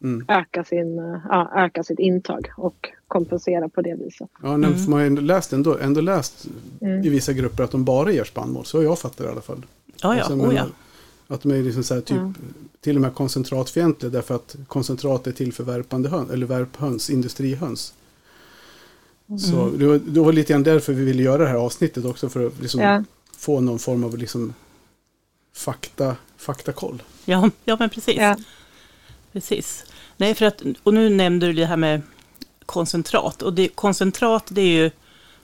Mm. 0.04 0.26
öka, 0.28 0.64
sin, 0.64 1.00
eh, 1.00 1.20
ja, 1.30 1.52
öka 1.56 1.84
sitt 1.84 2.00
intag 2.00 2.48
och 2.58 2.90
kompensera 3.08 3.70
på 3.70 3.82
det 3.82 3.96
viset. 3.96 4.30
Ja, 4.44 4.58
nej, 4.58 4.74
för 4.74 4.90
man 4.92 5.00
har 5.00 5.08
ändå 5.08 5.22
läst, 5.22 5.54
ändå, 5.54 5.78
ändå 5.78 6.02
läst 6.02 6.48
Mm. 6.82 7.06
i 7.06 7.10
vissa 7.10 7.34
grupper 7.34 7.64
att 7.64 7.72
de 7.72 7.86
bara 7.86 8.12
ger 8.12 8.24
spannmål. 8.24 8.66
Så 8.66 8.78
har 8.78 8.84
jag 8.84 9.00
fattat 9.00 9.18
det 9.18 9.24
i 9.24 9.28
alla 9.28 9.42
fall. 9.42 9.66
Ja, 10.02 10.18
ja. 10.18 10.24
Sen 10.28 10.42
Oh, 10.42 10.56
ja. 10.56 10.66
Att 11.28 11.42
de 11.42 11.52
är 11.52 11.64
liksom 11.64 11.84
så 11.84 11.94
här, 11.94 12.02
typ, 12.02 12.18
Ja. 12.18 12.34
till 12.82 12.96
och 12.96 13.02
med 13.02 13.14
koncentratfientliga 13.16 14.12
därför 14.12 14.36
att 14.36 14.56
koncentrat 14.68 15.28
är 15.28 15.32
till 15.32 15.54
för 15.54 15.64
värpande 15.64 16.10
höns, 16.10 16.30
eller 16.32 16.46
värphöns, 16.46 17.10
industrihöns. 17.10 17.94
Så 19.38 19.62
Mm. 19.62 19.80
det 19.80 19.88
var, 19.88 19.98
det 19.98 20.20
var 20.20 20.34
lite 20.34 20.54
grann 20.54 20.64
därför 20.64 20.94
vi 20.94 21.04
ville 21.06 21.24
göra 21.24 21.44
det 21.44 21.50
här 21.50 21.56
avsnittet 21.56 22.06
också 22.06 22.30
för 22.30 22.48
att 22.48 22.60
liksom 22.60 22.82
Ja. 22.82 23.04
få 23.38 23.62
någon 23.62 23.80
form 23.80 24.04
av 24.04 24.18
liksom 24.18 24.54
fakta, 25.56 26.16
faktakoll. 26.38 27.04
Ja, 27.26 27.50
ja, 27.66 27.76
men 27.80 27.90
precis. 27.90 28.18
Ja. 28.18 28.38
precis. 29.32 29.86
Nej, 30.18 30.36
för 30.36 30.46
att, 30.46 30.62
och 30.84 30.94
nu 30.94 31.10
nämnde 31.10 31.48
du 31.48 31.54
det 31.54 31.66
här 31.66 31.78
med 31.78 32.02
koncentrat. 32.66 33.42
Och 33.42 33.54
det, 33.54 33.68
koncentrat, 33.68 34.44
det 34.50 34.62
är 34.62 34.84
ju, 34.84 34.92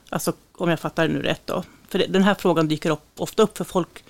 alltså 0.10 0.34
om 0.56 0.70
jag 0.70 0.80
fattar 0.80 1.08
det 1.08 1.14
nu 1.14 1.22
rätt 1.22 1.42
då, 1.46 1.64
för 1.88 2.00
det, 2.00 2.06
den 2.08 2.24
här 2.24 2.36
frågan 2.36 2.68
dyker 2.68 2.90
upp, 2.90 3.02
ofta 3.18 3.44
upp 3.44 3.58
för 3.58 3.64
folk 3.64 4.04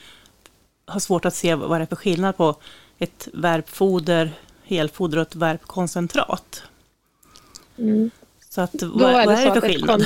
har 0.85 0.99
svårt 0.99 1.25
att 1.25 1.35
se 1.35 1.55
vad 1.55 1.79
det 1.79 1.83
är 1.83 1.85
för 1.87 1.95
skillnad 1.95 2.37
på 2.37 2.55
ett 2.97 3.27
värpfoder, 3.33 4.31
helfoder 4.63 5.17
och 5.17 5.21
ett 5.27 5.35
värpkoncentrat. 5.35 6.63
Mm. 7.77 8.11
Så 8.55 8.61
att, 8.61 8.73
Då 8.73 8.87
vad, 8.93 9.09
är 9.09 9.25
vad 9.25 9.27
det 9.27 9.33
är 9.33 9.35
så 9.37 9.43
det 9.43 9.51
att 9.51 9.59
för 9.59 9.69
ett 9.69 9.75
skillnad? 9.75 10.01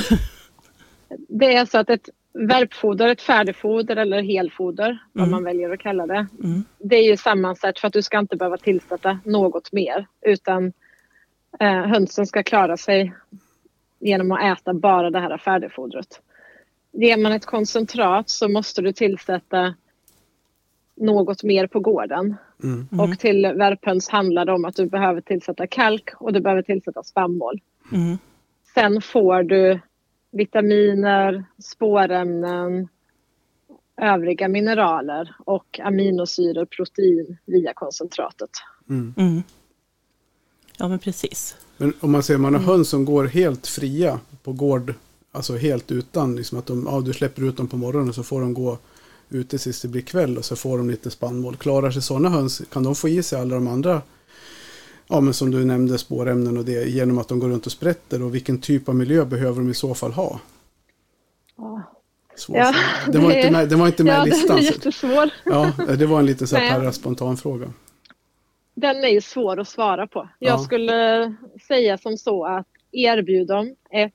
Det 1.28 1.56
är 1.56 1.66
så 1.66 1.78
att 1.78 1.90
ett 1.90 2.08
värpfoder, 2.32 3.08
ett 3.08 3.22
färdigfoder 3.22 3.96
eller 3.96 4.22
helfoder, 4.22 4.98
vad 5.12 5.22
Mm. 5.22 5.30
man 5.30 5.44
väljer 5.44 5.70
att 5.70 5.80
kalla 5.80 6.06
det, 6.06 6.26
Mm. 6.44 6.64
det 6.78 6.96
är 6.96 7.10
ju 7.10 7.16
sammansatt 7.16 7.78
för 7.78 7.86
att 7.88 7.92
du 7.92 8.02
ska 8.02 8.18
inte 8.18 8.36
behöva 8.36 8.56
tillsätta 8.56 9.18
något 9.24 9.72
mer 9.72 10.06
utan 10.20 10.72
eh, 11.60 11.82
hönsen 11.86 12.26
ska 12.26 12.42
klara 12.42 12.76
sig 12.76 13.12
genom 13.98 14.32
att 14.32 14.58
äta 14.58 14.74
bara 14.74 15.10
det 15.10 15.20
här 15.20 15.38
färdigfodret. 15.38 16.20
Ger 16.92 17.16
man 17.16 17.32
ett 17.32 17.46
koncentrat 17.46 18.30
så 18.30 18.48
måste 18.48 18.82
du 18.82 18.92
tillsätta 18.92 19.74
något 20.96 21.42
mer 21.42 21.66
på 21.66 21.80
gården. 21.80 22.36
Mm. 22.62 22.88
Mm. 22.92 23.00
Och 23.00 23.18
till 23.18 23.52
värphöns 23.56 24.08
handlar 24.08 24.44
det 24.44 24.52
om 24.52 24.64
att 24.64 24.76
du 24.76 24.86
behöver 24.86 25.20
tillsätta 25.20 25.66
kalk 25.66 26.10
och 26.14 26.32
du 26.32 26.40
behöver 26.40 26.62
tillsätta 26.62 27.02
spannmål. 27.02 27.60
Mm. 27.92 28.18
Sen 28.74 29.00
får 29.02 29.42
du 29.42 29.80
vitaminer, 30.30 31.44
spårämnen, 31.58 32.88
övriga 34.02 34.48
mineraler 34.48 35.34
och 35.38 35.80
aminosyror, 35.82 36.64
protein 36.64 37.36
via 37.46 37.72
koncentratet. 37.74 38.50
Mm. 38.88 39.14
Mm. 39.16 39.42
Ja, 40.78 40.88
men 40.88 40.98
precis. 40.98 41.56
Men 41.76 41.92
om 42.00 42.10
man 42.10 42.22
säger 42.22 42.38
man 42.38 42.54
Mm. 42.54 42.64
har 42.66 42.72
höns 42.72 42.88
som 42.88 43.04
går 43.04 43.24
helt 43.24 43.66
fria 43.66 44.20
på 44.42 44.52
gård, 44.52 44.94
alltså 45.32 45.56
helt 45.56 45.92
utan, 45.92 46.36
liksom 46.36 46.58
att 46.58 46.66
de, 46.66 46.86
ja, 46.90 47.00
du 47.00 47.12
släpper 47.12 47.42
ut 47.42 47.56
dem 47.56 47.68
på 47.68 47.76
morgonen 47.76 48.12
så 48.12 48.22
får 48.22 48.40
de 48.40 48.54
gå 48.54 48.78
ute 49.28 49.58
tills 49.58 49.82
det 49.82 49.88
blir 49.88 50.02
kväll 50.02 50.38
och 50.38 50.44
så 50.44 50.56
får 50.56 50.78
de 50.78 50.90
lite 50.90 51.10
spannmål. 51.10 51.56
Klarar 51.56 51.90
sig 51.90 52.02
sådana 52.02 52.28
höns, 52.28 52.62
kan 52.72 52.82
de 52.82 52.94
få 52.94 53.08
i 53.08 53.22
sig 53.22 53.40
alla 53.40 53.54
de 53.54 53.66
andra, 53.68 54.02
ja 55.10 55.20
men 55.20 55.34
som 55.34 55.50
du 55.50 55.64
nämnde, 55.64 55.98
spårämnen 55.98 56.56
och 56.56 56.64
det, 56.64 56.88
genom 56.88 57.18
att 57.18 57.28
de 57.28 57.38
går 57.40 57.48
runt 57.48 57.66
och 57.66 57.72
sprätter 57.72 58.22
och 58.22 58.34
vilken 58.34 58.60
typ 58.60 58.88
av 58.88 58.94
miljö 58.94 59.24
behöver 59.24 59.56
de 59.56 59.70
i 59.70 59.74
så 59.74 59.94
fall 59.94 60.12
ha? 60.12 60.40
Ja, 61.56 61.82
Svår 62.36 62.56
Ja. 62.56 62.74
Den 63.06 63.22
var 63.22 63.30
det- 63.30 63.36
inte 63.40 63.50
med, 63.52 63.68
den 63.68 63.78
var 63.78 63.86
inte 63.86 64.04
med 64.04 64.12
ja 64.14 64.26
i 64.26 64.30
den 64.30 64.38
listan. 64.38 64.58
är 64.58 64.62
jättesvår. 64.62 65.30
Ja, 65.44 65.72
det 65.98 66.06
var 66.06 66.18
en 66.18 66.26
liten 66.26 66.46
så 66.48 66.56
här 66.56 66.90
spontan 66.90 67.36
fråga. 67.36 67.72
Den 68.74 69.04
är 69.04 69.08
ju 69.08 69.20
svår 69.20 69.60
att 69.60 69.68
svara 69.68 70.06
på. 70.06 70.28
Jag 70.38 70.52
Ja. 70.52 70.58
skulle 70.58 71.34
säga 71.68 71.98
som 71.98 72.16
så 72.16 72.44
att 72.46 72.66
erbjud 72.92 73.46
dem 73.48 73.74
ett 73.90 74.12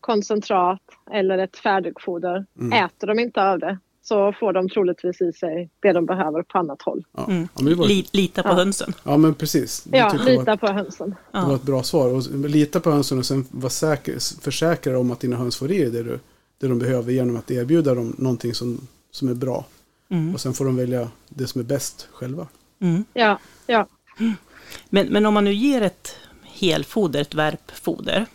koncentrat 0.00 0.80
eller 1.12 1.38
ett 1.38 1.56
färdigfoder. 1.56 2.46
Mm. 2.60 2.84
Äter 2.84 3.06
de 3.06 3.18
inte 3.18 3.42
av 3.42 3.58
det 3.58 3.78
så 4.04 4.32
får 4.40 4.52
de 4.52 4.68
troligtvis 4.68 5.20
i 5.20 5.32
sig 5.32 5.70
det 5.80 5.92
de 5.92 6.06
behöver 6.06 6.42
på 6.42 6.58
annat 6.58 6.82
håll. 6.82 7.04
Ja, 7.16 7.24
Mm. 7.30 7.48
ja, 7.58 7.76
var, 7.76 8.16
lita 8.16 8.42
på 8.42 8.48
Ja. 8.48 8.54
hönsen. 8.54 8.92
ja 9.04 9.16
men 9.16 9.34
precis. 9.34 9.82
Det 9.84 9.98
Ja, 9.98 10.10
jag 10.12 10.18
var- 10.18 10.24
lita 10.30 10.56
på 10.56 10.66
hönsen. 10.66 11.14
Det 11.32 11.38
var 11.40 11.54
ett 11.54 11.62
bra 11.62 11.82
svar. 11.82 12.08
Och 12.14 12.22
lita 12.48 12.80
på 12.80 12.90
hönsen 12.90 13.18
och 13.18 13.26
sen 13.26 13.46
vara 13.50 13.70
säker, 13.70 14.40
försäkra 14.42 14.92
dig 14.92 15.00
om 15.00 15.10
att 15.10 15.20
dina 15.20 15.36
höns 15.36 15.56
får 15.56 15.72
i 15.72 15.84
det, 15.90 16.02
du, 16.02 16.18
det 16.58 16.68
de 16.68 16.78
behöver 16.78 17.12
genom 17.12 17.36
att 17.36 17.50
erbjuda 17.50 17.94
dem 17.94 18.14
någonting 18.18 18.54
som, 18.54 18.86
som 19.10 19.28
är 19.28 19.34
bra. 19.34 19.64
Mm. 20.08 20.34
Och 20.34 20.40
sen 20.40 20.52
får 20.54 20.64
de 20.64 20.76
välja 20.76 21.08
det 21.28 21.46
som 21.46 21.60
är 21.60 21.64
bäst 21.64 22.08
själva. 22.12 22.46
Mm. 22.80 23.04
Ja, 23.14 23.38
ja. 23.66 23.86
Men, 24.88 25.06
men 25.06 25.26
om 25.26 25.34
man 25.34 25.44
nu 25.44 25.52
ger 25.54 25.82
ett 25.82 26.16
helfoder, 26.42 27.20
ett 27.20 27.34
värpfoder, 27.34 28.26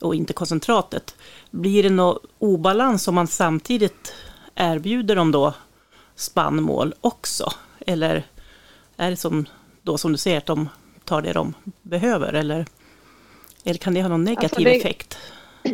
och 0.00 0.14
inte 0.14 0.32
koncentratet, 0.32 1.16
blir 1.50 1.82
det 1.82 1.90
någon 1.90 2.18
obalans 2.38 3.08
om 3.08 3.14
man 3.14 3.26
samtidigt 3.26 4.12
erbjuder 4.58 5.16
dem 5.16 5.32
då 5.32 5.54
spannmål 6.14 6.94
också? 7.00 7.50
Eller 7.86 8.22
är 8.96 9.10
det 9.10 9.16
som, 9.16 9.46
då 9.82 9.98
som 9.98 10.12
du 10.12 10.18
säger, 10.18 10.38
att 10.38 10.46
de 10.46 10.68
tar 11.04 11.22
det 11.22 11.32
de 11.32 11.54
behöver? 11.82 12.32
Eller, 12.32 12.66
eller 13.64 13.78
kan 13.78 13.94
det 13.94 14.02
ha 14.02 14.08
någon 14.08 14.24
negativ 14.24 14.64
det- 14.64 14.76
effekt? 14.76 15.18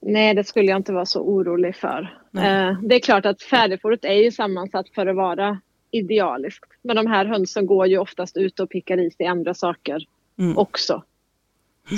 Nej, 0.00 0.34
det 0.34 0.44
skulle 0.44 0.66
jag 0.70 0.76
inte 0.76 0.92
vara 0.92 1.06
så 1.06 1.20
orolig 1.20 1.76
för. 1.76 2.18
Nej. 2.30 2.68
Eh, 2.68 2.76
det 2.82 2.94
är 2.94 3.00
klart 3.00 3.26
att 3.26 3.42
färdigfodret 3.42 4.04
är 4.04 4.12
ju 4.24 4.30
sammansatt 4.32 4.88
för 4.94 5.06
att 5.06 5.16
vara 5.16 5.60
idealiskt. 5.90 6.70
Men 6.82 6.96
de 6.96 7.06
här 7.06 7.24
hönsen 7.24 7.66
går 7.66 7.86
ju 7.86 7.98
oftast 7.98 8.36
ut 8.36 8.60
och 8.60 8.70
pickar 8.70 8.98
i 9.00 9.10
sig 9.10 9.26
andra 9.26 9.54
saker 9.54 10.06
Mm. 10.38 10.58
också. 10.58 11.02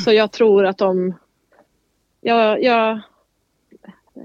Så 0.05 0.13
jag 0.13 0.33
tror 0.33 0.67
att 0.67 0.79
de... 0.79 1.15
Ja, 2.21 2.59
ja, 2.59 3.01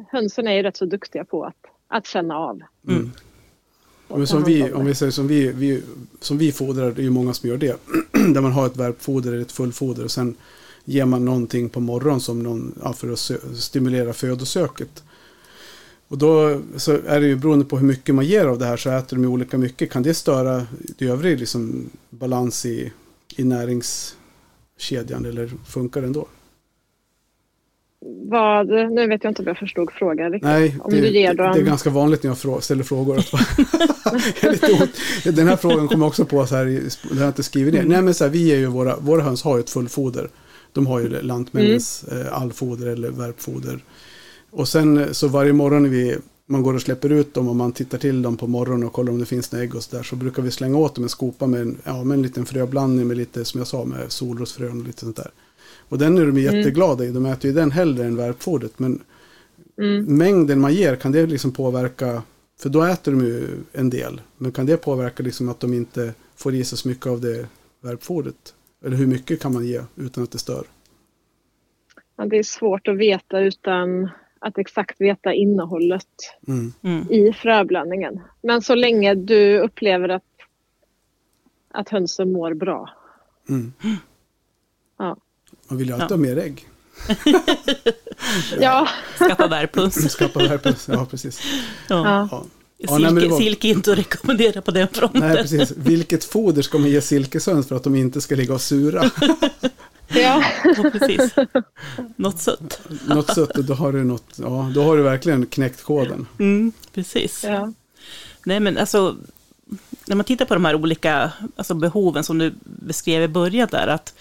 hönsen 0.09 0.47
är 0.47 0.53
ju 0.53 0.63
rätt 0.63 0.77
så 0.77 0.85
duktiga 0.85 1.25
på 1.25 1.45
att, 1.45 1.65
att 1.87 2.07
känna 2.07 2.37
av. 2.37 2.61
Mm. 2.87 3.11
Men 4.07 4.27
som 4.27 4.43
vi, 4.43 4.73
om 4.73 4.85
vi 4.85 4.95
säger 4.95 5.11
som 5.11 5.27
vi, 5.27 5.51
vi, 5.51 5.83
som 6.19 6.37
vi 6.37 6.51
fodrar, 6.51 6.91
det 6.91 7.01
är 7.01 7.03
ju 7.03 7.09
många 7.09 7.33
som 7.33 7.49
gör 7.49 7.57
det. 7.57 7.79
Där 8.33 8.41
man 8.41 8.51
har 8.51 8.65
ett 8.65 8.77
värpfoder 8.77 9.31
eller 9.31 9.41
ett 9.41 9.51
fullfoder 9.51 10.03
och 10.03 10.11
sen 10.11 10.35
ger 10.85 11.05
man 11.05 11.25
någonting 11.25 11.69
på 11.69 11.79
morgonen 11.79 12.19
som 12.19 12.43
någon, 12.43 12.75
ja, 12.83 12.93
för 12.93 13.11
att 13.11 13.31
stimulera 13.55 14.13
födosöket. 14.13 15.03
Och 16.07 16.17
då 16.17 16.61
så 16.77 16.91
är 16.91 17.19
det 17.19 17.27
ju 17.27 17.35
beroende 17.35 17.65
på 17.65 17.77
hur 17.77 17.87
mycket 17.87 18.15
man 18.15 18.25
ger 18.25 18.45
av 18.45 18.59
det 18.59 18.65
här 18.65 18.77
så 18.77 18.89
äter 18.89 19.17
de 19.17 19.23
ju 19.23 19.29
olika 19.29 19.57
mycket. 19.57 19.91
Kan 19.91 20.03
det 20.03 20.13
störa 20.13 20.67
i 20.97 21.07
övrig 21.07 21.39
liksom, 21.39 21.89
balans 22.09 22.65
i, 22.65 22.91
i 23.35 23.43
näringskedjan 23.43 25.25
eller 25.25 25.51
funkar 25.65 26.01
det 26.01 26.07
ändå? 26.07 26.27
Vad, 28.01 28.67
nu 28.67 29.07
vet 29.07 29.23
jag 29.23 29.31
inte 29.31 29.41
om 29.41 29.47
jag 29.47 29.57
förstod 29.57 29.91
frågan 29.91 30.31
riktigt. 30.31 30.47
Nej, 30.47 30.77
Om 30.79 30.91
det, 30.91 31.01
du 31.01 31.07
ger 31.09 31.33
dem- 31.33 31.51
det 31.53 31.59
är 31.59 31.63
ganska 31.63 31.89
vanligt 31.89 32.23
när 32.23 32.29
jag 32.29 32.37
frå- 32.37 32.59
ställer 32.59 32.83
frågor. 32.83 33.23
jag. 33.31 33.39
Den 35.35 35.47
här 35.47 35.55
frågan 35.55 35.87
kommer 35.87 36.05
också 36.07 36.25
på 36.25 36.45
så 36.45 36.55
här, 36.55 36.65
den 36.65 37.17
har 37.17 37.23
jag 37.23 37.29
inte 37.29 37.43
skrivit 37.43 37.73
ner. 37.73 37.83
Nej 37.83 38.01
men 38.01 38.13
så 38.13 38.23
här, 38.23 38.31
vi 38.31 38.51
är 38.51 38.57
ju 38.57 38.65
våra, 38.65 38.95
våra 38.97 39.21
höns 39.21 39.43
har 39.43 39.57
ju 39.57 39.59
ett 39.59 39.69
fullfoder. 39.69 40.29
De 40.73 40.87
har 40.87 40.99
ju 40.99 41.21
Lantmännens 41.21 42.03
eh, 42.03 42.33
allfoder 42.41 42.87
eller 42.87 43.09
värpfoder. 43.09 43.79
Och 44.51 44.67
sen 44.67 44.97
eh, 44.97 45.11
så 45.11 45.27
varje 45.27 45.53
morgon 45.53 45.83
när 45.83 45.89
vi, 45.89 46.17
man 46.45 46.63
går 46.63 46.73
och 46.73 46.81
släpper 46.81 47.09
ut 47.11 47.33
dem 47.33 47.47
och 47.49 47.55
man 47.55 47.71
tittar 47.71 47.97
till 47.97 48.21
dem 48.21 48.37
på 48.37 48.47
morgonen 48.47 48.87
och 48.87 48.93
kollar 48.93 49.11
om 49.11 49.19
det 49.19 49.25
finns 49.25 49.51
några 49.51 49.63
ägg 49.63 49.75
och 49.75 49.83
så 49.83 49.95
där 49.95 50.03
så 50.03 50.15
brukar 50.15 50.41
vi 50.43 50.51
slänga 50.51 50.77
åt 50.77 50.95
dem 50.95 51.03
en 51.03 51.09
skopa 51.09 51.47
med 51.47 51.61
en, 51.61 51.77
ja, 51.83 52.03
med 52.03 52.15
en 52.15 52.21
liten 52.21 52.45
fröblandning 52.45 53.07
med 53.07 53.17
lite, 53.17 53.45
som 53.45 53.57
jag 53.59 53.67
sa, 53.67 53.85
med 53.85 53.99
solrosfrön 54.07 54.79
och 54.81 54.87
lite 54.87 54.99
sånt 54.99 55.15
där. 55.15 55.31
Och 55.89 55.97
den 55.97 56.17
är 56.17 56.25
de 56.25 56.37
jätteglada 56.39 57.05
i. 57.05 57.11
De 57.11 57.25
äter 57.25 57.49
ju 57.51 57.55
den 57.55 57.71
hellre 57.71 58.05
än 58.05 58.15
värpfodret. 58.15 58.79
Men 58.79 59.01
Mm. 59.77 60.17
mängden 60.17 60.59
man 60.59 60.73
ger, 60.73 60.95
kan 60.95 61.11
det 61.11 61.25
liksom 61.25 61.51
påverka, 61.51 62.23
för 62.59 62.69
då 62.69 62.83
äter 62.83 63.11
de 63.11 63.21
ju 63.25 63.47
en 63.73 63.89
del, 63.89 64.21
men 64.37 64.51
kan 64.51 64.65
det 64.65 64.77
påverka 64.77 65.23
liksom 65.23 65.49
att 65.49 65.59
de 65.59 65.73
inte 65.73 66.13
får 66.35 66.53
i 66.55 66.63
sig 66.63 66.77
så 66.77 66.87
mycket 66.87 67.05
av 67.07 67.21
det 67.21 67.47
värpfodret? 67.81 68.53
Eller 68.85 68.97
hur 68.97 69.07
mycket 69.07 69.41
kan 69.41 69.53
man 69.53 69.65
ge 69.65 69.81
utan 69.95 70.23
att 70.23 70.31
det 70.31 70.37
stör? 70.37 70.63
Ja, 72.17 72.25
det 72.25 72.37
är 72.37 72.43
svårt 72.43 72.87
att 72.87 72.97
veta 72.97 73.39
utan 73.39 74.09
att 74.39 74.57
exakt 74.57 75.01
veta 75.01 75.33
innehållet 75.33 76.07
Mm. 76.47 76.73
Mm. 76.81 77.11
i 77.11 77.33
fröblandningen. 77.33 78.19
Men 78.41 78.61
så 78.61 78.75
länge 78.75 79.15
du 79.15 79.59
upplever 79.59 80.09
att, 80.09 80.23
att 81.71 81.89
hönsen 81.89 82.31
mår 82.31 82.53
bra. 82.53 82.89
Mm. 83.49 83.71
Man 85.69 85.77
vill 85.77 85.87
ju 85.87 85.93
alltid 85.93 86.05
Ja. 86.11 86.15
ha 86.15 86.17
mer 86.17 86.37
ägg. 86.37 86.67
Ja, 88.59 88.87
Skaffa 89.17 89.47
värphöns. 89.47 90.11
Skapa 90.11 90.39
värpe. 90.39 90.73
Ja, 90.87 91.05
precis. 91.05 91.39
Ja. 91.87 91.95
ja. 92.05 92.27
Ja. 92.31 92.43
Ja, 92.81 92.97
nej, 92.97 93.09
Silke, 93.11 93.27
var- 93.29 93.39
silke 93.39 93.67
inte 93.67 93.91
att 93.91 93.97
rekommendera 93.97 94.61
på 94.61 94.71
den 94.71 94.87
fronten. 94.93 95.21
Nej, 95.21 95.35
precis. 95.37 95.71
Vilket 95.77 96.23
foder 96.23 96.61
ska 96.61 96.77
man 96.77 96.89
ge 96.89 97.01
silkeshöns 97.01 97.67
för 97.67 97.75
att 97.75 97.83
de 97.83 97.95
inte 97.95 98.21
ska 98.21 98.35
ligga 98.35 98.53
och 98.53 98.61
sura? 98.61 99.09
ja. 100.07 100.43
Ja, 100.63 100.89
precis. 100.91 101.31
Något 102.15 102.39
sött. 102.39 102.81
något 103.07 103.33
sött, 103.33 103.57
och 103.57 103.63
då 103.63 103.73
har 103.73 103.91
du 103.91 104.03
något, 104.03 104.25
ja, 104.35 104.71
då 104.75 104.83
har 104.83 104.97
du 104.97 105.03
verkligen 105.03 105.45
knäckt 105.45 105.83
koden. 105.83 106.27
Mm, 106.39 106.71
precis. 106.93 107.43
ja. 107.43 107.73
Nej, 108.45 108.59
men 108.59 108.77
alltså, 108.77 109.15
när 110.09 110.15
man 110.15 110.25
tittar 110.25 110.45
på 110.45 110.53
de 110.53 110.65
här 110.65 110.75
olika 110.75 111.31
alltså 111.55 111.73
behoven 111.73 112.23
som 112.23 112.37
du 112.37 112.53
beskrev 112.63 113.23
i 113.23 113.27
början 113.27 113.67
där, 113.71 113.87
att 113.87 114.13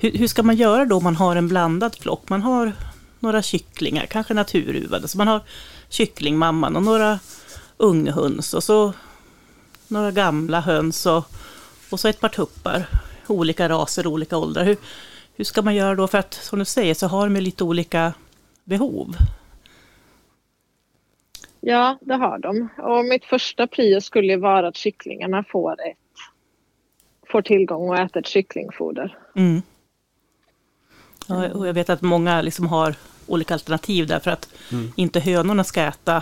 hur, 0.00 0.12
hur 0.12 0.26
ska 0.26 0.42
man 0.42 0.56
göra 0.56 0.84
då 0.84 0.96
om 0.96 1.04
man 1.04 1.16
har 1.16 1.36
en 1.36 1.48
blandad 1.48 1.96
flock? 2.00 2.28
Man 2.28 2.42
har 2.42 2.72
några 3.20 3.42
kycklingar, 3.42 4.06
kanske 4.06 4.34
naturuvade, 4.34 5.08
så 5.08 5.18
man 5.18 5.28
har 5.28 5.40
kycklingmamman 5.88 6.76
och 6.76 6.82
några 6.82 7.18
unghöns 7.76 8.54
och 8.54 8.64
så 8.64 8.92
några 9.88 10.10
gamla 10.10 10.60
höns 10.60 11.06
och, 11.06 11.24
och 11.90 12.00
så 12.00 12.08
ett 12.08 12.20
par 12.20 12.28
tuppar, 12.28 12.86
olika 13.26 13.68
raser, 13.68 14.06
olika 14.06 14.36
åldrar. 14.36 14.64
Hur, 14.64 14.76
hur 15.36 15.44
ska 15.44 15.62
man 15.62 15.74
göra 15.74 15.94
då? 15.94 16.08
För 16.08 16.18
att 16.18 16.34
som 16.34 16.58
du 16.58 16.64
säger 16.64 16.94
så 16.94 17.06
har 17.06 17.28
de 17.28 17.40
lite 17.40 17.64
olika 17.64 18.12
behov. 18.64 19.16
Ja, 21.64 21.98
det 22.00 22.14
har 22.14 22.38
de. 22.38 22.68
Och 22.78 23.04
mitt 23.04 23.24
första 23.24 23.66
prio 23.66 24.00
skulle 24.00 24.32
ju 24.32 24.38
vara 24.38 24.68
att 24.68 24.76
kycklingarna 24.76 25.44
får, 25.48 25.72
ett, 25.72 25.96
får 27.28 27.42
tillgång 27.42 27.88
och 27.88 27.98
äter 27.98 28.20
ett 28.20 28.26
kycklingfoder. 28.26 29.18
Mm. 29.36 29.62
Ja, 31.26 31.52
och 31.52 31.68
jag 31.68 31.74
vet 31.74 31.90
att 31.90 32.02
många 32.02 32.42
liksom 32.42 32.66
har 32.66 32.94
olika 33.26 33.54
alternativ 33.54 34.06
där 34.06 34.18
för 34.18 34.30
att 34.30 34.54
inte 34.96 35.20
hönorna 35.20 35.64
ska 35.64 35.82
äta 35.82 36.16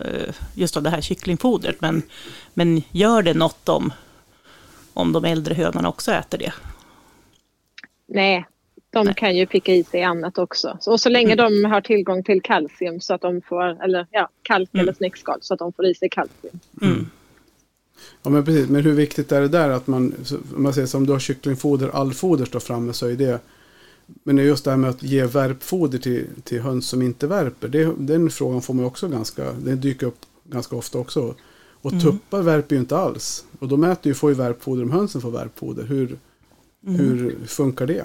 eh, 0.00 0.34
just 0.54 0.76
av 0.76 0.82
det 0.82 0.90
här 0.90 1.00
kycklingfodret. 1.00 1.80
Men, 1.80 2.02
men 2.54 2.82
gör 2.90 3.22
det 3.22 3.34
något 3.34 3.68
om, 3.68 3.92
om 4.92 5.12
de 5.12 5.24
äldre 5.24 5.54
hönorna 5.54 5.88
också 5.88 6.12
äter 6.12 6.38
det? 6.38 6.52
Nej, 8.06 8.46
de 8.92 9.04
Nej. 9.04 9.14
kan 9.14 9.36
ju 9.36 9.46
picka 9.46 9.74
i 9.74 9.84
sig 9.84 10.02
annat 10.02 10.38
också. 10.38 10.76
Så, 10.80 10.92
och 10.92 11.00
så 11.00 11.08
länge 11.08 11.34
de 11.34 11.64
har 11.64 11.80
tillgång 11.80 12.24
till 12.24 12.42
kalcium 12.42 13.00
så 13.00 13.14
att 13.14 13.20
de 13.20 13.42
får, 13.42 13.84
eller 13.84 14.06
ja, 14.10 14.28
kalk 14.42 14.70
eller 14.72 14.92
snäckskal 14.92 15.38
så 15.40 15.54
att 15.54 15.58
de 15.58 15.72
får 15.72 15.86
i 15.86 15.94
sig 15.94 16.08
kalcium. 16.08 16.60
Mm. 16.82 17.06
Ja, 18.22 18.30
men 18.30 18.44
precis. 18.44 18.68
Men 18.68 18.82
hur 18.82 18.92
viktigt 18.92 19.32
är 19.32 19.40
det 19.40 19.48
där 19.48 19.70
att 19.70 19.86
man, 19.86 20.14
om 20.56 20.62
man 20.62 20.74
säger 20.74 20.86
som 20.86 21.06
du 21.06 21.12
har 21.12 21.18
kycklingfoder, 21.18 21.88
allfoder 21.88 22.44
står 22.44 22.60
framme 22.60 22.92
så 22.92 23.06
är 23.06 23.16
det 23.16 23.40
men 24.24 24.36
det 24.36 24.42
är 24.42 24.46
just 24.46 24.64
det 24.64 24.70
här 24.70 24.78
med 24.78 24.90
att 24.90 25.02
ge 25.02 25.26
värpfoder 25.26 25.98
till, 25.98 26.26
till 26.44 26.60
höns 26.60 26.88
som 26.88 27.02
inte 27.02 27.26
värper. 27.26 27.68
Det, 27.68 27.94
den 27.98 28.30
frågan 28.30 28.62
får 28.62 28.74
man 28.74 28.84
också 28.84 29.08
ganska, 29.08 29.52
den 29.52 29.80
dyker 29.80 30.06
upp 30.06 30.18
ganska 30.44 30.76
ofta 30.76 30.98
också. 30.98 31.34
Och 31.82 32.00
tuppar 32.02 32.42
värper 32.42 32.76
ju 32.76 32.80
inte 32.80 32.96
alls. 32.96 33.44
Och 33.58 33.68
de 33.68 33.84
äter 33.84 34.06
ju, 34.06 34.14
får 34.14 34.30
ju 34.30 34.36
värpfoder 34.36 34.82
om 34.82 34.90
hönsen 34.90 35.20
får 35.20 35.30
värpfoder. 35.30 35.84
Hur, 35.84 36.18
hur 36.86 37.36
funkar 37.46 37.86
det? 37.86 38.04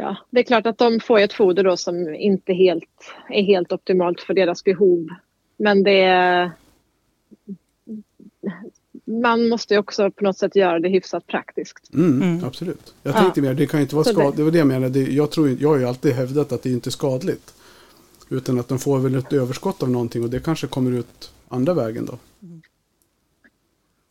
Ja, 0.00 0.16
det 0.30 0.40
är 0.40 0.44
klart 0.44 0.66
att 0.66 0.78
de 0.78 1.00
får 1.00 1.18
ett 1.18 1.32
foder 1.32 1.64
då 1.64 1.76
som 1.76 2.14
inte 2.14 2.52
helt, 2.52 3.14
är 3.28 3.42
helt 3.42 3.72
optimalt 3.72 4.20
för 4.20 4.34
deras 4.34 4.64
behov. 4.64 5.08
Men 5.56 5.82
det 5.82 6.00
är... 6.00 6.50
Man 9.04 9.48
måste 9.48 9.74
ju 9.74 9.80
också 9.80 10.10
på 10.10 10.24
något 10.24 10.38
sätt 10.38 10.56
göra 10.56 10.78
det 10.78 10.88
hyfsat 10.88 11.26
praktiskt. 11.26 11.94
Mm, 11.94 12.22
Mm. 12.22 12.44
Absolut. 12.44 12.94
Jag 13.02 13.14
Ja. 13.14 13.18
tänkte 13.20 13.40
mer, 13.42 13.54
det 13.54 13.66
kan 13.66 13.80
inte 13.80 13.94
vara 13.94 14.04
skadligt. 14.04 14.36
Det 14.36 14.42
var 14.42 14.50
det 14.50 14.58
jag 14.58 14.66
menade. 14.66 14.98
Jag, 15.00 15.30
tror, 15.30 15.48
jag 15.60 15.68
har 15.68 15.76
ju 15.76 15.84
alltid 15.84 16.12
hävdat 16.12 16.52
att 16.52 16.62
det 16.62 16.70
inte 16.70 16.88
är 16.88 16.90
skadligt. 16.90 17.54
Utan 18.30 18.60
att 18.60 18.68
de 18.68 18.78
får 18.78 18.98
väl 18.98 19.14
ett 19.14 19.32
överskott 19.32 19.82
av 19.82 19.90
någonting 19.90 20.22
och 20.22 20.30
det 20.30 20.40
kanske 20.40 20.66
kommer 20.66 20.90
ut 20.90 21.32
andra 21.48 21.74
vägen 21.74 22.06
då. 22.06 22.18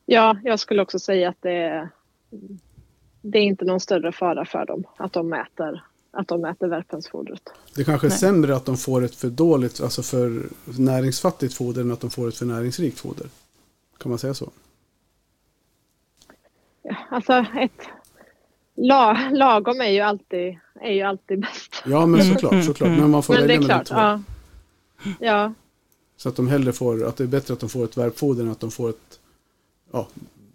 Ja, 0.06 0.38
jag 0.44 0.60
skulle 0.60 0.82
också 0.82 1.00
säga 1.00 1.30
att 1.30 1.42
det 1.42 1.52
är, 1.52 1.90
det 3.32 3.38
är 3.40 3.44
inte 3.44 3.66
någon 3.66 3.80
större 3.80 4.12
fara 4.12 4.46
för 4.46 4.66
dem 4.66 4.84
att 4.98 5.14
de 5.14 5.34
äter, 5.34 5.84
att 6.12 6.28
de 6.28 6.46
äter 6.46 6.68
värphönsfodret. 6.68 7.42
Det 7.76 7.84
kanske 7.84 8.08
är 8.08 8.10
Nej. 8.10 8.20
sämre 8.20 8.56
att 8.56 8.66
de 8.66 8.78
får 8.78 9.04
ett 9.04 9.16
för 9.16 9.30
dåligt, 9.30 9.82
alltså 9.82 10.02
för 10.04 10.44
näringsfattigt 10.80 11.54
foder 11.54 11.82
än 11.82 11.92
att 11.92 12.00
de 12.02 12.10
får 12.10 12.28
ett 12.28 12.38
för 12.38 12.46
näringsrikt 12.46 13.00
foder. 13.00 13.28
Kan 13.98 14.10
man 14.10 14.20
säga 14.20 14.34
så? 14.34 14.50
Ja, 16.84 16.96
alltså 17.10 17.34
ett 17.34 17.88
la, 18.76 19.30
lagom 19.32 19.82
är 19.82 19.90
ju 19.90 20.00
alltid, 20.00 20.58
är 20.82 20.92
ju 20.92 21.02
alltid 21.02 21.40
bäst. 21.42 21.84
Ja, 21.86 22.06
men 22.06 22.34
såklart, 22.34 22.52
mm, 22.52 22.64
såklart. 22.64 22.88
mm. 22.88 23.00
Men 23.02 23.10
man 23.12 23.24
får 23.24 23.34
Men 23.34 23.42
det 23.42 23.48
välja 23.48 23.58
är 23.66 23.68
mellan 23.68 23.86
klart, 23.86 24.18
två. 24.18 24.24
ja. 25.06 25.18
Ja, 25.20 25.54
Så 26.18 26.30
att 26.30 26.36
de 26.36 26.48
hellre 26.48 26.74
får, 26.74 27.06
att 27.06 27.18
det 27.18 27.24
är 27.24 27.28
bättre 27.28 27.54
att 27.54 27.60
de 27.60 27.70
får 27.70 27.84
ett 27.84 27.98
värpfoder 27.98 28.44
än 28.44 28.52
att 28.52 28.60
de 28.60 28.72
får 28.72 28.90
ett 28.90 29.20
ja, 29.92 30.08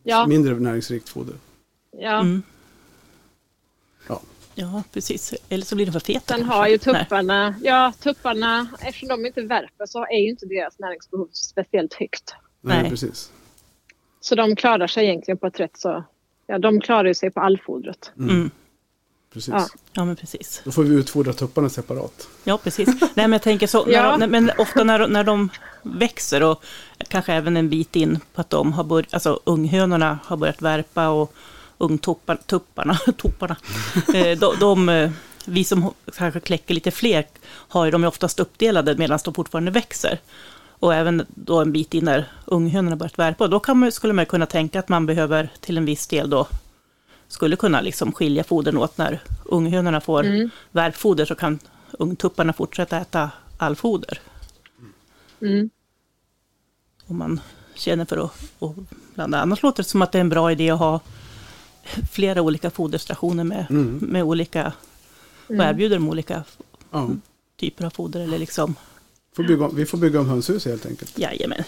ja, 0.02 0.26
mindre 0.26 0.54
näringsrikt 0.54 1.08
foder. 1.08 1.34
ja. 1.90 2.20
Mm. 2.20 2.42
Ja. 4.08 4.20
Ja, 4.54 4.82
precis. 4.92 5.34
Eller 5.48 5.64
så 5.64 5.74
blir 5.74 5.86
de 5.86 5.92
för 5.92 6.00
feta. 6.00 6.20
Sen 6.34 6.36
kanske. 6.38 6.54
har 6.56 6.66
ju 6.68 6.78
Nej. 6.86 7.02
tupparna, 7.04 7.54
ja 7.62 7.92
tupparna, 8.00 8.66
eftersom 8.80 9.08
de 9.08 9.26
inte 9.26 9.42
värper 9.42 9.86
så 9.86 10.04
är 10.06 10.18
ju 10.22 10.28
inte 10.30 10.46
deras 10.46 10.78
näringsbehov 10.78 11.28
speciellt 11.32 11.94
högt. 11.94 12.34
Nej, 12.60 12.80
Nej. 12.82 12.90
precis. 12.90 13.30
Så 14.20 14.34
de 14.34 14.56
klarar 14.56 14.86
sig 14.86 15.04
egentligen 15.04 15.38
på 15.38 15.46
ett 15.46 15.60
rätt 15.60 15.76
så, 15.78 16.04
ja 16.46 16.58
de 16.58 16.80
klarar 16.80 17.04
ju 17.08 17.14
sig 17.14 17.30
på 17.30 17.40
allfodret. 17.40 18.12
Mm. 18.18 18.50
precis. 19.32 19.54
Ja. 19.54 19.66
Ja, 19.92 20.04
men 20.04 20.16
precis. 20.16 20.62
Då 20.64 20.72
får 20.72 20.82
vi 20.82 20.94
utfodra 20.94 21.32
tupparna 21.32 21.68
separat. 21.68 22.28
Ja, 22.44 22.58
precis. 22.58 22.88
Nej, 23.00 23.10
men 23.14 23.32
jag 23.32 23.42
tänker 23.42 23.66
så, 23.66 23.84
när 23.86 23.92
Ja. 23.92 24.16
de, 24.16 24.26
men 24.26 24.50
ofta 24.58 24.84
när, 24.84 24.98
de- 24.98 25.12
när 25.12 25.24
de 25.24 25.48
växer 25.82 26.42
och 26.42 26.64
kanske 27.08 27.32
även 27.32 27.56
en 27.56 27.68
bit 27.68 27.96
in 27.96 28.18
på 28.34 28.40
att 28.40 28.50
de 28.50 28.72
har 28.72 28.84
börjat, 28.84 29.14
alltså 29.14 29.40
unghönorna 29.44 30.18
har 30.24 30.36
börjat 30.36 30.62
värpa 30.62 31.08
och 31.08 31.34
ungtupparna, 31.82 32.40
tupparna, 32.46 33.56
eh, 34.14 34.38
de, 34.38 34.56
de, 34.60 34.88
eh, 34.88 35.10
vi 35.46 35.64
som 35.64 35.94
kanske 36.16 36.40
kläcker 36.40 36.74
lite 36.74 36.90
fler 36.90 37.26
har 37.44 37.84
ju 37.84 37.90
de 37.90 38.04
är 38.04 38.08
oftast 38.08 38.40
uppdelade 38.40 38.96
medan 38.96 39.18
de 39.24 39.34
fortfarande 39.34 39.70
växer. 39.70 40.18
Och 40.68 40.94
även 40.94 41.26
då 41.28 41.60
en 41.60 41.72
bit 41.72 41.94
in 41.94 42.04
när 42.04 42.28
unghönorna 42.44 42.96
börjat 42.96 43.18
värpa. 43.18 43.44
Och 43.44 43.50
då 43.50 43.60
kan 43.60 43.78
man, 43.78 43.92
skulle 43.92 44.12
man 44.12 44.26
kunna 44.26 44.46
tänka 44.46 44.78
att 44.78 44.88
man 44.88 45.06
behöver 45.06 45.48
till 45.60 45.76
en 45.76 45.84
viss 45.84 46.06
del 46.06 46.30
då 46.30 46.48
skulle 47.28 47.56
kunna 47.56 47.80
liksom 47.80 48.12
skilja 48.12 48.44
fodern 48.44 48.76
åt 48.76 48.98
när 48.98 49.20
unghönorna 49.44 50.00
får 50.00 50.24
Mm. 50.24 50.50
värpfoder 50.70 51.24
så 51.24 51.34
kan 51.34 51.58
ungtupparna 51.90 52.52
fortsätta 52.52 52.96
äta 52.96 53.30
allfoder. 53.58 54.20
Mm. 55.40 55.70
Om 57.06 57.18
man 57.18 57.40
känner 57.74 58.04
för 58.04 58.16
att, 58.24 58.32
att 58.58 58.74
blanda. 59.14 59.40
Annars 59.40 59.62
låter 59.62 59.82
det 59.82 59.88
som 59.88 60.02
att 60.02 60.12
det 60.12 60.18
är 60.18 60.20
en 60.20 60.28
bra 60.28 60.52
idé 60.52 60.70
att 60.70 60.78
ha 60.78 61.00
flera 62.12 62.42
olika 62.42 62.70
foderstationer 62.70 63.44
med, 63.44 63.66
Mm. 63.70 63.98
med 64.02 64.22
olika, 64.24 64.72
och 65.46 65.54
Mm. 65.54 65.66
erbjuder 65.68 65.96
de 65.96 66.08
olika 66.08 66.44
Ja. 66.90 67.10
typer 67.56 67.84
av 67.84 67.90
foder. 67.90 68.20
Eller 68.20 68.38
liksom, 68.38 68.74
Får 69.36 69.44
bygga, 69.44 69.68
vi 69.68 69.86
får 69.86 69.98
bygga 69.98 70.20
om 70.20 70.28
hönshus 70.28 70.64
helt 70.64 70.86
enkelt. 70.86 71.18
jajamän. 71.18 71.62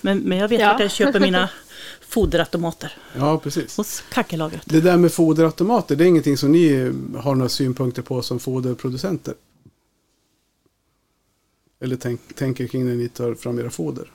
Men, 0.00 0.18
men 0.18 0.38
jag 0.38 0.48
vet 0.48 0.60
Ja. 0.60 0.72
vart 0.72 0.80
jag 0.80 0.90
köper 0.90 1.20
mina 1.20 1.50
foderautomater. 2.00 2.92
Ja, 3.16 3.38
precis. 3.38 3.76
Hos 3.76 4.00
kackerlagret. 4.12 4.62
Det 4.64 4.80
där 4.80 4.96
med 4.96 5.12
foderautomater, 5.12 5.96
det 5.96 6.04
är 6.04 6.08
ingenting 6.08 6.36
som 6.36 6.52
ni 6.52 6.92
har 7.16 7.34
några 7.34 7.48
synpunkter 7.48 8.02
på 8.02 8.22
som 8.22 8.38
foderproducenter? 8.38 9.34
Eller 11.80 11.96
tänk, 11.96 12.34
tänker 12.34 12.66
kring 12.66 12.86
när 12.86 12.94
ni 12.94 13.08
tar 13.08 13.34
fram 13.34 13.58
era 13.58 13.70
foder? 13.70 14.10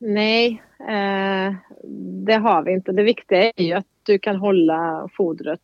Nej, 0.00 0.62
eh, 0.80 1.54
det 2.28 2.36
har 2.36 2.62
vi 2.62 2.72
inte. 2.72 2.92
Det 2.92 3.02
viktiga 3.02 3.52
är 3.56 3.62
ju 3.64 3.72
att 3.72 3.86
du 4.02 4.18
kan 4.18 4.36
hålla 4.36 5.08
fodret 5.16 5.60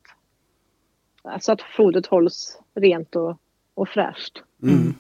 så 1.41 1.53
att 1.53 1.63
fodret 1.77 2.07
hålls 2.07 2.59
rent 2.75 3.17
och, 3.17 3.39
och 3.75 3.89
fräscht. 3.89 4.43
Mm. 4.63 4.95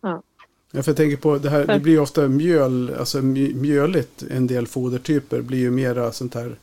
Ja. 0.00 0.22
Ja, 0.70 0.82
för 0.82 0.90
jag 0.90 0.96
tänker 0.96 1.16
på 1.16 1.38
det 1.38 1.50
här, 1.50 1.66
det 1.66 1.80
blir 1.80 1.92
ju 1.92 1.98
ofta 1.98 2.28
mjöl, 2.28 2.94
alltså 2.98 3.18
mj- 3.18 3.54
mjöligt, 3.54 4.22
en 4.30 4.46
del 4.46 4.66
fodertyper 4.66 5.40
blir 5.40 5.58
ju 5.58 5.70
mera 5.70 6.12
sånt 6.12 6.34
här, 6.34 6.56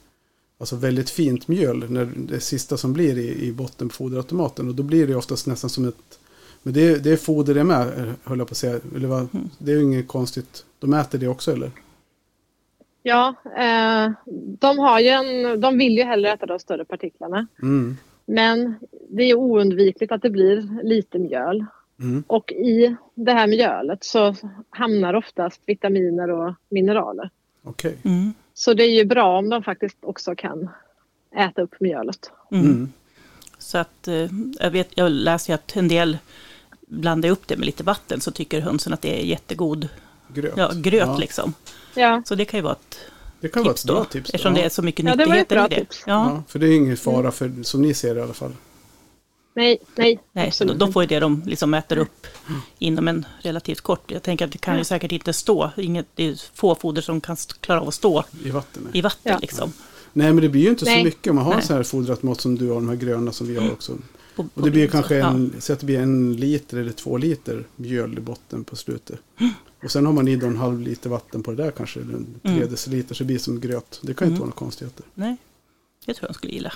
alltså 0.58 0.76
väldigt 0.76 1.10
fint 1.10 1.48
mjöl, 1.48 1.92
när 1.92 2.06
det 2.16 2.40
sista 2.40 2.78
som 2.78 2.94
blir 2.94 3.18
i, 3.18 3.48
i 3.48 3.52
botten 3.52 3.90
på 3.90 3.96
foderautomaten. 3.96 4.68
Och 4.70 4.76
då 4.76 4.84
blir 4.84 5.08
det 5.08 5.16
oftast 5.16 5.48
nästan 5.48 5.70
som 5.70 5.88
ett 5.88 6.20
Men 6.64 6.74
det, 6.74 7.04
det 7.04 7.12
är 7.12 7.18
foder 7.18 7.54
det 7.54 7.64
med, 7.64 8.14
höll 8.24 8.38
jag 8.38 8.48
på 8.48 8.52
att 8.52 8.58
säga. 8.58 8.80
Eller 8.96 9.08
vad, 9.08 9.28
Det 9.58 9.72
är 9.72 9.76
ju 9.76 9.84
inget 9.84 10.08
konstigt. 10.08 10.66
De 10.80 10.94
äter 10.94 11.20
det 11.20 11.28
också 11.28 11.52
eller? 11.52 11.72
Ja, 13.04 13.36
eh, 13.58 14.12
de, 14.60 14.80
har 14.80 15.00
ju 15.00 15.08
en, 15.08 15.62
de 15.62 15.78
vill 15.78 15.98
ju 15.98 16.04
hellre 16.04 16.32
äta 16.32 16.46
de 16.46 16.60
större 16.60 16.86
partiklarna. 16.86 17.48
Mm. 17.62 17.98
Men 18.26 18.76
det 19.10 19.24
är 19.24 19.36
oundvikligt 19.36 20.12
att 20.12 20.22
det 20.22 20.30
blir 20.30 20.84
lite 20.84 21.20
mjöl. 21.20 21.66
Mm. 22.00 22.24
Och 22.28 22.52
i 22.52 22.96
det 23.16 23.32
här 23.32 23.48
mjölet 23.48 24.04
så 24.04 24.36
hamnar 24.70 25.14
oftast 25.14 25.62
vitaminer 25.66 26.32
och 26.32 26.54
mineraler. 26.70 27.30
Okej. 27.64 27.98
Mm. 28.04 28.34
Så 28.54 28.74
det 28.74 28.84
är 28.84 28.92
ju 28.92 29.06
bra 29.06 29.38
om 29.38 29.50
de 29.50 29.64
faktiskt 29.64 29.98
också 30.02 30.36
kan 30.36 30.70
äta 31.36 31.62
upp 31.62 31.76
mjölet. 31.80 32.32
Mm. 32.52 32.66
Mm. 32.66 32.94
Så 33.58 33.78
att 33.78 34.08
eh, 34.08 34.28
jag, 34.60 34.72
vet, 34.72 34.90
jag 34.96 35.12
läser 35.12 35.54
ju 35.54 35.56
att 35.56 35.76
en 35.76 35.88
del 35.88 36.18
blandar 36.88 37.30
upp 37.30 37.48
det 37.48 37.58
med 37.58 37.66
lite 37.66 37.84
vatten 37.84 38.22
så 38.22 38.32
tycker 38.32 38.62
hönsen 38.62 38.94
att 38.94 39.02
det 39.02 39.22
är 39.22 39.26
jättegod 39.26 39.90
Gröt. 40.34 40.54
ja, 40.58 40.72
gröt 40.76 41.08
Ja, 41.38 41.52
Ja, 41.96 42.22
Så 42.26 42.36
det 42.36 42.46
kan 42.46 42.58
ju 42.58 42.62
vara 42.62 42.74
ett 42.74 42.98
Det 43.42 43.48
kan 43.50 43.64
vara 43.64 43.74
tips 43.74 43.82
ett 43.84 43.88
bra 43.88 43.98
då. 44.00 44.06
tips. 44.06 44.32
Då. 44.32 44.36
Eftersom 44.36 44.56
ja. 44.56 44.62
det 44.62 44.66
är 44.66 44.70
så 44.70 44.82
mycket 44.82 45.06
Ja, 45.06 45.16
det 45.16 45.26
var 45.26 45.36
ett 45.36 45.40
nyttigheter 45.40 45.56
bra 45.56 45.66
i 45.66 45.70
det. 45.70 45.76
tips. 45.86 46.04
Ja. 46.08 46.14
Ja, 46.14 46.44
för 46.48 46.60
det 46.60 46.68
är 46.68 46.76
ingen 46.76 46.98
fara 46.98 47.32
för, 47.32 47.52
som 47.64 47.82
ni 47.82 47.94
ser 47.94 48.14
det 48.16 48.20
i 48.20 48.24
alla 48.24 48.34
fall. 48.34 48.54
nej, 49.56 49.78
nej, 49.96 50.20
Nej, 50.32 50.52
så 50.52 50.64
absolut 50.64 50.80
de 50.80 50.94
får 50.94 51.04
ju 51.04 51.08
det 51.08 51.20
de 51.20 51.44
liksom 51.46 51.74
äter 51.74 51.98
upp 51.98 52.28
inom 52.80 53.08
en 53.08 53.26
relativt 53.42 53.82
kort. 53.82 54.12
Jag 54.12 54.24
tänker 54.24 54.46
att 54.46 54.52
det 54.52 54.58
kan 54.58 54.78
ju 54.78 54.84
säkert 54.84 55.12
inte 55.12 55.34
stå, 55.34 55.72
inget, 55.78 56.06
det 56.16 56.24
är 56.28 56.42
få 56.54 56.76
foder 56.76 57.02
som 57.02 57.22
kan 57.22 57.38
klara 57.60 57.82
av 57.82 57.88
att 57.88 57.94
stå 57.94 58.24
I 58.46 58.50
vatten. 58.50 58.88
i 58.94 59.02
vatten 59.02 59.32
Ja. 59.34 59.38
liksom. 59.42 59.74
Nej, 60.14 60.34
men 60.34 60.42
det 60.42 60.50
blir 60.50 60.62
ju 60.62 60.70
inte 60.70 60.86
så 60.86 60.92
Nej. 60.92 61.04
mycket 61.04 61.30
om 61.30 61.36
man 61.36 61.46
har 61.46 61.52
en 61.52 61.58
Nej. 61.58 61.68
sån 61.68 61.76
här 61.76 61.84
fodrat 61.84 62.24
mått 62.24 62.42
som 62.42 62.58
du 62.58 62.68
har, 62.68 62.76
de 62.76 62.90
här 62.90 62.96
gröna 62.96 63.32
som 63.32 63.48
vi 63.48 63.56
har 63.58 63.72
också. 63.72 63.98
På- 64.36 64.48
Och 64.54 64.62
det 64.62 64.72
blir 64.72 64.86
på- 64.88 64.92
kanske 64.92 65.16
ja. 65.16 65.30
en, 65.30 65.54
så 65.60 65.74
att 65.74 65.80
det 65.80 65.86
blir 65.86 66.00
en 66.00 66.34
liter 66.36 66.78
eller 66.78 66.92
två 66.92 67.18
liter 67.18 67.64
mjöl 67.76 68.18
i 68.18 68.22
botten 68.22 68.64
på 68.64 68.76
slutet. 68.76 69.20
Och 69.84 69.92
sen 69.92 70.06
har 70.06 70.14
man 70.14 70.28
i 70.28 70.36
då 70.36 70.48
en 70.48 70.58
halv 70.58 70.80
liter 70.82 71.10
vatten 71.10 71.44
på 71.44 71.52
det 71.52 71.64
där 71.64 71.72
kanske, 71.72 72.00
eller 72.00 72.14
en 72.14 72.40
tre 72.44 72.52
Mm. 72.54 72.70
deciliter, 72.70 73.16
så 73.16 73.24
det 73.24 73.28
blir 73.28 73.38
som 73.38 73.60
gröt. 73.60 74.00
Det 74.04 74.14
kan 74.14 74.28
ju 74.28 74.30
inte 74.32 74.36
Mm. 74.36 74.40
vara 74.40 74.46
några 74.46 74.52
konstigheter. 74.60 75.06
Nej, 75.14 75.38
det 76.06 76.14
tror 76.14 76.30
jag 76.30 76.36
skulle 76.36 76.54
gilla. 76.54 76.74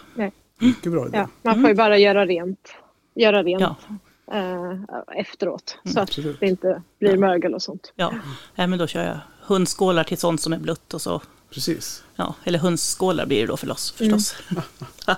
Mycket 0.59 0.91
bra 0.91 1.07
idé. 1.07 1.17
Ja, 1.17 1.29
man 1.41 1.61
får 1.61 1.69
ju 1.69 1.75
bara 1.75 1.97
göra 1.97 2.25
rent, 2.25 2.69
göra 3.15 3.43
rent 3.43 3.61
Ja. 3.61 3.75
eh, 4.31 5.19
efteråt. 5.19 5.77
Mm, 5.85 5.93
så 5.93 5.99
att 5.99 6.09
absolut. 6.09 6.39
det 6.39 6.47
inte 6.47 6.81
blir 6.99 7.09
Ja. 7.13 7.19
mögel 7.19 7.53
och 7.53 7.61
sånt. 7.61 7.93
Ja, 7.95 8.13
Nej, 8.55 8.67
men 8.67 8.79
då 8.79 8.87
kör 8.87 9.03
jag 9.03 9.19
hundskålar 9.41 10.03
till 10.03 10.17
sånt 10.17 10.41
som 10.41 10.53
är 10.53 10.59
blött 10.59 10.93
och 10.93 11.01
så. 11.01 11.21
Precis. 11.49 12.03
Ja, 12.15 12.35
eller 12.43 12.59
hönsskålar 12.59 13.25
blir 13.25 13.41
det 13.41 13.47
då 13.47 13.57
för 13.57 13.67
loss 13.67 13.93
Mm. 13.99 14.19
förstås. 14.19 14.35
ja, 15.05 15.15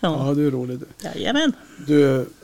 Ja, 0.00 0.32
du 0.36 0.46
är 0.46 0.50
rolig 0.50 0.78
du. 0.78 0.86
jajamän. 1.04 1.52
Du, 1.86 2.26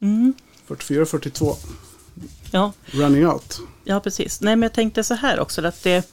Mm. 0.00 0.34
44-42, 0.68 1.56
Ja, 2.50 2.72
running 2.90 3.26
out. 3.28 3.60
ja, 3.84 4.00
precis. 4.00 4.40
Nej, 4.40 4.56
men 4.56 4.62
jag 4.62 4.72
tänkte 4.72 5.04
så 5.04 5.14
här 5.14 5.40
också 5.40 5.66
att 5.66 5.82
det, 5.82 6.12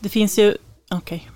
det 0.00 0.08
finns 0.08 0.38
ju... 0.38 0.56
Okej. 0.90 1.30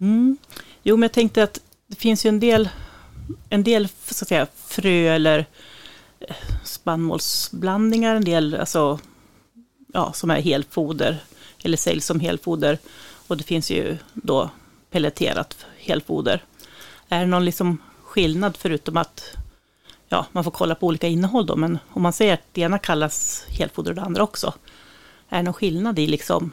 Mm. 0.00 0.36
Jo, 0.82 0.96
men 0.96 1.02
jag 1.02 1.12
tänkte 1.12 1.42
att 1.42 1.58
det 1.86 1.96
finns 1.96 2.26
ju 2.26 2.28
en 2.28 2.40
del, 2.40 2.68
en 3.48 3.62
del 3.62 3.88
så 4.06 4.24
att 4.24 4.28
säga, 4.28 4.46
frö 4.66 5.14
eller 5.14 5.46
eh, 6.20 6.36
spannmålsblandningar, 6.64 8.14
en 8.16 8.24
del 8.24 8.54
alltså, 8.54 8.98
ja, 9.92 10.12
som 10.12 10.30
är 10.30 10.40
helfoder 10.40 11.18
eller 11.64 11.76
säljs 11.76 12.06
som 12.06 12.20
helfoder. 12.20 12.78
Och 13.26 13.36
det 13.36 13.44
finns 13.44 13.70
ju 13.70 13.96
då 14.14 14.50
pelleterat 14.90 15.66
helfoder. 15.78 16.42
Är 17.08 17.20
det 17.20 17.26
någon 17.26 17.44
liksom 17.44 17.78
skillnad 18.02 18.56
förutom 18.56 18.96
att 18.96 19.36
ja, 20.08 20.26
man 20.32 20.44
får 20.44 20.50
kolla 20.50 20.74
på 20.74 20.86
olika 20.86 21.06
innehåll 21.06 21.46
då, 21.46 21.56
men 21.56 21.78
om 21.88 22.02
man 22.02 22.12
säger 22.12 22.34
att 22.34 22.44
det 22.52 22.60
ena 22.60 22.78
kallas 22.78 23.46
helfoder 23.48 23.90
och 23.90 23.94
det 23.94 24.02
andra 24.02 24.22
också, 24.22 24.54
är 25.28 25.36
det 25.36 25.42
någon 25.42 25.54
skillnad 25.54 25.98
i 25.98 26.06
liksom, 26.06 26.52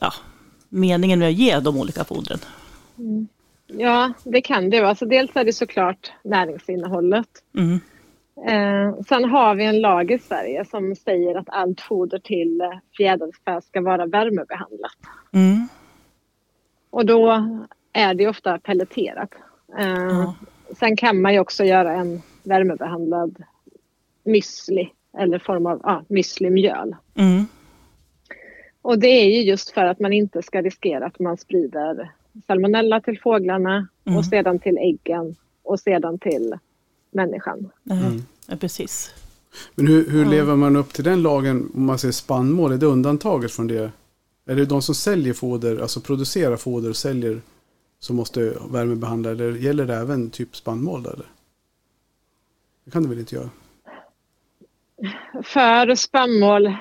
ja, 0.00 0.12
meningen 0.68 1.18
med 1.18 1.28
att 1.28 1.34
ge 1.34 1.60
de 1.60 1.76
olika 1.76 2.04
fodren? 2.04 2.38
Ja, 3.66 4.12
det 4.24 4.40
kan 4.40 4.70
det. 4.70 4.88
Alltså 4.88 5.06
dels 5.06 5.36
är 5.36 5.44
det 5.44 5.52
såklart 5.52 6.12
näringsinnehållet. 6.24 7.28
Mm, 7.56 7.80
Eh, 8.48 8.94
sen 9.08 9.24
har 9.24 9.54
vi 9.54 9.64
en 9.64 9.80
lag 9.80 10.10
i 10.10 10.18
Sverige 10.18 10.64
som 10.64 10.94
säger 10.96 11.34
att 11.34 11.48
allt 11.48 11.80
foder 11.80 12.18
till 12.18 12.62
fjäderfä 12.96 13.60
ska 13.60 13.80
vara 13.80 14.06
värmebehandlat. 14.06 14.96
mm, 15.32 15.68
Och 16.90 17.06
då 17.06 17.46
är 17.92 18.14
det 18.14 18.28
ofta 18.28 18.58
pelleterat. 18.58 19.30
Eh, 19.78 19.86
ja, 19.88 20.34
Sen 20.78 20.96
kan 20.96 21.22
man 21.22 21.32
ju 21.32 21.40
också 21.40 21.64
göra 21.64 21.92
en 21.92 22.22
värmebehandlad 22.42 23.42
müsli 24.24 24.88
eller 25.18 25.38
form 25.38 25.66
av 25.66 25.80
ja, 25.84 26.02
müslimjöl. 26.08 26.96
mm, 27.14 27.44
Och 28.82 28.98
det 28.98 29.06
är 29.08 29.26
ju 29.36 29.42
just 29.42 29.70
för 29.70 29.84
att 29.84 30.00
man 30.00 30.12
inte 30.12 30.42
ska 30.42 30.62
riskera 30.62 31.06
att 31.06 31.18
man 31.18 31.36
sprider 31.36 32.10
salmonella 32.46 33.00
till 33.00 33.20
fåglarna 33.20 33.88
Mm. 34.04 34.18
och 34.18 34.24
sedan 34.24 34.58
till 34.58 34.78
äggen 34.78 35.36
och 35.62 35.80
sedan 35.80 36.18
till 36.18 36.58
människan. 37.10 37.70
Mm. 37.90 38.22
ja, 38.46 38.56
precis. 38.56 39.14
Men 39.74 39.86
hur, 39.86 40.10
hur 40.10 40.24
Ja. 40.24 40.30
lever 40.30 40.56
man 40.56 40.76
upp 40.76 40.92
till 40.92 41.04
den 41.04 41.22
lagen 41.22 41.70
om 41.74 41.84
man 41.86 41.98
säger 41.98 42.12
spannmål? 42.12 42.72
Är 42.72 42.76
det 42.78 42.86
undantaget 42.86 43.52
från 43.52 43.66
det? 43.66 43.90
Är 44.46 44.56
det 44.56 44.64
de 44.64 44.82
som 44.82 44.94
säljer 44.94 45.32
foder, 45.34 45.78
alltså 45.80 46.00
producerar 46.00 46.56
foder 46.56 46.88
och 46.90 46.96
säljer 46.96 47.40
som 47.98 48.16
måste 48.16 48.54
värmebehandla? 48.70 49.30
Eller 49.30 49.52
gäller 49.52 49.86
det 49.86 49.94
även 49.94 50.30
typ 50.30 50.56
spannmål? 50.56 51.00
Eller? 51.00 51.26
Det 52.84 52.90
kan 52.90 53.02
det 53.02 53.08
väl 53.08 53.18
inte 53.18 53.34
göra? 53.34 53.50
För 55.44 55.94
spannmål 55.94 56.76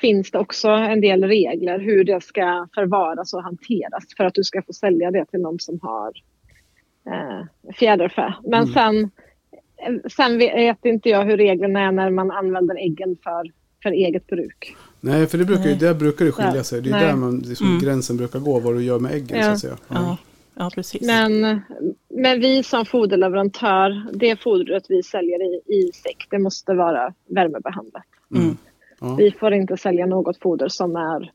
finns 0.00 0.30
det 0.30 0.38
också 0.38 0.68
en 0.68 1.00
del 1.00 1.24
regler 1.24 1.78
hur 1.78 2.04
det 2.04 2.20
ska 2.24 2.68
förvaras 2.74 3.34
och 3.34 3.42
hanteras 3.42 4.04
för 4.16 4.24
att 4.24 4.34
du 4.34 4.44
ska 4.44 4.62
få 4.62 4.72
sälja 4.72 5.10
det 5.10 5.24
till 5.26 5.40
någon 5.40 5.58
som 5.60 5.78
har 5.82 6.12
eh, 7.06 7.72
fjäderfä. 7.74 8.34
Men 8.44 8.62
Mm. 8.62 8.74
sen, 8.74 9.10
sen 10.16 10.38
vet 10.38 10.84
inte 10.84 11.08
jag 11.08 11.24
hur 11.24 11.36
reglerna 11.36 11.80
är 11.80 11.92
när 11.92 12.10
man 12.10 12.30
använder 12.30 12.76
äggen 12.76 13.16
för, 13.24 13.50
för 13.82 13.90
eget 13.90 14.26
bruk. 14.26 14.76
Nej, 15.00 15.26
för 15.26 15.38
det 15.38 15.44
brukar, 15.44 15.64
ju- 15.70 15.74
där 15.74 15.94
brukar 15.94 16.24
det 16.24 16.32
skilja 16.32 16.56
Ja, 16.56 16.64
sig. 16.64 16.80
Det 16.82 16.88
är 16.90 16.92
nej. 16.92 17.06
där 17.06 17.16
man, 17.16 17.38
liksom, 17.38 17.66
Mm. 17.66 17.80
gränsen 17.80 18.16
brukar 18.16 18.38
gå, 18.38 18.60
vad 18.60 18.74
du 18.74 18.84
gör 18.84 18.98
med 18.98 19.12
äggen 19.12 19.38
Ja. 19.38 19.44
så 19.44 19.50
att 19.50 19.58
säga. 19.60 19.76
Ja, 19.88 20.16
ja 20.54 20.70
precis. 20.74 21.06
Men, 21.06 21.60
men 22.08 22.40
vi 22.40 22.62
som 22.62 22.84
foderleverantör, 22.86 24.06
det 24.12 24.36
fodret 24.42 24.84
vi 24.88 25.02
säljer 25.02 25.42
i, 25.42 25.60
i 25.74 25.92
säck, 25.92 26.26
det 26.30 26.38
måste 26.38 26.74
vara 26.74 27.14
värmebehandlat. 27.26 28.02
Mm. 28.34 28.56
Ja. 29.00 29.14
Vi 29.18 29.30
får 29.30 29.52
inte 29.54 29.76
sälja 29.76 30.06
något 30.06 30.38
foder 30.38 30.68
som, 30.68 30.96
är, 30.96 31.32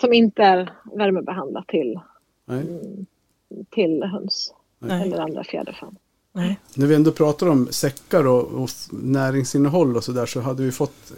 som 0.00 0.12
inte 0.12 0.42
är 0.42 0.72
värmebehandlat 0.96 1.66
till, 1.68 2.00
Nej. 2.44 2.64
till 3.70 4.02
höns 4.02 4.54
Nej, 4.78 5.02
eller 5.02 5.18
andra 5.18 5.44
fjäderfän. 5.44 5.96
Nej. 6.32 6.58
När 6.74 6.86
vi 6.86 6.94
ändå 6.94 7.12
pratar 7.12 7.46
om 7.46 7.68
säckar 7.70 8.26
och, 8.26 8.62
och 8.62 8.70
näringsinnehåll 8.90 9.96
och 9.96 10.04
sådär 10.04 10.26
så 10.26 10.40
hade 10.40 10.62
vi 10.62 10.72
fått 10.72 11.12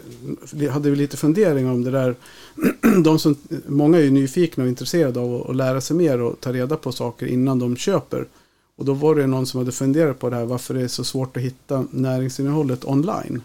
hade 0.71 0.89
vi 0.89 0.95
lite 0.95 1.17
funderingar 1.17 1.71
om 1.71 1.83
det 1.83 1.91
där. 1.91 2.15
De 3.03 3.19
som, 3.19 3.35
många 3.67 3.97
är 3.97 4.01
ju 4.01 4.11
nyfikna 4.11 4.63
och 4.63 4.69
intresserade 4.69 5.19
av 5.19 5.49
att, 5.49 5.55
lära 5.55 5.81
sig 5.81 5.95
mer 5.95 6.21
och 6.21 6.39
ta 6.39 6.53
reda 6.53 6.77
på 6.77 6.91
saker 6.91 7.25
innan 7.25 7.59
de 7.59 7.75
köper. 7.75 8.27
Och 8.75 8.85
då 8.85 8.93
var 8.93 9.15
det 9.15 9.27
någon 9.27 9.45
som 9.45 9.57
hade 9.57 9.71
funderat 9.71 10.19
på 10.19 10.29
det 10.29 10.35
här 10.35 10.45
varför 10.45 10.73
det 10.73 10.81
är 10.81 10.87
så 10.87 11.03
svårt 11.03 11.37
att 11.37 11.43
hitta 11.43 11.85
näringsinnehållet 11.91 12.85
online. 12.85 13.41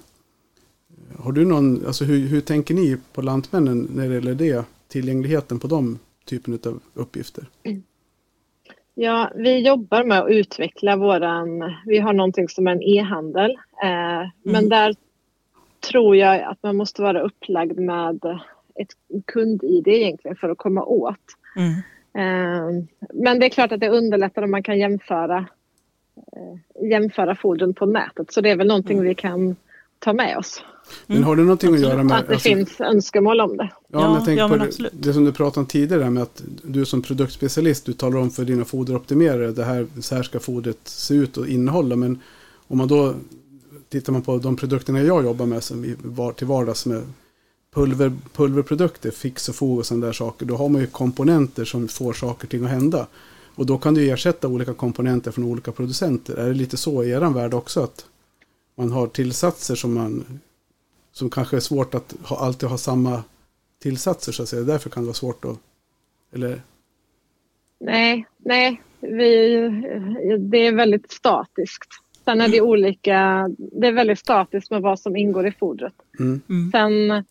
Har 1.18 1.32
du 1.32 1.44
någon, 1.44 1.86
alltså 1.86 2.04
hur, 2.04 2.26
hur 2.26 2.40
tänker 2.40 2.74
ni 2.74 2.96
på 3.12 3.22
Lantmännen 3.22 3.88
när 3.94 4.08
det 4.08 4.14
gäller 4.14 4.34
det? 4.34 4.64
Tillgängligheten 4.88 5.58
på 5.58 5.68
de 5.68 5.98
typen 6.24 6.58
av 6.66 6.80
uppgifter? 6.94 7.48
Ja, 9.00 9.30
vi 9.34 9.66
jobbar 9.66 10.04
med 10.04 10.18
att 10.18 10.30
utveckla 10.30 10.96
våran, 10.96 11.74
vi 11.86 11.98
har 11.98 12.12
någonting 12.12 12.48
som 12.48 12.66
är 12.66 12.72
en 12.72 12.82
e-handel. 12.82 13.50
Eh, 13.82 14.28
Men 14.42 14.68
där 14.68 14.94
tror 15.90 16.16
jag 16.16 16.42
att 16.42 16.62
man 16.62 16.76
måste 16.76 17.02
vara 17.02 17.20
upplagd 17.20 17.78
med 17.78 18.24
ett 18.74 19.22
kund-id 19.26 19.88
egentligen 19.88 20.36
för 20.36 20.48
att 20.48 20.58
komma 20.58 20.84
åt. 20.84 21.16
Mm. 21.56 21.72
Eh, 22.14 22.84
Men 23.14 23.40
det 23.40 23.46
är 23.46 23.50
klart 23.50 23.72
att 23.72 23.80
det 23.80 23.88
underlättar 23.88 24.42
om 24.42 24.50
man 24.50 24.62
kan 24.62 24.78
jämföra, 24.78 25.46
eh, 26.36 26.88
jämföra 26.90 27.34
fodren 27.34 27.74
på 27.74 27.86
nätet. 27.86 28.32
Så 28.32 28.40
det 28.40 28.50
är 28.50 28.56
väl 28.56 28.66
någonting 28.66 29.02
vi 29.02 29.14
kan 29.14 29.56
ta 29.98 30.12
med 30.12 30.38
oss. 30.38 30.62
Men 31.06 31.24
har 31.24 31.36
det 31.36 31.42
någonting 31.42 31.74
att 31.74 31.80
göra 31.80 32.02
med... 32.02 32.16
Att 32.16 32.26
det 32.26 32.32
alltså- 32.32 32.48
finns 32.48 32.80
önskemål 32.80 33.40
om 33.40 33.56
det. 33.56 33.70
Ja, 33.88 34.00
Ja, 34.00 34.00
men 34.00 34.14
jag 34.14 34.24
tänker 34.24 34.42
ja, 34.42 34.48
på 34.48 34.56
det, 34.56 34.64
absolut. 34.64 34.92
det 34.94 35.12
som 35.12 35.24
du 35.24 35.32
pratade 35.32 35.60
om 35.60 35.66
tidigare 35.66 36.10
med 36.10 36.22
att 36.22 36.42
du 36.62 36.84
som 36.84 37.02
produktspecialist 37.02 37.84
du 37.84 37.92
talar 37.92 38.18
om 38.18 38.30
för 38.30 38.44
dina 38.44 38.64
foderoptimerare 38.64 39.50
det 39.50 39.64
här, 39.64 39.86
så 40.00 40.14
här 40.14 40.22
ska 40.22 40.40
fodret 40.40 40.78
se 40.84 41.14
ut 41.14 41.36
och 41.36 41.48
innehålla. 41.48 41.96
Men 41.96 42.20
om 42.68 42.78
man 42.78 42.88
då 42.88 43.14
tittar 43.88 44.12
man 44.12 44.22
på 44.22 44.38
de 44.38 44.56
produkterna 44.56 45.02
jag 45.02 45.24
jobbar 45.24 45.46
med 45.46 45.62
som 45.62 45.84
i 45.84 45.96
var, 46.02 46.32
till 46.32 46.46
vardags 46.46 46.86
med 46.86 47.02
pulver, 47.74 48.12
pulverprodukter, 48.32 49.10
fix 49.10 49.48
och 49.48 49.54
fo 49.54 49.78
och 49.78 49.86
sådana 49.86 50.06
där 50.06 50.12
saker, 50.12 50.46
då 50.46 50.56
har 50.56 50.68
man 50.68 50.80
ju 50.80 50.86
komponenter 50.86 51.64
som 51.64 51.88
får 51.88 52.12
saker 52.12 52.48
till 52.48 52.64
att 52.64 52.70
hända. 52.70 53.06
Och 53.54 53.66
då 53.66 53.78
kan 53.78 53.94
du 53.94 54.10
ersätta 54.10 54.48
olika 54.48 54.74
komponenter 54.74 55.30
från 55.30 55.44
olika 55.44 55.72
producenter. 55.72 56.36
Är 56.36 56.48
det 56.48 56.54
lite 56.54 56.76
så 56.76 57.04
i 57.04 57.10
er 57.10 57.34
värld 57.34 57.54
också? 57.54 57.82
Att 57.82 58.04
man 58.78 58.92
har 58.92 59.06
tillsatser 59.06 59.74
som 59.74 59.94
man 59.94 60.40
som 61.12 61.30
kanske 61.30 61.56
är 61.56 61.60
svårt 61.60 61.94
att 61.94 62.14
ha, 62.24 62.36
alltid 62.36 62.68
ha 62.68 62.78
samma 62.78 63.22
tillsatser 63.78 64.32
så 64.32 64.42
att 64.42 64.48
säga. 64.48 64.62
Därför 64.62 64.90
kan 64.90 65.02
det 65.02 65.06
vara 65.06 65.14
svårt 65.14 65.44
att... 65.44 65.58
Eller? 66.32 66.62
Nej, 67.80 68.26
nej. 68.38 68.82
Vi, 69.00 69.56
det 70.38 70.58
är 70.58 70.72
väldigt 70.72 71.12
statiskt. 71.12 71.88
Sen 72.24 72.40
är 72.40 72.48
det 72.48 72.60
olika, 72.60 73.48
det 73.58 73.86
är 73.86 73.92
väldigt 73.92 74.18
statiskt 74.18 74.70
med 74.70 74.82
vad 74.82 75.00
som 75.00 75.16
ingår 75.16 75.46
i 75.46 75.52
fodret. 75.52 75.94
Mm. 76.18 76.40
Mm. 76.48 76.70
Sen 76.70 77.24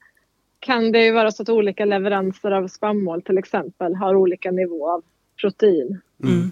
kan 0.59 0.91
det 0.91 1.05
ju 1.05 1.11
vara 1.11 1.31
så 1.31 1.43
att 1.43 1.49
olika 1.49 1.85
leveranser 1.85 2.51
av 2.51 2.67
spannmål 2.67 3.21
till 3.21 3.37
exempel 3.37 3.95
har 3.95 4.15
olika 4.15 4.51
nivå 4.51 4.91
av 4.91 5.03
protein. 5.41 6.01
Mm. 6.23 6.51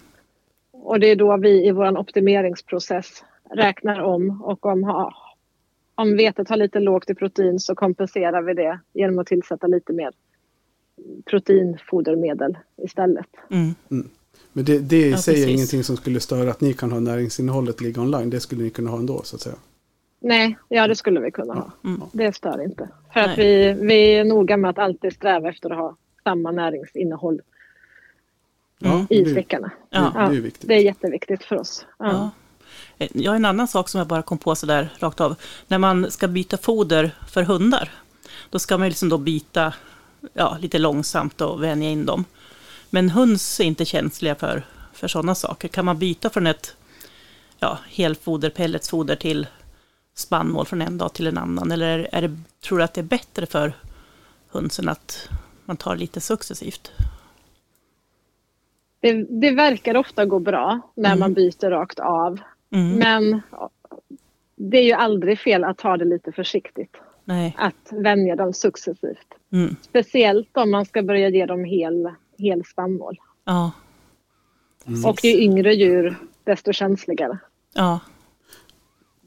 Och 0.71 0.99
det 0.99 1.07
är 1.07 1.15
då 1.15 1.37
vi 1.37 1.67
i 1.67 1.71
vår 1.71 1.97
optimeringsprocess 1.97 3.23
räknar 3.49 3.99
om 3.99 4.41
och 4.41 4.65
om, 4.65 4.83
ha, 4.83 5.13
om 5.95 6.17
vetet 6.17 6.49
har 6.49 6.57
lite 6.57 6.79
lågt 6.79 7.09
i 7.09 7.15
protein 7.15 7.59
så 7.59 7.75
kompenserar 7.75 8.41
vi 8.41 8.53
det 8.53 8.79
genom 8.93 9.19
att 9.19 9.27
tillsätta 9.27 9.67
lite 9.67 9.93
mer 9.93 10.11
proteinfodermedel 11.25 12.57
istället. 12.77 13.27
Mm. 13.51 13.73
Men 14.53 14.65
det, 14.65 14.79
det 14.79 14.95
i 14.97 15.11
Ja, 15.11 15.17
sig 15.17 15.33
är 15.33 15.37
precis. 15.37 15.55
ingenting 15.55 15.83
som 15.83 15.97
skulle 15.97 16.19
störa 16.19 16.49
att 16.51 16.61
ni 16.61 16.73
kan 16.73 16.91
ha 16.91 16.99
näringsinnehållet 16.99 17.81
ligga 17.81 18.01
online. 18.01 18.29
Det 18.29 18.39
skulle 18.39 18.63
ni 18.63 18.69
kunna 18.69 18.89
ha 18.89 18.97
ändå 18.99 19.21
så 19.23 19.35
att 19.35 19.41
säga. 19.41 19.55
Nej, 20.19 20.57
ja 20.69 20.87
det 20.87 20.95
skulle 20.95 21.19
vi 21.19 21.31
kunna 21.31 21.53
ha. 21.53 21.71
Mm. 21.83 22.01
Det 22.11 22.35
stör 22.35 22.63
inte. 22.63 22.89
För 23.13 23.19
att 23.19 23.37
vi, 23.37 23.73
vi 23.73 24.15
är 24.15 24.23
noga 24.23 24.57
med 24.57 24.69
att 24.69 24.77
alltid 24.79 25.13
sträva 25.13 25.49
efter 25.49 25.69
att 25.69 25.77
ha 25.77 25.95
samma 26.23 26.51
näringsinnehåll 26.51 27.41
Ja, 28.79 29.05
i 29.09 29.21
det, 29.23 29.33
säckarna. 29.33 29.67
det, 29.67 29.97
Ja. 29.97 30.11
det 30.15 30.19
är 30.19 30.33
ju 30.33 30.41
viktigt. 30.41 30.67
Det 30.67 30.73
är 30.73 30.79
jätteviktigt 30.81 31.43
för 31.43 31.55
oss. 31.59 31.85
Ja. 31.99 32.29
Eh, 32.97 33.09
Jag 33.13 33.31
har 33.31 33.35
en 33.35 33.45
annan 33.45 33.67
sak 33.67 33.89
som 33.89 33.97
jag 33.99 34.07
bara 34.07 34.21
kom 34.21 34.37
på 34.37 34.55
sådär 34.55 34.89
rakt 34.99 35.21
av. 35.21 35.35
När 35.67 35.77
man 35.77 36.11
ska 36.11 36.27
byta 36.27 36.57
foder 36.57 37.11
för 37.27 37.43
hundar, 37.43 37.91
då 38.49 38.59
ska 38.59 38.77
man 38.77 38.87
liksom 38.89 39.09
då 39.09 39.17
byta 39.17 39.73
ja, 40.33 40.57
lite 40.61 40.77
långsamt 40.79 41.41
och 41.41 41.63
vänja 41.63 41.89
in 41.89 42.05
dem. 42.05 42.25
Men 42.89 43.09
höns 43.09 43.59
är 43.59 43.63
inte 43.63 43.85
känsliga 43.85 44.35
för, 44.35 44.63
för 44.93 45.07
sådana 45.07 45.35
saker. 45.35 45.67
Kan 45.67 45.85
man 45.85 45.99
byta 45.99 46.29
från 46.29 46.47
ett 46.47 46.75
ja, 47.59 47.79
helfoder, 47.89 48.49
pelletsfoder 48.49 49.15
till 49.15 49.47
spannmål 50.15 50.65
från 50.65 50.81
en 50.81 50.97
dag 50.97 51.13
till 51.13 51.27
en 51.27 51.37
annan? 51.37 51.71
Eller 51.71 52.09
är 52.11 52.21
det, 52.21 52.37
tror 52.63 52.77
du 52.77 52.83
att 52.83 52.93
det 52.93 53.01
är 53.01 53.05
bättre 53.05 53.45
för 53.45 53.73
hönsen 54.51 54.89
att 54.89 55.29
man 55.65 55.77
tar 55.77 55.95
lite 55.95 56.21
successivt? 56.21 56.91
Det, 58.99 59.13
det 59.41 59.51
verkar 59.51 59.97
ofta 59.97 60.25
gå 60.25 60.39
bra 60.39 60.79
när 60.95 61.09
Mm. 61.09 61.19
man 61.19 61.33
byter 61.33 61.69
rakt 61.69 61.99
av. 61.99 62.39
Mm. 62.71 62.97
Men 62.97 63.41
det 64.55 64.77
är 64.77 64.83
ju 64.83 64.93
aldrig 64.93 65.39
fel 65.39 65.63
att 65.63 65.77
ta 65.77 65.97
det 65.97 66.05
lite 66.05 66.31
försiktigt. 66.31 66.95
Nej. 67.25 67.55
Att 67.57 67.91
vänja 67.91 68.35
dem 68.35 68.53
successivt. 68.53 69.27
Mm. 69.51 69.75
Speciellt 69.81 70.57
om 70.57 70.71
man 70.71 70.85
ska 70.85 71.03
börja 71.03 71.29
ge 71.29 71.45
dem 71.45 71.63
hel, 71.63 72.09
hel 72.37 72.65
spannmål. 72.65 73.17
Ja. 73.43 73.71
Och 75.05 75.23
ju 75.23 75.41
yngre 75.41 75.73
djur, 75.73 76.17
desto 76.43 76.73
känsligare. 76.73 77.37
Ja. 77.73 77.99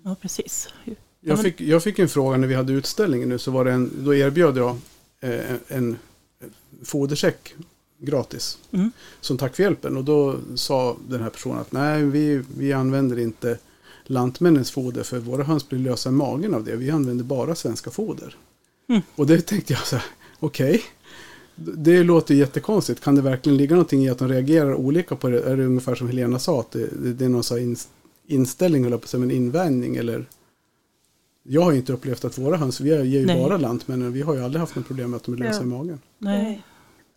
Ja, 0.05 0.16
precis. 0.20 0.68
Ja, 0.84 0.95
Jag 1.20 1.43
fick, 1.43 1.61
jag 1.61 1.82
fick 1.82 1.99
en 1.99 2.09
fråga 2.09 2.36
när 2.36 2.49
vi 2.49 2.55
hade 2.55 2.72
utställningen 2.72 3.28
nu. 3.28 3.39
Så 3.39 3.51
var 3.51 3.64
det 3.64 3.72
en, 3.72 3.91
då 4.05 4.14
erbjöd 4.14 4.57
jag 4.57 4.76
eh, 5.20 5.55
en 5.68 5.99
fodersäck 6.84 7.55
gratis. 7.99 8.59
Mm. 8.72 8.90
Som 9.20 9.38
tack 9.38 9.57
för 9.57 9.62
hjälpen. 9.62 9.96
Och 9.96 10.05
då 10.05 10.36
sa 10.55 10.96
den 11.09 11.22
här 11.22 11.30
personen 11.30 11.59
att 11.59 11.72
nej, 11.72 12.05
vi, 12.05 12.42
vi 12.57 12.72
använder 12.72 13.18
inte 13.18 13.59
Lantmännens 14.05 14.70
foder 14.70 15.03
för 15.03 15.18
våra 15.18 15.44
höns 15.44 15.68
blir 15.68 15.78
lösa 15.78 16.09
i 16.09 16.12
magen 16.12 16.55
av 16.55 16.64
det. 16.64 16.76
Vi 16.76 16.90
använder 16.90 17.24
bara 17.24 17.55
svenska 17.55 17.90
foder. 17.90 18.36
Mm. 18.88 19.03
Och 19.14 19.26
det 19.26 19.40
tänkte 19.40 19.72
jag 19.72 19.86
så 19.86 19.96
här, 19.96 20.05
okej. 20.38 20.82
Det 21.57 22.03
låter 22.03 22.34
ju 22.34 22.40
jättekonstigt. 22.40 23.01
Kan 23.01 23.14
det 23.14 23.22
verkligen 23.22 23.57
ligga 23.57 23.74
någonting 23.74 24.05
i 24.05 24.11
att 24.11 24.18
de 24.18 24.28
reagerar 24.28 24.74
olika 24.74 25.16
på 25.16 25.28
det? 25.28 25.40
Är 25.40 25.57
det 25.57 25.64
ungefär 25.64 25.94
som 25.94 26.07
Helena 26.07 26.38
sa, 26.38 26.61
att 26.61 26.70
det, 26.70 26.86
det, 26.86 27.12
det 27.12 27.24
är 27.24 27.28
någon 27.28 27.44
sån 27.44 27.76
inställning, 28.26 28.84
eller 28.84 28.96
på 28.96 29.05
att 29.05 29.09
säga, 29.09 29.22
en 29.22 29.30
invändning 29.30 29.96
eller? 29.96 30.26
Jag 31.42 31.62
har 31.62 31.72
inte 31.72 31.92
upplevt 31.92 32.24
att 32.24 32.38
våra 32.38 32.57
höns, 32.57 32.80
vi 32.80 32.88
ger 32.88 33.03
ju 33.03 33.26
Nej. 33.26 33.42
bara 33.42 33.57
Lantmännen, 33.57 34.12
vi 34.12 34.22
har 34.22 34.34
ju 34.34 34.42
aldrig 34.42 34.61
haft 34.61 34.76
något 34.76 34.86
problem 34.86 35.11
med 35.11 35.16
att 35.16 35.24
de 35.24 35.34
är 35.34 35.38
lösa 35.38 35.61
Ja. 35.61 35.62
i 35.62 35.66
magen. 35.66 36.01
Nej. 36.18 36.62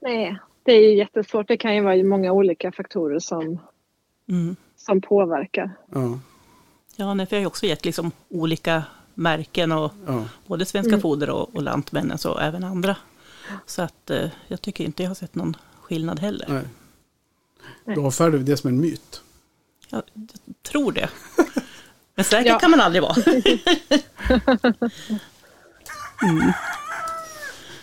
Nej, 0.02 0.40
det 0.64 0.72
är 0.72 0.96
jättesvårt. 0.96 1.48
Det 1.48 1.58
kan 1.58 1.76
ju 1.76 1.82
vara 1.82 2.04
många 2.04 2.32
olika 2.32 2.72
faktorer 2.72 3.20
som, 3.20 3.60
Mm. 4.30 4.56
som 4.78 5.02
påverkar. 5.02 5.72
Ja, 5.92 6.20
Ja, 6.96 7.14
nej, 7.14 7.26
för 7.26 7.36
jag 7.36 7.40
har 7.40 7.42
ju 7.42 7.48
också 7.48 7.66
gett 7.66 7.86
liksom 7.86 8.12
olika 8.30 8.84
märken 9.14 9.72
och 9.72 9.92
ja. 10.08 10.26
både 10.48 10.66
Svenska 10.66 11.00
Foder 11.00 11.30
och, 11.30 11.56
och 11.56 11.62
Lantmännens 11.64 12.26
och 12.26 12.42
även 12.42 12.64
andra. 12.64 12.96
Så 13.66 13.82
att 13.82 14.10
eh, 14.10 14.30
jag 14.48 14.62
tycker 14.62 14.84
inte 14.84 15.04
jag 15.04 15.10
har 15.10 15.16
sett 15.16 15.36
någon 15.36 15.58
skillnad 15.82 16.20
heller. 16.20 16.46
Nej. 16.50 16.64
Nej. 17.86 17.96
Då 17.96 18.06
avfärdar 18.06 18.38
vi 18.38 18.44
det 18.44 18.58
som 18.58 18.68
en 18.68 18.82
myt. 18.82 19.22
Jag 19.90 20.02
tror 20.64 20.92
det. 20.92 21.10
Men 22.16 22.26
säker 22.26 22.50
Ja. 22.50 22.60
kan 22.60 22.72
man 22.72 22.80
aldrig 22.82 23.02
vara. 23.02 23.14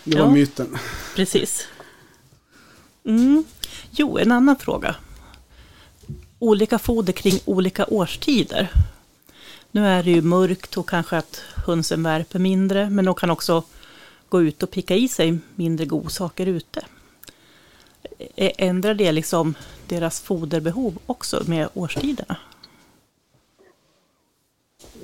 Det 0.05 0.19
var 0.19 0.25
Ja. 0.27 0.31
myten. 0.31 0.77
Precis. 1.17 1.69
Mm. 3.09 3.45
Jo, 3.91 4.19
en 4.19 4.33
annan 4.33 4.57
fråga. 4.57 4.97
Olika 6.39 6.79
foder 6.79 7.13
kring 7.13 7.41
olika 7.45 7.87
årstider. 7.87 8.69
Nu 9.71 9.87
är 9.87 10.03
det 10.03 10.11
ju 10.11 10.23
mörkt 10.23 10.77
och 10.77 10.89
kanske 10.89 11.17
att 11.17 11.43
hönsen 11.67 12.03
värper 12.03 12.39
mindre, 12.39 12.91
men 12.91 13.05
de 13.05 13.15
kan 13.15 13.31
också 13.31 13.63
gå 14.29 14.43
ut 14.43 14.63
och 14.63 14.71
picka 14.71 14.95
i 14.95 15.09
sig 15.09 15.39
mindre 15.55 15.87
godsaker 15.87 16.47
ute. 16.47 16.85
Ändrar 18.37 18.95
det 18.95 19.13
liksom 19.13 19.55
deras 19.89 20.21
foderbehov 20.21 20.99
också 21.07 21.43
med 21.47 21.69
årstiderna? 21.75 22.37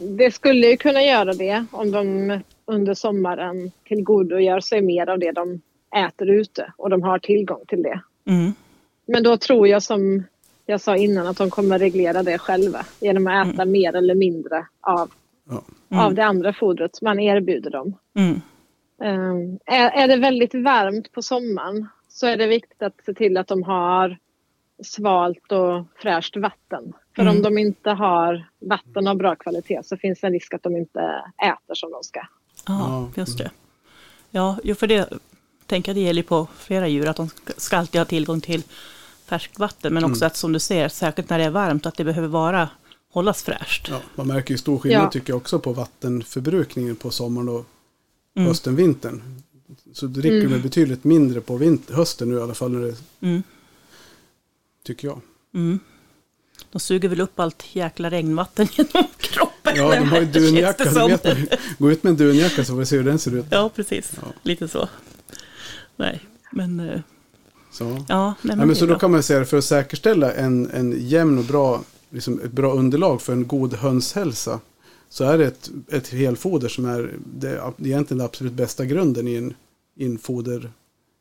Det 0.01 0.35
skulle 0.35 0.67
ju 0.67 0.77
kunna 0.77 1.03
göra 1.03 1.33
det 1.33 1.67
om 1.71 1.91
de 1.91 2.41
under 2.65 2.95
sommaren 2.95 3.73
tillgodogör 3.85 4.61
sig 4.61 4.83
mer 4.83 5.09
av 5.09 5.19
det 5.19 5.33
de 5.33 5.61
äter 5.95 6.31
ute 6.31 6.73
och 6.77 6.91
de 6.91 7.03
har 7.03 7.19
tillgång 7.19 7.61
till 7.69 7.83
det. 7.83 8.01
Mm. 8.27 8.53
Men 9.07 9.23
då 9.23 9.37
tror 9.37 9.69
jag 9.69 9.83
som 9.83 10.25
jag 10.67 10.81
sa 10.81 10.97
innan 10.97 11.27
att 11.27 11.37
de 11.37 11.51
kommer 11.51 11.79
reglera 11.79 12.23
det 12.23 12.39
själva 12.39 12.87
genom 13.01 13.27
att 13.27 13.55
äta 13.55 13.65
mer 13.65 13.97
eller 13.97 14.15
mindre 14.15 14.67
av, 14.81 15.11
Ja. 15.89 16.05
av 16.07 16.15
det 16.15 16.25
andra 16.25 16.53
fodret 16.53 17.03
man 17.03 17.21
erbjuder 17.21 17.71
dem. 17.71 17.95
Mm. 18.15 18.41
Um, 18.99 19.59
är, 19.67 19.91
är 19.91 20.09
det 20.09 20.17
väldigt 20.17 20.55
varmt 20.55 21.13
på 21.13 21.23
sommaren 21.23 21.87
så 22.09 22.27
är 22.27 22.37
det 22.37 22.47
viktigt 22.47 22.83
att 22.83 22.95
se 23.07 23.15
till 23.15 23.37
att 23.37 23.47
de 23.47 23.63
har 23.63 24.19
svalt 24.83 25.53
och 25.53 25.85
fräscht 26.03 26.37
vatten. 26.37 26.93
För 27.17 27.23
Mm. 27.23 27.37
om 27.37 27.43
de 27.43 27.59
inte 27.59 27.91
har 27.91 28.49
vatten 28.59 29.07
av 29.07 29.17
bra 29.17 29.35
kvalitet 29.37 29.81
så 29.85 29.97
finns 29.97 30.21
det 30.21 30.27
en 30.27 30.33
risk 30.33 30.55
att 30.55 30.63
de 30.63 30.77
inte 30.77 31.01
äter 31.47 31.75
som 31.75 31.91
de 31.91 32.03
ska. 32.03 32.21
Ja, 32.67 33.09
just 33.17 33.39
det. 33.39 33.51
Ja, 34.31 34.59
för 34.79 34.87
det 34.87 35.09
tänker 35.67 35.91
jag 35.93 35.97
det 35.97 36.01
gäller 36.01 36.23
på 36.23 36.47
flera 36.59 36.89
djur, 36.89 37.07
att 37.09 37.17
de 37.17 37.31
ska- 37.57 37.77
alltid 37.77 38.01
ha 38.01 38.05
tillgång 38.05 38.41
till 38.41 38.63
färskt 39.27 39.59
vatten, 39.59 39.95
men 39.95 40.05
också 40.05 40.25
att 40.25 40.37
som 40.37 40.53
du 40.53 40.59
ser, 40.59 40.89
särskilt 40.89 41.31
när 41.31 41.39
det 41.39 41.45
är 41.45 41.51
varmt, 41.51 41.87
att 41.87 41.97
det 41.97 42.05
behöver 42.05 42.29
vara, 42.29 42.69
hållas 43.13 43.43
fräscht. 43.43 43.89
Ja, 43.91 44.01
man 44.15 44.27
märker 44.27 44.55
ju 44.55 44.59
stor 44.59 44.79
skillnad 44.79 45.03
Ja. 45.05 45.11
tycker 45.11 45.31
jag 45.33 45.37
också 45.37 45.59
på 45.59 45.73
vattenförbrukningen 45.73 46.97
på 46.97 47.11
sommaren 47.11 47.49
och 47.49 47.67
Mm. 48.37 48.49
hösten, 48.49 48.77
vintern. 48.77 49.23
Så 49.93 50.07
det 50.07 50.21
dricker 50.21 50.49
väl 50.49 50.61
betydligt 50.63 51.05
mindre 51.05 51.41
på 51.41 51.57
vinter, 51.57 51.95
hösten 51.95 52.29
nu 52.29 52.35
i 52.39 52.41
alla 52.41 52.55
fall, 52.55 52.71
när 52.71 52.87
det, 52.87 52.97
Mm. 53.21 53.43
tycker 54.85 55.09
jag. 55.09 55.21
Mm. 55.55 55.79
De 56.73 56.79
suger 56.81 57.09
väl 57.09 57.21
upp 57.21 57.41
allt 57.41 57.65
jäkla 57.73 58.11
regnvatten 58.11 58.69
genom 58.77 59.05
kroppen. 59.19 59.77
Ja, 59.77 59.95
de 60.01 60.09
har 60.09 60.21
ju 60.21 60.27
dunjacka. 60.27 61.09
gå 61.79 61.91
ut 61.91 62.03
med 62.03 62.11
en 62.11 62.17
dunjacka 62.17 62.65
så 62.65 62.73
får 62.73 62.77
vi 62.79 62.87
se 62.87 62.97
hur 62.97 63.05
den 63.05 63.19
ser 63.19 63.35
ut. 63.37 63.47
Ja, 63.51 63.69
precis. 63.75 64.13
Ja. 64.23 64.29
Lite 64.43 64.69
så. 64.69 64.89
Nej, 65.97 66.21
men 66.53 66.81
eh, 66.81 67.01
Så. 67.71 67.85
ja, 68.09 68.35
nej, 68.43 68.57
men, 68.57 68.69
Ja, 68.69 68.75
så 68.75 68.87
då 68.87 68.99
kan 68.99 69.11
man 69.11 69.23
säga 69.23 69.41
att 69.41 69.49
för 69.51 69.59
att 69.59 69.65
säkerställa 69.65 70.33
en, 70.35 70.71
en 70.71 70.95
jämn 71.09 71.39
och 71.39 71.45
bra, 71.45 71.81
liksom 72.11 72.41
ett 72.45 72.53
bra 72.53 72.73
underlag 72.73 73.23
för 73.23 73.33
en 73.33 73.47
god 73.47 73.75
hönshälsa 73.75 74.61
så 75.09 75.25
är 75.25 75.39
det 75.39 75.47
ett, 75.47 75.71
ett 75.93 76.09
helfoder 76.09 76.69
som 76.69 76.85
är 76.85 77.11
det, 77.27 77.49
egentligen 77.79 78.05
den 78.19 78.21
absolut 78.21 78.53
bästa 78.53 78.85
grunden 78.85 79.29
i 79.29 79.35
en, 79.37 79.55
i 79.95 80.05
en 80.07 80.19
foder, 80.19 80.71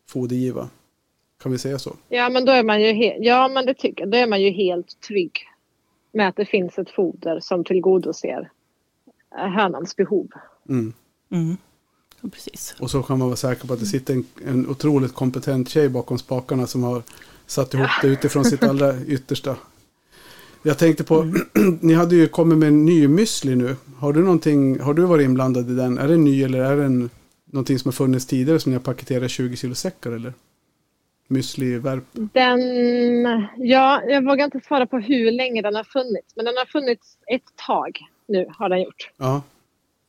fodergiva. 0.09 0.69
Kan 1.43 1.51
vi 1.51 1.57
säga 1.57 1.79
så? 1.79 1.95
Ja 2.09 2.29
men 2.29 2.45
då 2.45 2.51
är 2.51 2.63
man 2.63 2.81
ju, 2.81 2.87
he- 2.87 3.17
ja, 3.19 3.47
men 3.47 3.65
det 3.65 3.73
tycker. 3.73 4.05
Då 4.05 4.17
är 4.17 4.27
man 4.27 4.41
ju 4.41 4.49
helt 4.51 5.01
trygg 5.07 5.31
med 6.11 6.27
att 6.27 6.35
det 6.35 6.45
finns 6.45 6.79
ett 6.79 6.89
foder 6.89 7.39
som 7.39 7.63
tillgodoser 7.63 8.49
eh, 9.37 9.47
hönans 9.47 9.95
behov. 9.95 10.27
Mm. 10.69 10.93
Mm. 11.31 11.57
Precis. 12.29 12.75
Och 12.79 12.91
så 12.91 13.03
kan 13.03 13.19
man 13.19 13.27
vara 13.27 13.37
säker 13.37 13.67
på 13.67 13.73
att 13.73 13.79
det 13.79 13.85
sitter 13.85 14.13
en, 14.13 14.25
en 14.45 14.67
otroligt 14.67 15.13
kompetent 15.13 15.69
tjej 15.69 15.89
bakom 15.89 16.17
spakarna 16.17 16.67
som 16.67 16.83
har 16.83 17.03
satt 17.45 17.73
ihop 17.73 17.89
det 18.01 18.07
utifrån 18.07 18.45
sitt 18.45 18.63
allra 18.63 19.01
yttersta. 19.07 19.55
Jag 20.63 20.77
tänkte 20.77 21.03
på, 21.03 21.33
ni 21.81 21.93
hade 21.93 22.15
ju 22.15 22.27
kommit 22.27 22.57
med 22.57 22.67
en 22.67 22.85
ny 22.85 23.07
müsli 23.07 23.55
nu. 23.55 23.75
Har 23.97 24.13
du, 24.13 24.21
någonting, 24.21 24.79
har 24.79 24.93
du 24.93 25.01
varit 25.01 25.25
inblandad 25.25 25.69
i 25.69 25.73
den? 25.73 25.97
Är 25.97 26.07
det 26.07 26.17
ny 26.17 26.43
eller 26.43 26.59
är 26.59 26.77
det 26.77 26.83
en, 26.83 27.09
någonting 27.45 27.79
som 27.79 27.89
har 27.89 27.93
funnits 27.93 28.25
tidigare 28.25 28.59
som 28.59 28.71
ni 28.71 28.75
har 28.75 28.83
paketerat 28.83 29.31
20 29.31 29.55
kilo 29.55 29.75
säckar 29.75 30.11
eller? 30.11 30.33
Müsli-värp? 31.27 32.03
Den, 32.13 32.59
ja, 33.57 34.01
jag 34.07 34.25
vågar 34.25 34.45
inte 34.45 34.59
svara 34.59 34.85
på 34.85 34.99
hur 34.99 35.31
länge 35.31 35.61
den 35.61 35.75
har 35.75 35.83
funnits. 35.83 36.35
Men 36.35 36.45
den 36.45 36.57
har 36.57 36.65
funnits 36.65 37.17
ett 37.27 37.55
tag 37.67 37.99
nu 38.27 38.45
har 38.49 38.69
den 38.69 38.81
gjort. 38.81 39.11
Ja. 39.17 39.41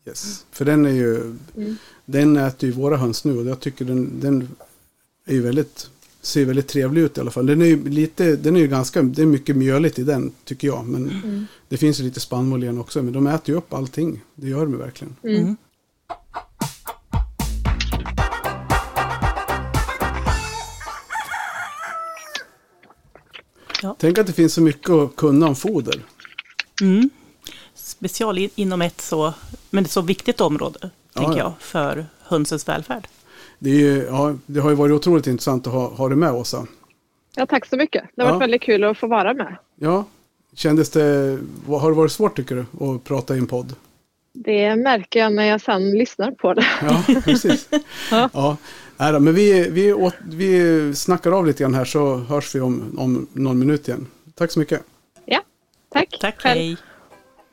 Yes. 0.07 0.47
För 0.53 0.65
den 0.65 0.87
är 0.87 0.91
ju, 0.91 1.35
den 2.05 2.37
äter 2.37 2.69
ju 2.69 2.75
våra 2.75 2.97
höns 2.97 3.25
nu 3.25 3.39
och 3.39 3.47
jag 3.47 3.61
tycker 3.61 3.85
den, 3.85 4.21
den 4.21 4.49
är 5.27 5.33
ju 5.33 5.43
väldigt, 5.43 5.91
ser 6.23 6.45
väldigt 6.45 6.69
trevlig 6.69 7.03
ut 7.03 7.19
i 7.19 7.21
alla 7.21 7.31
fall. 7.31 7.47
Den 7.47 7.63
är 7.63 7.67
ju 7.67 7.89
lite, 7.89 8.37
den 8.37 8.57
är 8.57 8.61
ju 8.61 8.67
ganska, 8.67 9.03
det 9.03 9.23
är 9.23 9.27
mycket 9.27 9.57
mjöligt 9.57 9.99
i 9.99 10.03
den 10.03 10.33
tycker 10.45 10.69
jag. 10.69 10.87
Men 10.87 11.47
det 11.69 11.77
finns 11.77 12.01
ju 12.01 12.05
lite 12.05 12.21
spannmål 12.21 12.63
i 12.65 12.67
den 12.67 12.79
också. 12.79 13.03
Men 13.03 13.13
de 13.13 13.27
äter 13.27 13.55
ju 13.55 13.59
upp 13.59 13.73
allting. 13.73 14.21
Det 14.35 14.49
gör 14.49 14.61
de 14.61 14.79
verkligen. 14.79 15.17
Mm. 15.23 15.57
Tänk 23.99 24.19
att 24.19 24.27
det 24.27 24.33
finns 24.33 24.55
så 24.55 24.61
mycket 24.61 24.91
att 24.91 25.17
kunna 25.17 25.49
om 25.49 25.57
foder. 25.57 26.05
Mm. 26.81 27.11
Special 27.75 28.39
in, 28.39 28.51
inom 28.55 28.83
ett 28.83 29.01
så, 29.01 29.35
men 29.71 29.85
ett 29.85 29.91
så 29.91 30.03
viktigt 30.03 30.41
område, 30.41 30.91
Ja, 31.15 31.21
tänker 31.21 31.39
ja. 31.39 31.45
jag, 31.45 31.53
för 31.59 32.07
hönsens 32.23 32.69
välfärd. 32.69 33.09
Det, 33.59 33.71
är 33.71 33.75
ju, 33.75 34.05
ja, 34.05 34.35
det 34.47 34.61
har 34.61 34.71
ju 34.71 34.77
varit 34.77 34.93
otroligt 34.93 35.27
intressant 35.27 35.67
att 35.67 35.73
ha, 35.73 35.89
ha 35.89 36.09
det 36.09 36.17
med 36.17 36.33
Åsa. 36.33 36.67
Ja, 37.37 37.47
tack 37.47 37.67
så 37.67 37.77
mycket. 37.77 38.05
Det 38.15 38.23
har 38.23 38.29
varit 38.29 38.35
Ja. 38.35 38.39
väldigt 38.39 38.63
kul 38.63 38.85
att 38.85 38.99
få 38.99 39.07
vara 39.07 39.35
med. 39.35 39.57
Ja, 39.77 40.05
kändes 40.55 40.91
det, 40.91 41.39
har 41.67 41.91
det 41.91 41.97
varit 41.97 42.13
svårt 42.13 42.37
tycker 42.37 42.55
du 42.79 42.85
att 42.95 43.05
prata 43.05 43.35
i 43.35 43.39
en 43.39 43.47
podd? 43.47 43.75
Det 44.33 44.77
märker 44.77 45.21
jag 45.21 45.33
när 45.33 45.45
jag 45.45 45.61
sen 45.61 45.91
lyssnar 45.91 46.31
på 46.31 46.55
det. 46.55 46.67
Ja, 46.83 47.05
precis. 47.25 47.69
Ja. 48.11 48.31
ja. 48.33 48.57
Då, 49.13 49.21
men 49.21 49.35
vi, 49.35 49.69
vi, 49.71 49.93
åt, 49.93 50.15
vi 50.21 50.95
snackar 50.95 51.33
av 51.33 51.47
lite 51.47 51.63
grann 51.63 51.75
här 51.75 51.85
så 51.85 52.17
hörs 52.17 52.55
vi 52.55 52.61
om, 52.61 52.95
om 52.99 53.27
någon 53.33 53.59
minut 53.59 53.89
igen. 53.89 54.07
Tack 54.35 54.51
så 54.51 54.59
mycket. 54.59 54.83
Ja, 55.25 55.41
tack. 55.93 56.19
Tack, 56.21 56.41
Själv. 56.41 56.59
hej. 56.61 56.77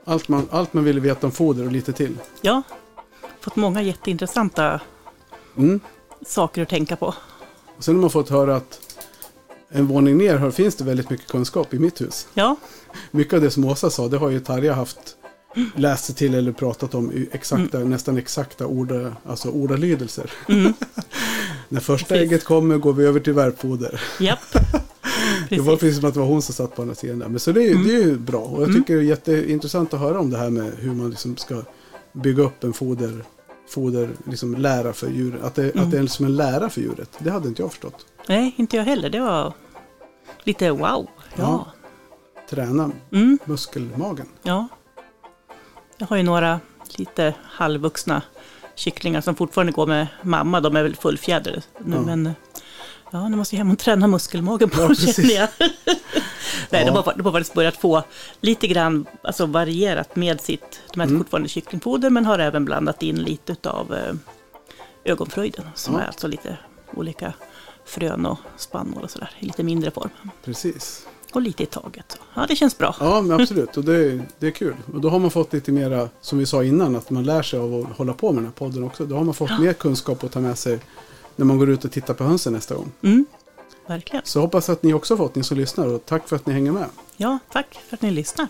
Allt 0.06 0.28
man, 0.28 0.48
allt 0.52 0.74
man 0.74 0.84
ville 0.84 1.00
veta 1.00 1.28
om 1.28 1.32
foder 1.32 1.66
och 1.66 1.72
lite 1.72 1.94
till. 1.94 2.18
Ja, 2.42 2.62
fått 3.42 3.56
många 3.56 3.82
jätteintressanta 3.82 4.80
Mm. 5.58 5.80
saker 6.28 6.62
att 6.62 6.70
tänka 6.70 6.96
på. 6.96 7.14
Och 7.78 7.84
sen 7.84 7.96
har 7.96 8.02
man 8.02 8.10
fått 8.10 8.30
höra 8.30 8.56
att 8.56 8.80
en 9.70 9.86
våning 9.88 10.18
ner 10.18 10.38
här 10.38 10.52
finns 10.52 10.76
det 10.76 10.84
väldigt 10.84 11.10
mycket 11.10 11.28
kunskap 11.28 11.74
i 11.74 11.80
mitt 11.80 12.02
hus. 12.02 12.28
Ja, 12.34 12.56
Mycket 13.12 13.34
av 13.34 13.42
det 13.42 13.52
som 13.52 13.66
Åsa 13.66 13.90
sa, 13.90 14.08
det 14.08 14.18
har 14.18 14.30
ju 14.30 14.40
Tarja 14.40 14.74
haft 14.74 15.00
läst 15.76 16.06
sig 16.06 16.16
till 16.16 16.34
eller 16.36 16.52
pratat 16.52 16.96
om 16.96 17.28
exakta, 17.32 17.80
nästan 17.80 18.18
exakta 18.18 18.66
orda, 18.66 19.16
alltså 19.28 19.50
ordalydelser. 19.50 20.32
När 21.70 21.80
första 21.80 22.08
Precis. 22.08 22.28
ägget 22.32 22.44
kommer 22.44 22.78
går 22.78 22.94
vi 22.94 23.06
över 23.06 23.20
till 23.20 23.34
värpfoder. 23.34 24.02
japp. 24.20 24.40
Det 25.50 25.60
var 25.60 25.76
precis 25.78 26.00
som 26.00 26.08
att 26.10 26.14
det 26.14 26.20
var 26.20 26.28
hon 26.28 26.42
som 26.42 26.54
satt 26.56 26.76
på 26.76 26.82
andra 26.82 26.96
sidan 26.96 27.20
där. 27.20 27.28
Men 27.28 27.40
så 27.40 27.52
det 27.52 27.64
är, 27.64 27.68
ju- 27.70 27.84
det 27.84 27.96
är 27.96 28.00
ju 28.06 28.18
bra. 28.18 28.40
Och 28.40 28.62
jag 28.64 28.74
tycker 28.76 28.94
det 28.96 29.00
är 29.00 29.04
jätteintressant 29.04 29.94
att 29.94 30.00
höra 30.00 30.20
om 30.20 30.30
det 30.30 30.38
här 30.38 30.50
med 30.50 30.72
hur 30.80 30.94
man 30.94 31.10
liksom 31.10 31.38
ska 31.38 31.62
bygga 32.14 32.44
upp 32.44 32.64
en 32.64 32.74
foder, 32.74 33.24
foder 33.70 34.10
liksom 34.28 34.56
lära 34.56 34.94
för 34.94 35.10
djuret. 35.10 35.44
Att 35.44 35.56
det, 35.56 35.76
att 35.76 35.92
det 35.92 35.98
är 35.98 36.08
som 36.08 36.26
en 36.26 36.36
lära 36.36 36.70
för 36.70 36.82
djuret. 36.82 37.10
Det 37.20 37.30
hade 37.32 37.48
inte 37.48 37.62
jag 37.62 37.72
förstått. 37.72 38.06
Nej, 38.28 38.54
inte 38.58 38.78
jag 38.78 38.84
heller. 38.84 39.10
Det 39.10 39.20
var 39.20 39.54
lite 40.44 40.72
wow. 40.72 41.08
Ja. 41.36 41.68
Träna 42.50 42.92
Mm, 43.12 43.40
muskelmagen. 43.46 44.28
ja. 44.44 44.68
Jag 45.98 46.08
har 46.08 46.18
ju 46.18 46.24
några 46.24 46.60
lite 46.98 47.36
halvvuxna 47.44 48.22
kycklingar 48.76 49.22
som 49.22 49.36
fortfarande 49.36 49.72
går 49.72 49.88
med 49.88 50.08
mamma. 50.22 50.60
De 50.62 50.76
är 50.76 50.84
väl 50.84 50.96
fullfjädrade 50.96 51.62
nu, 51.78 51.96
Ja. 51.96 52.02
men 52.02 52.30
ja, 53.12 53.30
nu 53.30 53.38
måste 53.38 53.56
jag 53.56 53.58
hem 53.58 53.72
och 53.72 53.80
träna 53.80 54.08
muskelmagen 54.08 54.70
på 54.70 54.82
Ja, 54.82 54.96
känner 54.96 55.34
jag. 55.34 55.48
Nej, 56.70 56.82
Ja. 56.82 56.86
de, 56.86 56.96
har, 56.96 57.14
de 57.18 57.26
har 57.26 57.32
faktiskt 57.32 57.54
börjat 57.54 57.78
få 57.78 58.04
lite 58.42 58.68
grann 58.68 59.06
alltså, 59.22 59.46
varierat 59.46 60.16
med 60.16 60.42
sitt, 60.42 60.80
de 60.94 61.02
äter 61.02 61.10
Mm. 61.12 61.20
fortfarande 61.24 61.50
kycklingfoder 61.50 62.10
men 62.10 62.26
har 62.26 62.40
även 62.40 62.66
blandat 62.66 63.04
in 63.04 63.16
lite 63.24 63.70
av 63.70 63.94
eh, 63.94 64.14
ögonfröjden 65.04 65.66
som 65.76 65.94
Ja. 65.94 66.02
är 66.02 66.06
alltså 66.08 66.28
lite 66.28 66.58
olika 66.94 67.34
frön 67.86 68.26
och 68.26 68.38
spannmål 68.58 69.04
och 69.04 69.12
sådär 69.12 69.30
i 69.40 69.46
lite 69.46 69.64
mindre 69.64 69.92
form. 69.92 70.10
Precis. 70.44 71.06
Och 71.34 71.42
lite 71.42 71.64
i 71.64 71.66
taget. 71.66 72.20
Ja, 72.34 72.46
det 72.48 72.56
känns 72.56 72.78
bra. 72.78 72.96
Ja, 73.00 73.22
men 73.22 73.42
absolut. 73.42 73.78
Och 73.78 73.84
det, 73.86 74.22
det 74.40 74.48
är 74.48 74.52
kul. 74.52 74.76
Och 74.94 75.02
då 75.02 75.10
har 75.10 75.20
man 75.20 75.32
fått 75.32 75.54
lite 75.54 75.72
mera, 75.72 76.10
som 76.22 76.40
vi 76.40 76.46
sa 76.46 76.64
innan, 76.64 76.96
att 76.96 77.10
man 77.10 77.24
lär 77.24 77.42
sig 77.42 77.60
av 77.60 77.74
att 77.92 77.98
hålla 77.98 78.14
på 78.14 78.32
med 78.32 78.38
den 78.38 78.46
här 78.46 78.52
podden 78.54 78.84
också. 78.84 79.06
Då 79.06 79.16
har 79.18 79.24
man 79.24 79.34
fått 79.34 79.60
mer 79.60 79.74
kunskap 79.74 80.24
att 80.24 80.32
ta 80.32 80.40
med 80.40 80.58
sig 80.58 80.80
när 81.36 81.46
man 81.46 81.58
går 81.58 81.70
ut 81.70 81.86
och 81.86 81.92
tittar 81.92 82.14
på 82.14 82.24
hönsen 82.24 82.54
nästa 82.54 82.76
gång. 82.76 82.92
Mm, 83.02 83.26
verkligen. 83.88 84.26
Så 84.26 84.42
hoppas 84.42 84.70
att 84.70 84.84
ni 84.84 84.94
också 84.94 85.18
fått, 85.18 85.36
ni 85.36 85.44
som 85.44 85.58
lyssnar. 85.58 85.88
Och 85.88 86.06
tack 86.06 86.28
för 86.28 86.36
att 86.36 86.46
ni 86.46 86.54
hänger 86.54 86.72
med. 86.72 86.86
Ja, 87.18 87.40
tack 87.52 87.80
för 87.90 87.96
att 87.96 88.02
ni 88.02 88.12
lyssnar. 88.12 88.48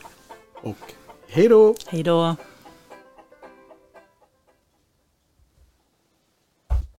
Och 0.61 0.93
hej 1.27 1.47
då! 1.47 1.75
Hej 1.88 2.03
då! 2.03 2.36